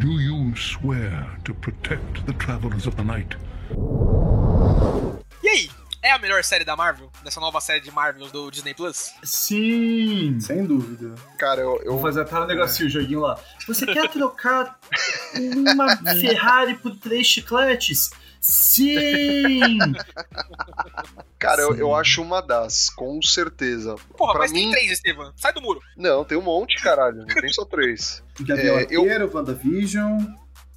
you 0.02 0.56
swear 0.56 1.38
to 1.44 1.54
protect 1.54 2.26
the 2.26 2.34
travelers 2.34 2.86
of 2.86 2.96
the 2.96 3.04
night? 3.04 3.36
É 6.24 6.26
melhor 6.26 6.42
série 6.42 6.64
da 6.64 6.74
Marvel? 6.78 7.12
Dessa 7.22 7.42
nova 7.42 7.60
série 7.60 7.82
de 7.82 7.92
Marvel 7.92 8.30
do 8.30 8.50
Disney 8.50 8.74
Plus? 8.74 9.12
Sim! 9.24 10.40
Sem 10.40 10.66
dúvida. 10.66 11.16
Cara, 11.38 11.60
eu, 11.60 11.82
eu 11.84 11.92
Vou 11.94 12.02
fazer 12.02 12.22
até 12.22 12.40
um 12.40 12.46
negocinho, 12.46 12.88
o 12.88 12.90
joguinho 12.90 13.20
lá. 13.20 13.38
Você 13.68 13.86
quer 13.86 14.10
trocar 14.10 14.80
uma 15.68 15.98
Ferrari 16.22 16.76
por 16.76 16.96
três 16.96 17.28
chicletes? 17.28 18.10
Sim! 18.40 19.60
cara, 21.38 21.62
eu, 21.64 21.74
Sim. 21.74 21.80
eu 21.82 21.94
acho 21.94 22.22
uma 22.22 22.40
das, 22.42 22.90
com 22.90 23.22
certeza. 23.22 23.96
Porra, 24.18 24.32
Pra 24.32 24.42
mas 24.44 24.54
tem 24.54 24.68
mim- 24.68 24.72
três, 24.72 24.92
Estevam. 24.94 25.34
Sai 25.36 25.52
do 25.52 25.62
muro. 25.62 25.82
Não, 25.98 26.24
tem 26.24 26.38
um 26.38 26.42
monte, 26.42 26.82
caralho. 26.82 27.18
Não 27.18 27.26
tem 27.26 27.50
só 27.52 27.66
três. 27.66 28.24
Gavião 28.40 28.78
É, 28.80 28.88
eu- 28.90 29.02
Arqueiro, 29.02 29.30
WandaVision, 29.36 30.20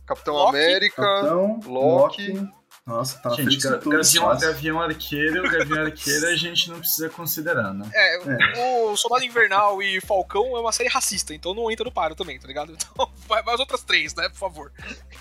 Capitão 0.04 0.34
Loki, 0.34 0.48
América. 0.56 0.96
Capitão, 1.02 1.60
Loki. 1.66 2.32
Loki. 2.32 2.48
Nossa, 2.86 3.18
tá 3.18 3.30
Gente, 3.30 3.60
todos. 3.60 4.14
gavião, 4.14 4.38
gavião 4.38 4.80
arqueiro, 4.80 5.42
gavião 5.42 5.82
arqueiro 5.86 6.26
a 6.28 6.36
gente 6.36 6.70
não 6.70 6.78
precisa 6.78 7.08
considerar, 7.10 7.74
né? 7.74 7.90
É, 7.92 8.62
o 8.88 8.96
Soldado 8.96 9.24
Invernal 9.24 9.82
e 9.82 10.00
Falcão 10.00 10.56
é 10.56 10.60
uma 10.60 10.70
série 10.70 10.88
racista, 10.88 11.34
então 11.34 11.52
não 11.52 11.68
entra 11.68 11.84
no 11.84 11.90
paro 11.90 12.14
também, 12.14 12.38
tá 12.38 12.46
ligado? 12.46 12.76
Então 12.96 13.10
vai, 13.26 13.42
as 13.48 13.58
outras 13.58 13.82
três, 13.82 14.14
né, 14.14 14.28
por 14.28 14.38
favor. 14.38 14.72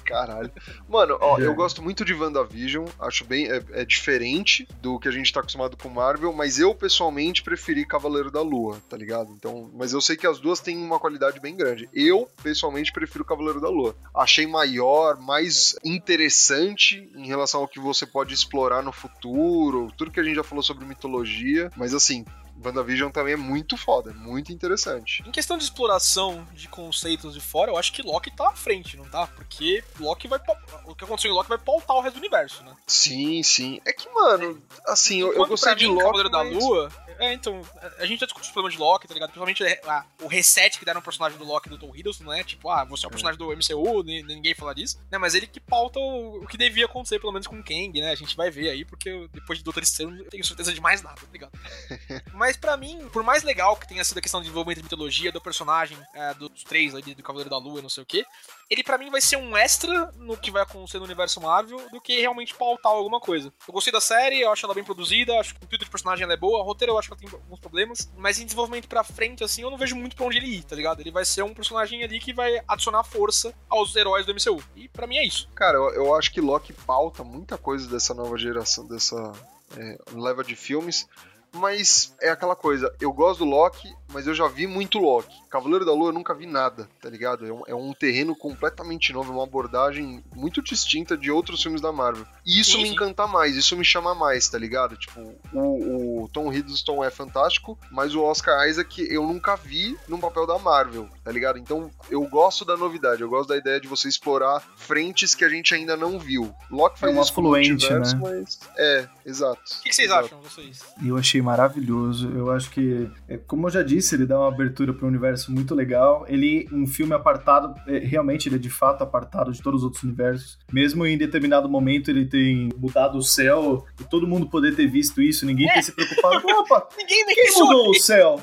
Caralho. 0.06 0.52
Mano, 0.88 1.18
ó, 1.20 1.40
É. 1.40 1.46
eu 1.48 1.56
gosto 1.56 1.82
muito 1.82 2.06
de 2.06 2.14
WandaVision. 2.14 2.86
Acho 3.00 3.26
bem. 3.26 3.48
É, 3.52 3.64
é 3.72 3.84
diferente 3.86 4.68
do 4.80 5.00
que 5.00 5.08
a 5.08 5.12
gente 5.12 5.34
tá 5.34 5.40
acostumado 5.40 5.76
com 5.76 5.90
Marvel, 5.90 6.32
mas 6.32 6.60
eu 6.60 6.76
pessoalmente 6.76 7.42
preferi 7.42 7.84
Cavaleiro 7.86 8.30
da 8.30 8.42
Lua, 8.42 8.80
tá 8.88 8.96
ligado? 8.96 9.32
Então, 9.32 9.72
mas 9.74 9.92
eu 9.92 10.00
sei 10.02 10.16
que 10.16 10.28
as 10.28 10.38
duas 10.40 10.60
têm 10.60 10.78
uma 10.78 11.00
qualidade 11.00 11.40
bem 11.40 11.56
grande. 11.58 11.90
Eu, 11.92 12.30
pessoalmente, 12.44 12.92
prefiro 12.92 13.26
Cavaleiro 13.26 13.60
da 13.60 13.70
Lua. 13.70 13.96
Achei 14.14 14.46
maior, 14.46 15.18
mais 15.20 15.76
interessante 15.84 17.12
em 17.16 17.26
relação 17.26 17.55
ao 17.56 17.68
que 17.68 17.80
você 17.80 18.06
pode 18.06 18.34
explorar 18.34 18.82
no 18.84 18.92
futuro, 18.92 19.92
tudo 19.98 20.12
que 20.12 20.20
a 20.20 20.24
gente 20.24 20.36
já 20.36 20.44
falou 20.44 20.64
sobre 20.64 20.86
mitologia. 20.86 21.72
Mas 21.76 21.94
assim, 21.94 22.26
WandaVision 22.64 23.12
também 23.12 23.34
é 23.34 23.38
muito 23.38 23.76
foda, 23.78 24.14
muito 24.14 24.52
interessante. 24.52 25.24
Em 25.28 25.32
questão 25.32 25.58
de 25.58 25.64
exploração 25.64 26.48
de 26.54 26.68
conceitos 26.68 27.34
de 27.34 27.42
fora, 27.42 27.72
eu 27.72 27.78
acho 27.78 27.92
que 27.92 28.02
Loki 28.02 28.32
tá 28.32 28.50
à 28.50 28.54
frente, 28.54 28.96
não 28.98 29.06
tá? 29.06 29.28
Porque 29.28 29.84
Loki 30.00 30.28
vai. 30.28 30.40
O 30.86 30.96
que 30.96 31.04
aconteceu 31.04 31.32
em 31.32 31.34
Loki 31.34 31.50
vai 31.50 31.58
pautar 31.58 31.96
o 31.98 32.02
resto 32.02 32.16
do 32.16 32.20
universo, 32.20 32.64
né? 32.64 32.74
Sim, 32.88 33.44
sim. 33.44 33.80
É 33.86 33.92
que, 33.92 34.10
mano, 34.10 34.62
assim, 34.88 35.20
eu, 35.22 35.28
eu 35.28 35.34
Enquanto 35.34 35.50
gostei 35.50 35.72
pra 35.72 35.80
de 35.80 35.86
mim, 35.88 35.92
Loki. 35.94 36.04
Cavaleiro 36.06 36.30
da 36.30 36.44
mas- 36.44 36.54
Lua. 36.54 37.05
É, 37.20 37.34
então, 37.34 37.62
a- 38.00 38.06
gente 38.06 38.20
já 38.20 38.26
discutiu 38.26 38.48
os 38.48 38.52
problemas 38.54 38.74
de 38.74 38.80
Loki, 38.80 39.08
tá 39.08 39.14
ligado? 39.14 39.30
Principalmente 39.32 39.64
a- 39.88 40.06
o 40.22 40.28
reset 40.28 40.78
que 40.78 40.86
deram 40.86 41.00
no 41.00 41.04
personagem 41.04 41.38
do 41.38 41.46
Loki 41.46 41.70
do 41.70 41.78
Tom 41.78 41.96
Hiddleston, 41.96 42.26
né? 42.26 42.44
Tipo, 42.44 42.70
ah, 42.70 42.84
você 42.84 43.06
é 43.06 43.08
o 43.08 43.12
personagem 43.12 43.38
do 43.38 43.52
MCU, 43.52 44.04
ni- 44.04 44.24
ninguém 44.24 44.54
fala 44.54 44.74
disso, 44.76 45.00
né? 45.12 45.18
Mas 45.18 45.34
ele 45.36 45.48
que 45.48 45.60
pauta 45.60 46.00
o, 46.00 46.44
o 46.44 46.48
que 46.48 46.58
devia 46.58 46.86
acontecer, 46.86 47.20
pelo 47.20 47.32
menos 47.32 47.48
com 47.48 47.58
o 47.60 47.64
Kang, 47.64 48.00
né? 48.02 48.12
A 48.12 48.16
gente 48.16 48.36
vai 48.36 48.50
ver 48.52 48.70
aí, 48.70 48.84
porque 48.86 49.28
depois 49.34 49.60
de 49.60 49.64
Doutor 49.66 49.84
Estranho 49.84 50.12
eu 50.12 50.24
não 50.24 50.30
tenho 50.30 50.44
certeza 50.46 50.74
de 50.74 50.82
mais 50.82 51.02
nada, 51.02 51.16
tá 51.16 51.28
ligado? 51.32 51.52
Mas 52.34 52.58
pra 52.58 52.78
mim, 52.78 53.08
por 53.12 53.24
mais 53.24 53.44
legal 53.44 53.76
que 53.78 53.88
tenha 53.88 54.04
sido 54.04 54.18
a 54.18 54.22
questão 54.22 54.40
de 54.42 54.46
desenvolvimento 54.46 54.78
de 54.78 54.84
mitologia 54.84 55.32
do 55.32 55.42
personagem, 55.42 55.98
é, 56.14 56.34
dos 56.34 56.64
três 56.64 56.94
ali, 56.96 57.14
do 57.16 57.24
Cavaleiro 57.24 57.50
da 57.50 57.58
Lua 57.58 57.80
e 57.80 57.82
não 57.82 57.90
sei 57.90 58.04
o 58.04 58.06
quê, 58.06 58.26
ele 58.70 58.84
pra 58.84 58.98
mim 58.98 59.10
vai 59.10 59.22
ser 59.22 59.38
um 59.38 59.56
extra 59.56 60.12
no 60.18 60.36
que 60.38 60.52
vai 60.52 60.64
acontecer 60.64 60.98
no 60.98 61.06
universo 61.06 61.40
Marvel 61.42 61.90
do 61.90 62.02
que 62.02 62.20
realmente 62.20 62.54
pautar 62.56 62.92
alguma 62.92 63.20
coisa. 63.20 63.54
Eu 63.68 63.74
gostei 63.74 63.92
da 63.94 64.02
série, 64.02 64.42
eu 64.42 64.52
acho 64.52 64.66
ela 64.66 64.74
bem 64.74 64.84
produzida, 64.84 65.40
acho 65.40 65.54
que 65.56 65.62
o 65.62 65.66
intuito 65.66 65.86
de 65.86 65.92
personagem 65.92 66.30
é 66.30 66.38
boa, 66.38 66.60
o 66.60 66.64
roteiro 66.64 66.94
eu 66.94 66.98
acho 67.00 67.05
que 67.08 67.14
ela 67.14 67.20
tem 67.20 67.30
alguns 67.32 67.60
problemas, 67.60 68.12
mas 68.18 68.40
em 68.40 68.46
desenvolvimento 68.46 68.88
pra 68.88 69.04
frente, 69.04 69.44
assim, 69.44 69.62
eu 69.62 69.72
não 69.72 69.78
vejo 69.78 69.96
muito 69.96 70.16
pra 70.16 70.26
onde 70.26 70.38
ele 70.38 70.48
ir, 70.48 70.64
tá 70.64 70.76
ligado? 70.76 71.00
Ele 71.00 71.12
vai 71.12 71.26
ser 71.26 71.44
um 71.44 71.54
personagem 71.54 72.04
ali 72.04 72.20
que 72.20 72.34
vai 72.34 72.62
adicionar 72.68 73.04
força 73.04 73.54
aos 73.70 73.96
heróis 73.96 74.26
do 74.26 74.34
MCU. 74.34 74.64
E 74.76 74.88
pra 74.88 75.08
mim 75.08 75.18
é 75.18 75.26
isso. 75.26 75.50
Cara, 75.56 75.78
eu, 75.78 75.90
eu 75.94 76.16
acho 76.16 76.32
que 76.32 76.42
Loki 76.42 76.74
pauta 76.74 77.24
muita 77.24 77.58
coisa 77.58 77.88
dessa 77.88 78.14
nova 78.14 78.38
geração, 78.38 78.88
dessa 78.88 79.34
é, 79.78 79.98
leva 80.14 80.44
de 80.44 80.56
filmes. 80.56 81.08
Mas 81.52 82.14
é 82.22 82.30
aquela 82.30 82.56
coisa, 82.56 82.94
eu 83.00 83.14
gosto 83.14 83.40
do 83.40 83.50
Loki, 83.50 83.96
mas 84.12 84.28
eu 84.28 84.34
já 84.34 84.48
vi 84.48 84.68
muito 84.68 85.00
Loki. 85.00 85.36
Cavaleiro 85.50 85.86
da 85.86 85.94
Lua 85.94 86.10
eu 86.10 86.14
nunca 86.14 86.34
vi 86.34 86.46
nada, 86.46 86.90
tá 87.02 87.10
ligado? 87.10 87.46
É 87.46 87.52
um, 87.52 87.62
é 87.68 87.76
um 87.76 87.94
terreno 87.94 88.36
completamente 88.36 89.14
novo, 89.14 89.32
é 89.32 89.36
uma 89.36 89.44
abordagem 89.44 90.24
muito 90.36 90.62
distinta 90.62 91.18
de 91.18 91.32
outros 91.32 91.62
filmes 91.62 91.82
da 91.82 91.92
Marvel. 91.92 92.26
E 92.46 92.60
isso 92.60 92.78
Sim, 92.78 92.84
me 92.84 92.90
encanta 92.90 93.28
mais, 93.28 93.56
isso 93.56 93.76
me 93.78 93.86
chama 93.86 94.14
mais, 94.14 94.48
tá 94.50 94.58
ligado? 94.58 94.98
Tipo, 94.98 95.34
o, 95.54 96.24
o 96.24 96.30
Tom 96.30 96.52
Hiddleston 96.52 97.04
é 97.04 97.10
fantástico, 97.10 97.78
mas 97.92 98.16
o 98.16 98.22
Oscar 98.24 98.68
Isaac 98.68 99.08
eu 99.10 99.24
nunca 99.24 99.56
vi 99.56 99.98
num 100.08 100.20
papel 100.20 100.46
da 100.46 100.60
Marvel, 100.60 101.10
tá 101.24 101.32
ligado? 101.32 101.58
Então 101.58 101.90
eu 102.10 102.22
gosto 102.28 102.66
da 102.66 102.78
novidade, 102.78 103.22
eu 103.22 103.30
gosto 103.30 103.50
da 103.50 103.58
ideia 103.58 103.80
de 103.80 103.88
você 103.88 104.08
explorar 104.08 104.62
frentes 104.76 105.34
que 105.34 105.44
a 105.46 105.50
gente 105.50 105.74
ainda 105.74 105.96
não 105.96 106.20
viu. 106.20 106.54
Loki 106.70 107.00
faz 107.00 107.16
É 107.16 107.18
um 107.18 107.22
isso 107.22 107.32
afluente, 107.32 107.90
né? 107.92 108.00
mas 108.22 108.60
é, 108.78 109.08
exato. 109.26 109.62
O 109.62 109.84
que, 109.84 109.90
que 109.90 109.96
vocês 109.96 110.10
exato. 110.10 110.26
acham, 110.26 110.42
vocês? 110.42 110.80
Eu 111.04 111.18
achei 111.18 111.42
maravilhoso. 111.42 112.30
Eu 112.36 112.52
acho 112.52 112.70
que, 112.70 113.10
é, 113.28 113.38
como 113.38 113.68
eu 113.68 113.72
já 113.72 113.84
disse, 113.84 113.95
ele 114.14 114.26
dá 114.26 114.40
uma 114.40 114.48
abertura 114.48 114.94
para 114.94 115.06
um 115.06 115.10
universo 115.10 115.52
muito 115.52 115.74
legal. 115.74 116.26
Ele, 116.28 116.68
um 116.72 116.88
filme 116.88 117.14
apartado, 117.14 117.74
é, 117.88 118.00
realmente 118.00 118.50
ele 118.50 118.56
é 118.56 118.60
de 118.60 118.70
fato 118.70 119.04
apartado 119.04 119.52
de 119.52 119.62
todos 119.62 119.82
os 119.82 119.86
outros 119.86 120.04
universos. 120.04 120.58
Mesmo 120.72 121.06
em 121.06 121.18
determinado 121.18 121.70
momento 121.70 122.10
ele 122.10 122.26
tem 122.26 122.70
mudado 122.78 123.18
o 123.18 123.24
céu 123.24 123.86
e 124.00 124.04
todo 124.04 124.28
mundo 124.28 124.48
poder 124.48 124.76
ter 124.76 124.88
visto 124.88 125.22
isso, 125.22 125.46
ninguém 125.46 125.68
ter 125.74 125.84
se 125.84 125.92
preocupado. 125.92 126.44
Opa, 126.48 126.88
Ninguém 126.98 127.26
quem 127.26 127.54
mudou 127.54 127.90
o 127.90 127.94
céu? 127.96 128.42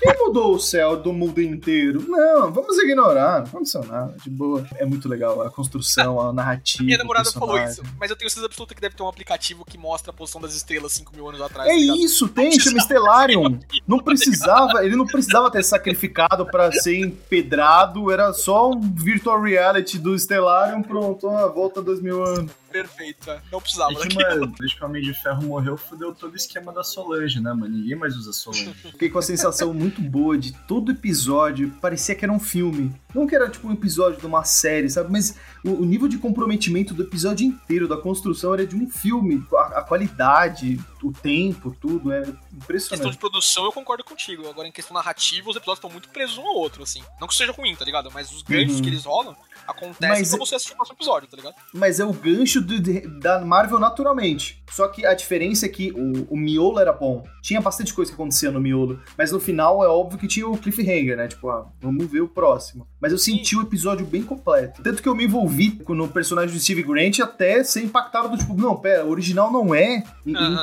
Quem 0.00 0.18
mudou 0.18 0.54
o 0.54 0.58
céu 0.58 0.96
do 0.96 1.12
mundo 1.12 1.40
inteiro? 1.40 2.04
Não, 2.08 2.52
vamos 2.52 2.78
ignorar, 2.78 3.40
não 3.40 3.46
aconteceu 3.46 3.84
nada, 3.84 4.16
de 4.22 4.30
boa. 4.30 4.66
É 4.76 4.84
muito 4.84 5.08
legal 5.08 5.42
a 5.42 5.50
construção, 5.50 6.20
a 6.20 6.32
narrativa. 6.32 6.84
Minha 6.84 6.98
namorada 6.98 7.30
falou 7.32 7.58
isso, 7.58 7.82
mas 7.98 8.10
eu 8.10 8.16
tenho 8.16 8.30
certeza 8.30 8.46
absoluta 8.46 8.74
que 8.74 8.80
deve 8.80 8.94
ter 8.94 9.02
um 9.02 9.08
aplicativo 9.08 9.64
que 9.64 9.78
mostra 9.78 10.10
a 10.10 10.14
posição 10.14 10.40
das 10.40 10.54
estrelas 10.54 10.92
5 10.92 11.14
mil 11.14 11.28
anos 11.28 11.40
atrás. 11.40 11.68
É 11.68 11.72
tá 11.72 11.78
ligado? 11.78 11.98
isso, 11.98 12.28
tem, 12.28 12.58
chama 12.58 12.80
Stellarium. 12.80 13.58
Não 13.86 13.98
precisava, 14.18 14.84
ele 14.84 14.96
não 14.96 15.06
precisava 15.06 15.50
ter 15.50 15.62
sacrificado 15.62 16.44
pra 16.46 16.70
ser 16.72 16.98
empedrado, 16.98 18.10
era 18.10 18.32
só 18.32 18.70
um 18.70 18.80
virtual 18.80 19.40
reality 19.40 19.98
do 19.98 20.18
Stellarium, 20.18 20.82
pronto, 20.82 21.28
volta 21.54 21.80
dois 21.80 22.00
mil 22.00 22.22
anos. 22.24 22.50
Perfeito, 22.70 23.30
é. 23.30 23.40
não 23.50 23.60
precisava 23.60 23.92
É 23.92 23.94
que, 24.06 24.16
daquilo. 24.16 24.40
mano, 24.40 24.54
desde 24.58 24.76
que 24.76 24.82
o 24.82 24.86
Homem 24.86 25.02
de 25.02 25.14
Ferro 25.14 25.42
morreu, 25.44 25.76
fudeu 25.76 26.14
todo 26.14 26.32
o 26.32 26.36
esquema 26.36 26.72
da 26.72 26.84
Solange, 26.84 27.40
né, 27.40 27.52
mano? 27.52 27.68
Ninguém 27.76 27.96
mais 27.96 28.14
usa 28.16 28.32
Solange. 28.32 28.72
Fiquei 28.92 29.08
com 29.08 29.18
a 29.18 29.22
sensação 29.22 29.72
muito 29.74 30.00
boa 30.00 30.36
de 30.38 30.52
todo 30.66 30.92
episódio, 30.92 31.70
parecia 31.80 32.14
que 32.14 32.24
era 32.24 32.32
um 32.32 32.40
filme. 32.40 32.94
Não 33.14 33.26
que 33.26 33.34
era 33.34 33.48
tipo 33.48 33.66
um 33.68 33.72
episódio 33.72 34.20
de 34.20 34.26
uma 34.26 34.44
série, 34.44 34.88
sabe? 34.90 35.10
Mas 35.10 35.34
o, 35.64 35.70
o 35.70 35.84
nível 35.84 36.06
de 36.08 36.18
comprometimento 36.18 36.92
do 36.94 37.02
episódio 37.02 37.46
inteiro, 37.46 37.88
da 37.88 37.96
construção, 37.96 38.52
era 38.54 38.66
de 38.66 38.76
um 38.76 38.88
filme. 38.88 39.42
A, 39.54 39.78
a 39.78 39.82
qualidade, 39.82 40.78
o 41.02 41.12
tempo, 41.12 41.74
tudo, 41.80 42.12
é 42.12 42.20
questão 42.22 42.38
impressionante. 42.52 43.12
de 43.12 43.18
produção, 43.18 43.64
eu 43.64 43.72
concordo 43.72 44.04
contigo. 44.04 44.48
Agora, 44.48 44.68
em 44.68 44.72
questão 44.72 44.94
narrativa, 44.94 45.48
os 45.48 45.56
episódios 45.56 45.78
estão 45.78 45.90
muito 45.90 46.08
presos 46.10 46.36
um 46.38 46.46
ao 46.46 46.54
outro, 46.56 46.82
assim. 46.82 47.02
Não 47.20 47.26
que 47.28 47.34
seja 47.34 47.52
ruim, 47.52 47.74
tá 47.74 47.84
ligado? 47.84 48.10
Mas 48.12 48.30
os 48.32 48.42
ganchos 48.42 48.76
Uhum. 48.76 48.82
que 48.82 48.88
eles 48.88 49.04
rolam 49.04 49.34
acontecem 49.66 50.08
Mas- 50.20 50.28
pra 50.30 50.38
você 50.38 50.54
assistir 50.54 50.72
o 50.72 50.76
próximo 50.76 50.96
episódio, 50.96 51.28
tá 51.28 51.36
ligado? 51.36 51.54
mas 51.74 52.00
é 52.00 52.04
o 52.04 52.12
gancho 52.12 52.57
do- 52.60 52.80
de- 52.80 53.00
da 53.20 53.40
Marvel 53.44 53.78
naturalmente. 53.78 54.62
Só 54.70 54.86
que 54.88 55.04
a 55.06 55.14
diferença 55.14 55.64
é 55.66 55.68
que 55.68 55.92
o, 55.92 56.26
o 56.34 56.36
miolo 56.36 56.78
era 56.78 56.92
bom. 56.92 57.24
Tinha 57.42 57.60
bastante 57.60 57.94
coisa 57.94 58.10
que 58.10 58.14
acontecia 58.14 58.50
no 58.50 58.60
miolo. 58.60 59.00
Mas 59.16 59.32
no 59.32 59.40
final 59.40 59.82
é 59.82 59.88
óbvio 59.88 60.18
que 60.18 60.28
tinha 60.28 60.46
o 60.46 60.56
cliffhanger, 60.58 61.16
né? 61.16 61.26
Tipo, 61.28 61.48
ah, 61.48 61.66
vamos 61.80 62.06
ver 62.06 62.20
o 62.20 62.28
próximo. 62.28 62.86
Mas 63.00 63.12
eu 63.12 63.18
senti 63.18 63.56
o 63.56 63.62
episódio 63.62 64.04
bem 64.04 64.22
completo. 64.22 64.82
Tanto 64.82 65.02
que 65.02 65.08
eu 65.08 65.14
me 65.14 65.24
envolvi 65.24 65.80
no 65.88 66.06
personagem 66.08 66.54
do 66.54 66.60
Steve 66.60 66.82
Grant 66.82 67.18
até 67.20 67.64
ser 67.64 67.82
impactado 67.82 68.28
do 68.28 68.36
tipo, 68.36 68.54
não, 68.54 68.76
pera, 68.76 69.04
o 69.06 69.10
original 69.10 69.50
não 69.50 69.74
é. 69.74 70.02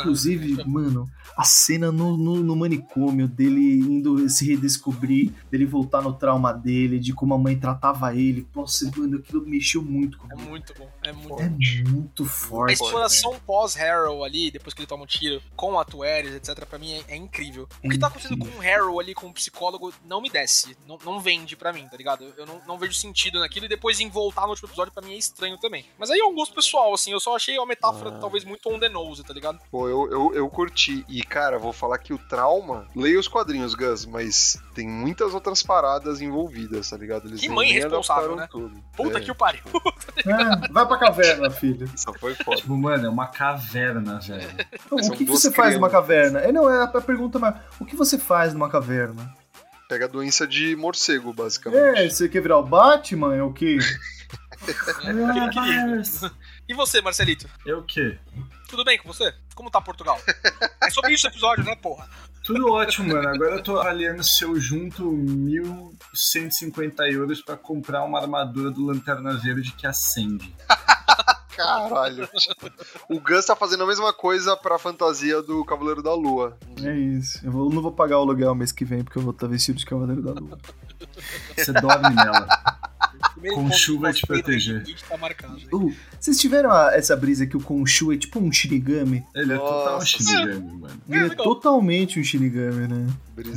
Inclusive, 0.02 0.64
mano, 0.66 1.08
a 1.38 1.44
cena 1.44 1.92
no, 1.92 2.16
no, 2.18 2.36
no 2.38 2.56
manicômio 2.56 3.28
dele 3.28 3.80
indo 3.80 4.28
se 4.30 4.46
redescobrir, 4.48 5.32
dele 5.52 5.66
voltar 5.66 6.02
no 6.02 6.14
trauma 6.14 6.52
dele, 6.54 7.00
de 7.00 7.14
como 7.14 7.34
a 7.34 7.38
mãe 7.38 7.58
tratava 7.58 8.16
ele. 8.16 8.48
Nossa, 8.56 8.90
mano, 8.96 9.18
aquilo 9.18 9.46
mexeu 9.46 9.82
muito 9.82 10.18
É 10.18 10.20
comigo. 10.30 10.50
muito 10.50 10.74
bom. 10.78 10.90
É 11.04 11.12
muito 11.12 11.40
É 11.42 11.50
bom. 11.50 11.90
muito 11.90 12.24
A 12.24 12.28
forte. 12.28 12.74
exploração 12.74 13.36
pós-Harrow 13.46 14.24
ali, 14.24 14.52
depois 14.52 14.74
que 14.74 14.82
ele 14.82 14.88
toma 14.88 15.04
um 15.04 15.08
tiro, 15.08 15.42
com 15.56 15.80
a 15.80 15.86
Tueres, 15.86 16.34
etc., 16.34 16.66
pra 16.66 16.80
mim 16.80 16.94
é, 16.94 17.04
é 17.10 17.16
incrível. 17.16 17.68
O 17.84 17.90
que 17.90 17.98
tá 17.98 18.08
acontecendo 18.08 18.38
com 18.38 18.58
o 18.58 18.60
Harrow 18.62 19.00
ali, 19.00 19.14
com 19.14 19.28
o 19.28 19.34
psicólogo, 19.34 19.94
não 20.06 20.22
me 20.22 20.30
desce. 20.30 20.76
Não, 20.88 20.98
não 21.04 21.20
vende 21.20 21.56
pra 21.56 21.72
mim, 21.74 21.88
tá 21.90 21.98
ligado? 21.98 22.26
Eu 22.38 22.46
não, 22.46 22.62
não 22.68 22.78
vejo 22.78 22.94
sentido 22.94 23.40
naquilo 23.40 23.66
e 23.66 23.70
depois 23.70 24.00
em 24.00 24.10
voltar 24.10 24.44
no 24.44 24.50
último 24.50 24.68
episódio, 24.70 24.94
pra 24.94 25.06
mim 25.06 25.14
é 25.14 25.18
estranho 25.18 25.58
também. 25.58 25.86
Mas 25.98 26.10
aí 26.10 26.20
é 26.20 26.26
um 26.26 26.36
gosto 26.36 26.54
pessoal, 26.56 26.94
assim. 26.94 27.12
Eu 27.12 27.20
só 27.20 27.36
achei 27.36 27.58
uma 27.58 27.66
metáfora 27.66 28.12
talvez 28.20 28.44
muito 28.44 28.70
on 28.70 28.80
the 28.80 28.90
nose, 28.90 29.24
tá 29.24 29.34
ligado? 29.34 29.60
Pô, 29.72 29.88
eu, 29.88 30.12
eu, 30.12 30.34
eu 30.36 30.50
curti. 30.50 31.06
E, 31.16 31.24
cara, 31.24 31.58
vou 31.58 31.72
falar 31.72 31.98
que 31.98 32.14
o 32.14 32.18
trauma. 32.18 32.90
Leia 32.94 33.18
os 33.18 33.26
quadrinhos, 33.26 33.74
Gus, 33.74 34.06
mas 34.06 34.62
tem 34.74 34.86
muitas 34.86 35.34
outras 35.34 35.64
paradas 35.64 36.20
envolvidas, 36.20 36.90
tá 36.90 36.98
ligado? 36.98 37.30
Eles 37.30 37.40
Que 37.40 37.48
mãe 37.48 37.72
responsável, 37.72 38.36
né? 38.36 38.50
Tudo. 38.52 38.84
Puta 38.98 39.20
É, 39.20 39.22
que 39.22 39.32
o 39.32 39.36
pariu. 39.36 39.64
É, 40.28 40.68
vai 40.72 40.86
pra 40.86 40.98
caverna, 40.98 41.50
filho. 41.50 41.90
Isso 41.96 42.12
foi 42.20 42.34
foda. 42.36 42.58
Tipo, 42.58 42.76
mano, 42.76 43.06
é 43.06 43.10
uma 43.10 43.28
caverna, 43.28 44.20
velho. 44.20 44.50
Então, 44.86 44.98
o 44.98 45.12
que, 45.12 45.24
que 45.24 45.32
você 45.32 45.52
faz 45.52 45.76
numa 45.76 45.88
crianças. 45.88 46.08
caverna? 46.08 46.40
É, 46.40 46.52
não, 46.52 46.70
é 46.70 46.84
a 46.84 46.88
pergunta, 46.88 47.40
mas 47.40 47.56
o 47.80 47.86
que 47.86 47.96
você 47.96 48.18
faz 48.18 48.54
numa 48.54 48.70
caverna? 48.70 49.34
Pega 49.88 50.04
a 50.06 50.08
doença 50.10 50.46
de 50.46 50.76
morcego, 50.76 51.32
basicamente. 51.32 51.98
É, 51.98 52.10
você 52.10 52.28
quer 52.28 52.42
virar 52.42 52.58
o 52.58 52.66
Batman? 52.66 53.36
É 53.36 53.42
o 53.42 53.54
quê? 53.54 53.78
Coronavirus. 55.02 56.30
E 56.68 56.74
você, 56.74 57.02
Marcelito? 57.02 57.48
É 57.66 57.74
o 57.74 57.84
quê? 57.84 58.18
Tudo 58.76 58.84
bem 58.84 58.98
com 58.98 59.08
você? 59.08 59.34
Como 59.56 59.72
tá 59.72 59.80
Portugal? 59.80 60.20
É 60.84 60.90
sobre 60.90 61.14
isso 61.14 61.28
o 61.28 61.30
episódio, 61.30 61.64
né, 61.64 61.78
porra? 61.78 62.10
Tudo 62.44 62.74
ótimo, 62.74 63.14
mano. 63.14 63.30
Agora 63.30 63.56
eu 63.56 63.64
tô 63.64 63.80
avaliando 63.80 64.22
se 64.22 64.44
eu 64.44 64.60
junto 64.60 65.10
1.150 65.10 67.10
euros 67.14 67.42
pra 67.42 67.56
comprar 67.56 68.04
uma 68.04 68.20
armadura 68.20 68.70
do 68.70 68.86
Lanterna 68.86 69.34
Verde 69.38 69.72
que 69.72 69.88
acende. 69.88 70.54
Caralho. 71.56 72.28
o 73.10 73.18
Gus 73.22 73.46
tá 73.46 73.56
fazendo 73.56 73.86
a 73.86 73.88
mesma 73.88 74.12
coisa 74.12 74.58
pra 74.58 74.78
fantasia 74.78 75.42
do 75.42 75.64
Cavaleiro 75.64 76.04
da 76.04 76.14
Lua. 76.14 76.58
É 76.84 76.94
isso. 76.94 77.40
Eu 77.46 77.54
vou- 77.54 77.70
não 77.74 77.82
vou 77.82 77.94
pagar 77.94 78.18
o 78.18 78.22
aluguel 78.24 78.54
mês 78.54 78.74
que 78.74 78.84
vem 78.84 79.06
porque 79.06 79.18
eu 79.18 79.22
vou 79.24 79.32
estar 79.32 79.48
vestido 79.48 79.80
de 79.80 79.86
Cavaleiro 79.86 80.22
da 80.22 80.34
Lua. 80.34 80.60
Você 81.56 81.72
dorme 81.72 82.14
nela. 82.14 82.46
Com 83.54 83.72
chuva 83.72 84.12
te 84.14 84.22
do 84.22 84.28
proteger. 84.28 84.84
Tá 85.08 85.18
marcado? 85.18 85.58
Uh, 85.72 85.94
vocês 86.20 86.40
tiveram 86.40 86.72
a- 86.72 86.92
essa 86.96 87.16
brisa 87.16 87.46
que 87.46 87.56
o 87.56 87.60
Khonshu 87.60 88.12
é 88.12 88.18
tipo 88.18 88.40
um 88.40 88.52
Shinigami? 88.52 89.24
Ele 89.36 89.54
é 89.54 89.58
total 89.58 89.94
Nossa. 89.94 90.06
Shinigami, 90.06 90.78
mano. 90.80 91.02
Ele 91.10 91.20
é 91.20 91.24
legal. 91.30 91.46
totalmente 91.46 92.20
um 92.20 92.24
Shinigami, 92.24 92.88
né? 92.88 93.08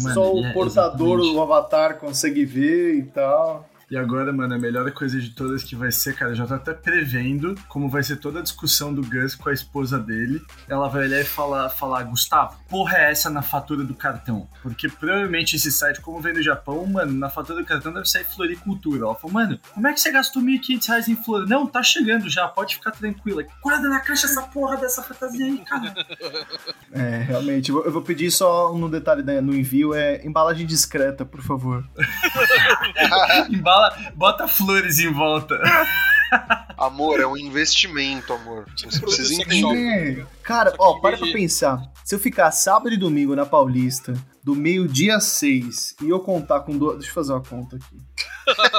Mano, 0.00 0.14
Só 0.14 0.34
o 0.34 0.44
é, 0.44 0.52
portador, 0.52 1.18
exatamente. 1.18 1.36
o 1.36 1.42
avatar 1.42 1.98
consegue 1.98 2.44
ver 2.44 2.94
e 2.96 3.02
tal. 3.04 3.68
E 3.90 3.96
agora, 3.96 4.30
mano, 4.34 4.54
a 4.54 4.58
melhor 4.58 4.90
coisa 4.92 5.18
de 5.18 5.30
todas 5.30 5.62
que 5.64 5.74
vai 5.74 5.90
ser, 5.90 6.14
cara, 6.14 6.32
eu 6.32 6.34
já 6.34 6.46
tô 6.46 6.54
até 6.54 6.74
prevendo 6.74 7.54
como 7.68 7.88
vai 7.88 8.02
ser 8.02 8.16
toda 8.16 8.40
a 8.40 8.42
discussão 8.42 8.92
do 8.92 9.00
Gus 9.02 9.34
com 9.34 9.48
a 9.48 9.52
esposa 9.52 9.98
dele. 9.98 10.42
Ela 10.68 10.88
vai 10.88 11.04
olhar 11.04 11.20
e 11.20 11.24
falar, 11.24 11.70
falar 11.70 12.02
Gustavo, 12.02 12.54
porra 12.68 12.98
é 12.98 13.10
essa 13.10 13.30
na 13.30 13.40
fatura 13.40 13.82
do 13.82 13.94
cartão? 13.94 14.46
Porque 14.62 14.90
provavelmente 14.90 15.56
esse 15.56 15.72
site, 15.72 16.02
como 16.02 16.20
vem 16.20 16.34
do 16.34 16.42
Japão, 16.42 16.84
mano, 16.86 17.12
na 17.14 17.30
fatura 17.30 17.60
do 17.60 17.64
cartão 17.66 17.90
deve 17.90 18.06
sair 18.06 18.24
floricultura. 18.24 19.04
Ela 19.06 19.14
falou, 19.14 19.32
mano, 19.32 19.58
como 19.72 19.88
é 19.88 19.92
que 19.94 20.00
você 20.00 20.12
gastou 20.12 20.42
1.500 20.42 20.86
reais 20.88 21.08
em 21.08 21.16
flor? 21.16 21.46
Não, 21.48 21.66
tá 21.66 21.82
chegando 21.82 22.28
já, 22.28 22.46
pode 22.46 22.74
ficar 22.74 22.90
tranquila. 22.90 23.42
Guarda 23.62 23.88
na 23.88 24.00
caixa 24.00 24.26
essa 24.26 24.42
porra 24.42 24.76
dessa 24.76 25.02
fantasia 25.02 25.46
aí, 25.46 25.58
cara. 25.64 25.94
É, 26.90 27.18
realmente. 27.18 27.70
Eu 27.70 27.92
vou- 27.92 28.02
pedir 28.02 28.30
só 28.30 28.72
no 28.74 28.88
detalhe 28.88 29.22
né, 29.22 29.40
no 29.42 29.54
envio, 29.54 29.92
é 29.94 30.24
embalagem 30.26 30.66
discreta, 30.66 31.22
por 31.24 31.42
favor. 31.42 31.84
Embala, 33.78 34.12
bota 34.14 34.48
flores 34.48 34.98
em 34.98 35.12
volta. 35.12 35.60
Amor, 36.76 37.20
é 37.20 37.26
um 37.26 37.36
investimento, 37.36 38.34
amor. 38.34 38.66
Você 38.76 39.00
precisa 39.00 39.32
entender. 39.40 40.20
É. 40.20 40.26
Cara, 40.42 40.74
ó, 40.78 41.00
para 41.00 41.16
pra 41.16 41.26
pensar. 41.32 41.80
Se 42.04 42.14
eu 42.14 42.18
ficar 42.18 42.50
sábado 42.50 42.92
e 42.92 42.98
domingo 42.98 43.34
na 43.34 43.46
Paulista, 43.46 44.12
do 44.44 44.54
meio-dia 44.54 45.20
6, 45.20 45.96
e 46.02 46.08
eu 46.10 46.20
contar 46.20 46.60
com 46.60 46.76
duas. 46.76 46.98
Deixa 46.98 47.10
eu 47.10 47.14
fazer 47.14 47.32
uma 47.32 47.42
conta 47.42 47.76
aqui. 47.76 47.96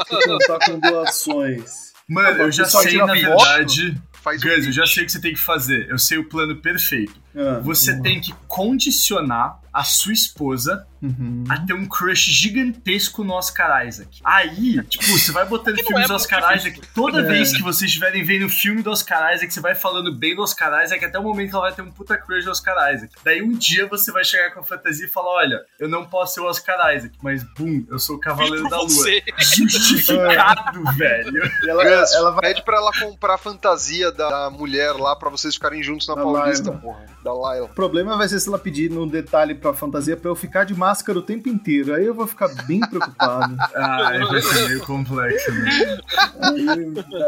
Se 0.08 0.14
eu 0.14 0.38
contar 0.38 0.60
com 0.66 0.80
doações. 0.80 1.92
Mano, 2.08 2.44
eu 2.44 2.52
já 2.52 2.66
Só 2.66 2.82
sei, 2.82 2.98
na 2.98 3.08
foto? 3.08 3.20
verdade. 3.20 4.02
Faz 4.22 4.44
um 4.44 4.48
eu 4.48 4.72
já 4.72 4.86
sei 4.86 5.04
o 5.04 5.06
que 5.06 5.12
você 5.12 5.22
tem 5.22 5.34
que 5.34 5.40
fazer. 5.40 5.90
Eu 5.90 5.98
sei 5.98 6.18
o 6.18 6.30
plano 6.30 6.56
perfeito. 6.56 7.20
Ah, 7.40 7.60
Você 7.64 8.00
tem 8.02 8.20
que 8.20 8.34
condicionar 8.48 9.60
a 9.74 9.84
sua 9.84 10.14
esposa. 10.14 10.86
Uhum. 11.02 11.46
a 11.48 11.58
ter 11.66 11.72
um 11.72 11.86
crush 11.88 12.26
gigantesco 12.30 13.24
no 13.24 13.32
Oscar 13.32 13.88
Isaac. 13.88 14.20
Aí, 14.22 14.84
tipo, 14.84 15.06
você 15.06 15.32
vai 15.32 15.46
botando 15.46 15.78
filmes 15.78 16.04
é 16.04 16.08
do 16.10 16.14
Oscar. 16.14 16.58
Isaac. 16.58 16.82
Toda 16.94 17.22
É. 17.22 17.24
vez 17.24 17.56
que 17.56 17.64
vocês 17.64 17.88
estiverem 17.90 18.22
vendo 18.22 18.48
o 18.48 18.50
filme 18.50 18.84
do 18.84 18.92
Oscar 18.92 19.34
Isaac, 19.34 19.54
você 19.54 19.62
vai 19.62 19.76
falando 19.76 20.14
bem 20.14 20.36
do 20.36 20.42
Oscar 20.42 20.84
Isaac 20.84 21.06
até 21.06 21.18
o 21.18 21.24
momento 21.24 21.52
que 21.52 21.56
ela 21.56 21.68
vai 21.68 21.74
ter 21.74 21.84
um 21.84 21.90
puta 21.90 22.18
crush 22.18 22.44
no 22.44 22.52
Oscar 22.52 22.94
Isaac. 22.94 23.14
Daí 23.24 23.42
um 23.42 23.54
dia 23.54 23.88
você 23.88 24.12
vai 24.12 24.26
chegar 24.26 24.52
com 24.54 24.60
a 24.60 24.64
fantasia 24.64 25.06
e 25.06 25.10
falar: 25.10 25.30
Olha, 25.36 25.62
eu 25.80 25.88
não 25.88 26.04
posso 26.06 26.34
ser 26.34 26.42
o 26.42 26.48
Oscar 26.48 26.94
Isaac, 26.94 27.18
mas 27.24 27.44
bum, 27.58 27.86
eu 27.90 27.98
sou 27.98 28.18
o 28.18 28.20
Cavaleiro 28.20 28.68
da 28.68 28.76
Lua. 28.76 28.90
Você. 28.90 29.24
Justificado, 29.40 30.84
velho. 30.98 31.32
E 31.64 31.70
ela, 31.70 31.84
Gus, 32.02 32.12
ela 32.14 32.32
vai. 32.32 32.42
Pede 32.42 32.62
pra 32.64 32.76
ela 32.78 32.92
comprar 33.00 33.36
a 33.36 33.38
fantasia 33.38 34.12
da, 34.12 34.50
mulher 34.50 34.92
lá 34.94 35.16
pra 35.16 35.30
vocês 35.30 35.56
ficarem 35.56 35.82
juntos 35.82 36.08
na 36.10 36.16
Da 36.16 36.22
Paulista, 36.24 36.70
Laila. 36.72 36.82
porra. 36.82 37.06
Da 37.30 37.34
Laila. 37.34 37.66
O 37.66 37.70
problema 37.70 38.18
vai 38.18 38.28
ser 38.28 38.40
se 38.40 38.48
ela 38.50 38.58
pedir 38.58 38.90
no 38.90 39.06
detalhe 39.08 39.54
pra 39.54 39.74
fantasia 39.74 40.18
pra 40.18 40.30
eu 40.32 40.36
ficar 40.36 40.64
de 40.64 40.74
máscara 40.74 41.20
o 41.20 41.22
tempo 41.22 41.48
inteiro. 41.48 41.94
Aí 41.94 42.06
eu 42.06 42.14
vou 42.14 42.26
ficar 42.28 42.48
bem 42.66 42.80
preocupado. 42.82 43.56
Ah, 43.76 44.26
vai 44.30 44.42
ser 44.42 44.68
meio 44.68 44.80
complexo, 44.86 45.52
né? 45.52 46.00
Aí, 46.42 46.70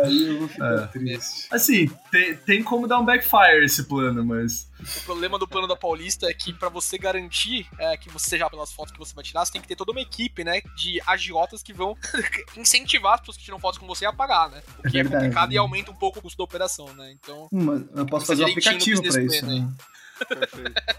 aí 0.03 0.27
eu 0.27 0.39
vou 0.39 0.47
ficar 0.47 0.65
É. 0.73 0.87
triste. 0.87 1.47
Assim, 1.51 1.89
tem, 2.11 2.35
tem 2.35 2.63
como 2.63 2.87
dar 2.87 2.99
um 2.99 3.05
backfire 3.05 3.63
esse 3.63 3.83
plano, 3.83 4.25
mas. 4.25 4.67
O 4.81 5.01
problema 5.05 5.37
do 5.37 5.47
plano 5.47 5.67
da 5.67 5.75
Paulista 5.75 6.27
é 6.27 6.33
que 6.33 6.51
pra 6.53 6.69
você 6.69 6.97
garantir 6.97 7.67
é, 7.79 7.95
que 7.97 8.09
você 8.09 8.37
já 8.37 8.49
pelas 8.49 8.71
fotos 8.73 8.91
que 8.91 8.99
você 8.99 9.13
vai 9.13 9.23
tirar, 9.23 9.45
você 9.45 9.51
tem 9.51 9.61
que 9.61 9.67
ter 9.67 9.75
toda 9.75 9.91
uma 9.91 10.01
equipe, 10.01 10.43
né, 10.43 10.61
de 10.75 11.01
agiotas 11.05 11.61
que 11.61 11.71
vão 11.73 11.95
incentivar 12.57 13.13
as 13.15 13.19
pessoas 13.21 13.37
que 13.37 13.43
tiram 13.43 13.59
fotos 13.59 13.77
com 13.79 13.85
você 13.87 14.05
a 14.05 14.13
pagar, 14.13 14.49
né? 14.49 14.61
O 14.79 14.89
que 14.89 14.97
é, 14.97 15.01
É 15.01 15.03
complicado 15.03 15.49
né? 15.49 15.55
e 15.55 15.57
aumenta 15.57 15.91
um 15.91 15.95
pouco 15.95 16.19
o 16.19 16.21
custo 16.21 16.37
da 16.37 16.43
operação, 16.43 16.91
né? 16.93 17.11
Então, 17.21 17.47
Hum, 17.51 17.63
mas 17.63 17.83
eu 17.99 18.05
posso 18.05 18.25
fazer 18.25 18.43
um 18.43 18.47
aplicativo 18.47 19.01
pra 19.01 19.09
business 19.11 19.33
isso. 19.35 19.45
Né? 19.45 19.67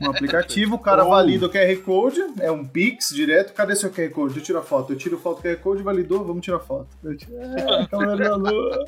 Um 0.00 0.10
aplicativo, 0.10 0.74
o 0.74 0.78
cara 0.78 1.04
Ou- 1.04 1.10
valida 1.10 1.46
o 1.46 1.48
QR 1.50 1.76
Code, 1.84 2.20
é 2.40 2.50
um 2.50 2.66
Pix 2.66 3.10
direto. 3.14 3.52
Cadê 3.52 3.76
seu 3.76 3.88
QR 3.90 4.10
Code? 4.10 4.36
Eu 4.38 4.42
tiro 4.42 4.58
a 4.58 4.62
foto. 4.62 4.92
Eu 4.92 4.96
tiro 4.96 5.16
foto 5.18 5.36
do 5.36 5.42
QR 5.42 5.56
Code, 5.58 5.82
validou, 5.82 6.24
vamos 6.24 6.44
tirar 6.44 6.58
foto. 6.58 6.88
Eu 7.04 7.16
tiro... 7.16 7.32
É, 7.36 7.86
da 8.16 8.36
Lua. 8.36 8.84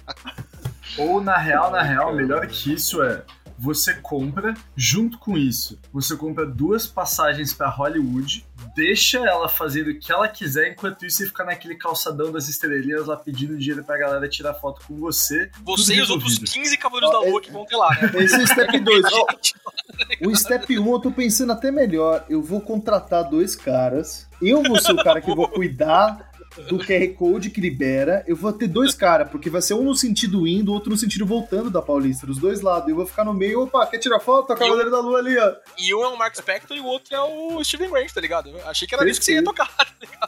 Ou 0.98 1.20
na 1.20 1.36
real, 1.36 1.70
na 1.70 1.82
real, 1.82 2.12
melhor 2.14 2.46
que 2.48 2.72
isso 2.74 3.00
é. 3.02 3.22
Você 3.58 3.94
compra, 3.94 4.54
junto 4.76 5.18
com 5.18 5.38
isso, 5.38 5.78
você 5.92 6.16
compra 6.16 6.44
duas 6.44 6.86
passagens 6.86 7.52
pra 7.52 7.68
Hollywood, 7.68 8.44
deixa 8.74 9.18
ela 9.18 9.48
fazer 9.48 9.88
o 9.88 9.98
que 9.98 10.12
ela 10.12 10.26
quiser, 10.28 10.72
enquanto 10.72 11.06
isso 11.06 11.18
você 11.18 11.26
fica 11.26 11.44
naquele 11.44 11.76
calçadão 11.76 12.32
das 12.32 12.48
estrelinhas 12.48 13.06
lá 13.06 13.16
pedindo 13.16 13.56
dinheiro 13.56 13.84
pra 13.84 13.96
galera 13.96 14.28
tirar 14.28 14.54
foto 14.54 14.84
com 14.86 14.96
você. 14.96 15.50
você 15.62 15.94
e 15.94 16.00
os 16.00 16.10
outros 16.10 16.32
resolvido. 16.38 16.52
15 16.52 16.76
Cavaleiros 16.78 17.16
Ó, 17.16 17.20
da 17.20 17.28
Lua 17.30 17.38
é- 17.38 17.42
que 17.42 17.52
vão 17.52 17.64
ter 17.64 17.76
lá, 17.76 17.90
né? 17.90 18.10
Esse 18.24 18.34
é 18.34 18.38
o 18.42 18.46
step 18.46 18.80
2. 18.80 19.04
o 20.26 20.34
step 20.36 20.78
1 20.78 20.82
um, 20.82 20.92
eu 20.92 20.98
tô 20.98 21.10
pensando 21.10 21.52
até 21.52 21.70
melhor. 21.70 22.24
Eu 22.28 22.42
vou 22.42 22.60
contratar 22.60 23.28
dois 23.28 23.54
caras. 23.54 24.28
Eu 24.42 24.62
vou 24.62 24.80
ser 24.80 24.92
o 24.92 25.02
cara 25.02 25.20
que 25.20 25.34
vou 25.34 25.48
cuidar 25.48 26.33
do 26.62 26.78
QR 26.78 27.08
Code 27.14 27.50
que 27.50 27.60
libera. 27.60 28.24
Eu 28.26 28.36
vou 28.36 28.52
ter 28.52 28.68
dois 28.68 28.94
caras, 28.94 29.28
porque 29.30 29.50
vai 29.50 29.62
ser 29.62 29.74
um 29.74 29.84
no 29.84 29.94
sentido 29.94 30.46
indo, 30.46 30.72
outro 30.72 30.90
no 30.90 30.96
sentido 30.96 31.26
voltando 31.26 31.70
da 31.70 31.82
Paulista, 31.82 32.26
dos 32.26 32.38
dois 32.38 32.60
lados. 32.60 32.88
Eu 32.88 32.96
vou 32.96 33.06
ficar 33.06 33.24
no 33.24 33.34
meio, 33.34 33.62
opa, 33.62 33.86
quer 33.86 33.98
tirar 33.98 34.20
foto? 34.20 34.48
Tá 34.48 34.54
o 34.54 34.58
Cavaleiro 34.58 34.90
da 34.90 35.00
Lua 35.00 35.18
ali, 35.18 35.36
ó. 35.38 35.52
E 35.78 35.94
um 35.94 36.02
é 36.02 36.08
o 36.08 36.16
Mark 36.16 36.34
Spector 36.36 36.76
e 36.76 36.80
o 36.80 36.86
outro 36.86 37.14
é 37.14 37.20
o 37.20 37.62
Steven 37.64 37.90
Grant, 37.90 38.12
tá 38.12 38.20
ligado? 38.20 38.50
Eu 38.50 38.68
achei 38.68 38.86
que 38.86 38.94
era 38.94 39.04
nisso 39.04 39.20
que 39.20 39.26
você 39.26 39.34
ia 39.34 39.44
tocar. 39.44 39.70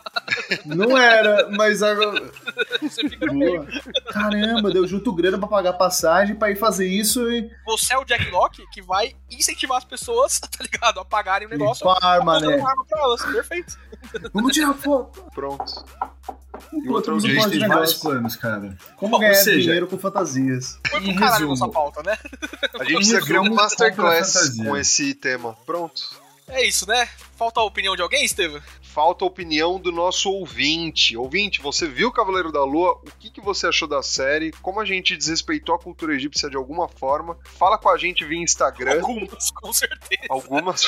Não 0.64 0.96
era, 0.96 1.48
mas 1.50 1.82
agora. 1.82 2.30
Você 2.82 3.08
fica. 3.08 3.26
Boa. 3.26 3.66
Caramba, 4.12 4.70
deu 4.70 4.86
junto 4.86 5.12
grana 5.12 5.38
pra 5.38 5.48
pagar 5.48 5.72
passagem 5.74 6.36
pra 6.36 6.50
ir 6.50 6.56
fazer 6.56 6.86
isso 6.86 7.30
e. 7.30 7.50
Você 7.66 7.94
é 7.94 7.98
o 7.98 8.04
Jack 8.04 8.30
Locke 8.30 8.62
que 8.72 8.82
vai 8.82 9.14
incentivar 9.30 9.78
as 9.78 9.84
pessoas, 9.84 10.38
tá 10.40 10.48
ligado? 10.60 11.00
A 11.00 11.04
pagarem 11.04 11.46
o 11.46 11.50
negócio. 11.50 11.88
A 11.88 12.06
arma, 12.06 12.40
né? 12.40 12.54
arma 12.54 12.84
pra 12.88 13.00
elas. 13.00 13.24
Perfeito. 13.24 13.78
Vamos 14.32 14.52
tirar 14.52 14.74
foto. 14.74 15.24
Pronto. 15.34 15.84
E 16.72 16.88
outro 16.88 17.12
plano 17.12 17.18
A 17.18 17.20
de 17.20 17.26
gente 17.28 17.36
plano 17.36 17.52
de 17.52 17.58
tem 17.58 17.68
vários 17.68 17.94
planos, 17.94 18.36
cara. 18.36 18.78
Como 18.96 19.18
ganhar 19.18 19.34
seja, 19.34 19.60
dinheiro 19.60 19.86
com 19.86 19.98
fantasias. 19.98 20.78
Foi 20.88 21.00
pro 21.00 21.10
Em 21.10 21.14
caralho 21.16 21.48
resumo. 21.48 21.50
nossa 21.50 21.68
pauta, 21.68 22.02
né? 22.02 22.16
A 22.78 22.84
gente 22.84 22.96
precisa 22.96 23.20
criar 23.20 23.42
um 23.42 23.54
masterclass 23.54 24.56
com 24.56 24.76
esse 24.76 25.14
tema. 25.14 25.56
Pronto. 25.66 26.02
É 26.48 26.64
isso, 26.66 26.88
né? 26.88 27.08
Falta 27.36 27.60
a 27.60 27.64
opinião 27.64 27.94
de 27.96 28.02
alguém, 28.02 28.24
Estevam? 28.24 28.60
Falta 28.96 29.26
a 29.26 29.28
opinião 29.28 29.78
do 29.78 29.92
nosso 29.92 30.30
ouvinte. 30.30 31.18
Ouvinte, 31.18 31.60
você 31.60 31.86
viu 31.86 32.10
Cavaleiro 32.10 32.50
da 32.50 32.64
Lua? 32.64 32.92
O 32.92 33.10
que, 33.20 33.28
que 33.28 33.42
você 33.42 33.66
achou 33.66 33.86
da 33.86 34.02
série? 34.02 34.52
Como 34.62 34.80
a 34.80 34.86
gente 34.86 35.14
desrespeitou 35.14 35.74
a 35.74 35.78
cultura 35.78 36.14
egípcia 36.14 36.48
de 36.48 36.56
alguma 36.56 36.88
forma? 36.88 37.36
Fala 37.44 37.76
com 37.76 37.90
a 37.90 37.98
gente 37.98 38.24
via 38.24 38.42
Instagram. 38.42 39.02
Algumas, 39.02 39.50
com 39.50 39.70
certeza. 39.70 40.22
Algumas. 40.30 40.82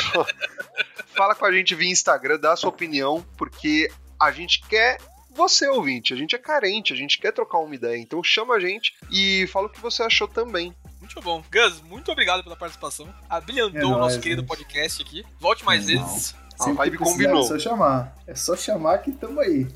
Fala 1.14 1.34
com 1.34 1.44
a 1.44 1.52
gente 1.52 1.74
via 1.74 1.90
Instagram, 1.90 2.38
dá 2.40 2.54
a 2.54 2.56
sua 2.56 2.70
opinião, 2.70 3.22
porque 3.36 3.90
a 4.18 4.30
gente 4.32 4.62
quer 4.66 4.96
você, 5.28 5.68
ouvinte. 5.68 6.14
A 6.14 6.16
gente 6.16 6.34
é 6.34 6.38
carente, 6.38 6.94
a 6.94 6.96
gente 6.96 7.18
quer 7.18 7.32
trocar 7.32 7.58
uma 7.58 7.74
ideia. 7.74 7.98
Então 7.98 8.24
chama 8.24 8.54
a 8.54 8.58
gente 8.58 8.94
e 9.10 9.46
fala 9.48 9.66
o 9.66 9.70
que 9.70 9.80
você 9.82 10.02
achou 10.02 10.26
também. 10.26 10.74
Muito 10.98 11.20
bom. 11.20 11.44
Gus, 11.52 11.82
muito 11.82 12.10
obrigado 12.10 12.42
pela 12.42 12.56
participação. 12.56 13.06
Abrilhantou 13.28 13.80
É 13.82 13.84
o 13.84 13.98
nosso 13.98 14.18
querido 14.18 14.40
gente. 14.40 14.48
podcast 14.48 15.02
aqui. 15.02 15.26
Volte 15.38 15.62
mais 15.62 15.86
É 15.86 15.92
vezes. 15.92 16.34
A 16.60 16.64
Sempre 16.64 16.76
vibe 16.78 16.90
que 16.92 16.98
precisar, 17.04 17.12
combinou. 17.24 17.44
É 17.44 17.46
só 17.48 17.58
chamar. 17.58 18.16
É 18.26 18.34
só 18.34 18.56
chamar 18.56 18.98
que 18.98 19.12
tamo 19.12 19.40
aí. 19.40 19.66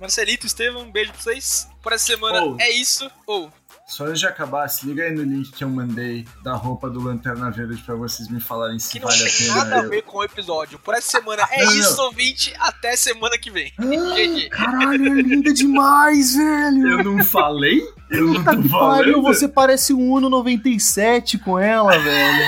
Marcelito, 0.00 0.46
Estevam, 0.46 0.82
um 0.82 0.90
beijo 0.92 1.10
pra 1.12 1.22
vocês. 1.22 1.66
Por 1.82 1.92
essa 1.92 2.04
semana 2.04 2.42
Oh. 2.44 2.56
é 2.60 2.70
isso. 2.70 3.10
Ou, 3.26 3.50
Só 3.86 4.04
antes 4.04 4.18
de 4.20 4.26
acabar, 4.26 4.68
se 4.68 4.84
liga 4.84 5.04
aí 5.04 5.12
no 5.14 5.22
link 5.22 5.52
que 5.52 5.62
eu 5.64 5.68
mandei 5.70 6.26
da 6.42 6.54
roupa 6.54 6.90
do 6.90 7.00
Lanterna 7.00 7.50
Verde 7.52 7.80
pra 7.82 7.94
vocês 7.94 8.28
me 8.28 8.40
falarem 8.40 8.78
se 8.80 8.90
que 8.92 8.98
não 9.00 9.06
vale 9.08 9.22
a 9.22 9.24
tem 9.26 9.38
pena. 9.46 9.54
nada 9.54 9.76
a 9.76 9.84
eu- 9.84 9.88
ver 9.90 10.02
com 10.02 10.18
o 10.18 10.24
episódio. 10.24 10.78
Por 10.80 10.92
essa 10.92 11.08
semana 11.12 11.46
é 11.50 11.64
Não, 11.64 11.70
não. 11.72 11.78
isso, 11.80 12.02
ouvinte. 12.02 12.52
Até 12.58 12.96
semana 12.96 13.38
que 13.38 13.48
vem. 13.50 13.72
GG. 13.78 14.48
Caralho, 14.50 15.18
é 15.18 15.22
linda 15.22 15.54
demais, 15.54 16.34
velho. 16.34 16.88
Eu 16.98 17.04
não 17.04 17.24
falei? 17.24 17.80
Eu 18.10 18.26
não 18.26 18.34
Puta 18.44 18.56
tô 18.56 18.62
que 18.62 18.68
pariu, 18.68 19.12
falando? 19.14 19.22
você 19.22 19.48
parece 19.48 19.94
um 19.94 20.10
Uno 20.12 20.28
97 20.28 21.38
com 21.38 21.58
ela, 21.58 21.96
velho. 21.96 22.44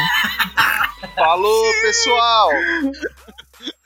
Falou, 1.14 1.72
pessoal! 1.80 2.50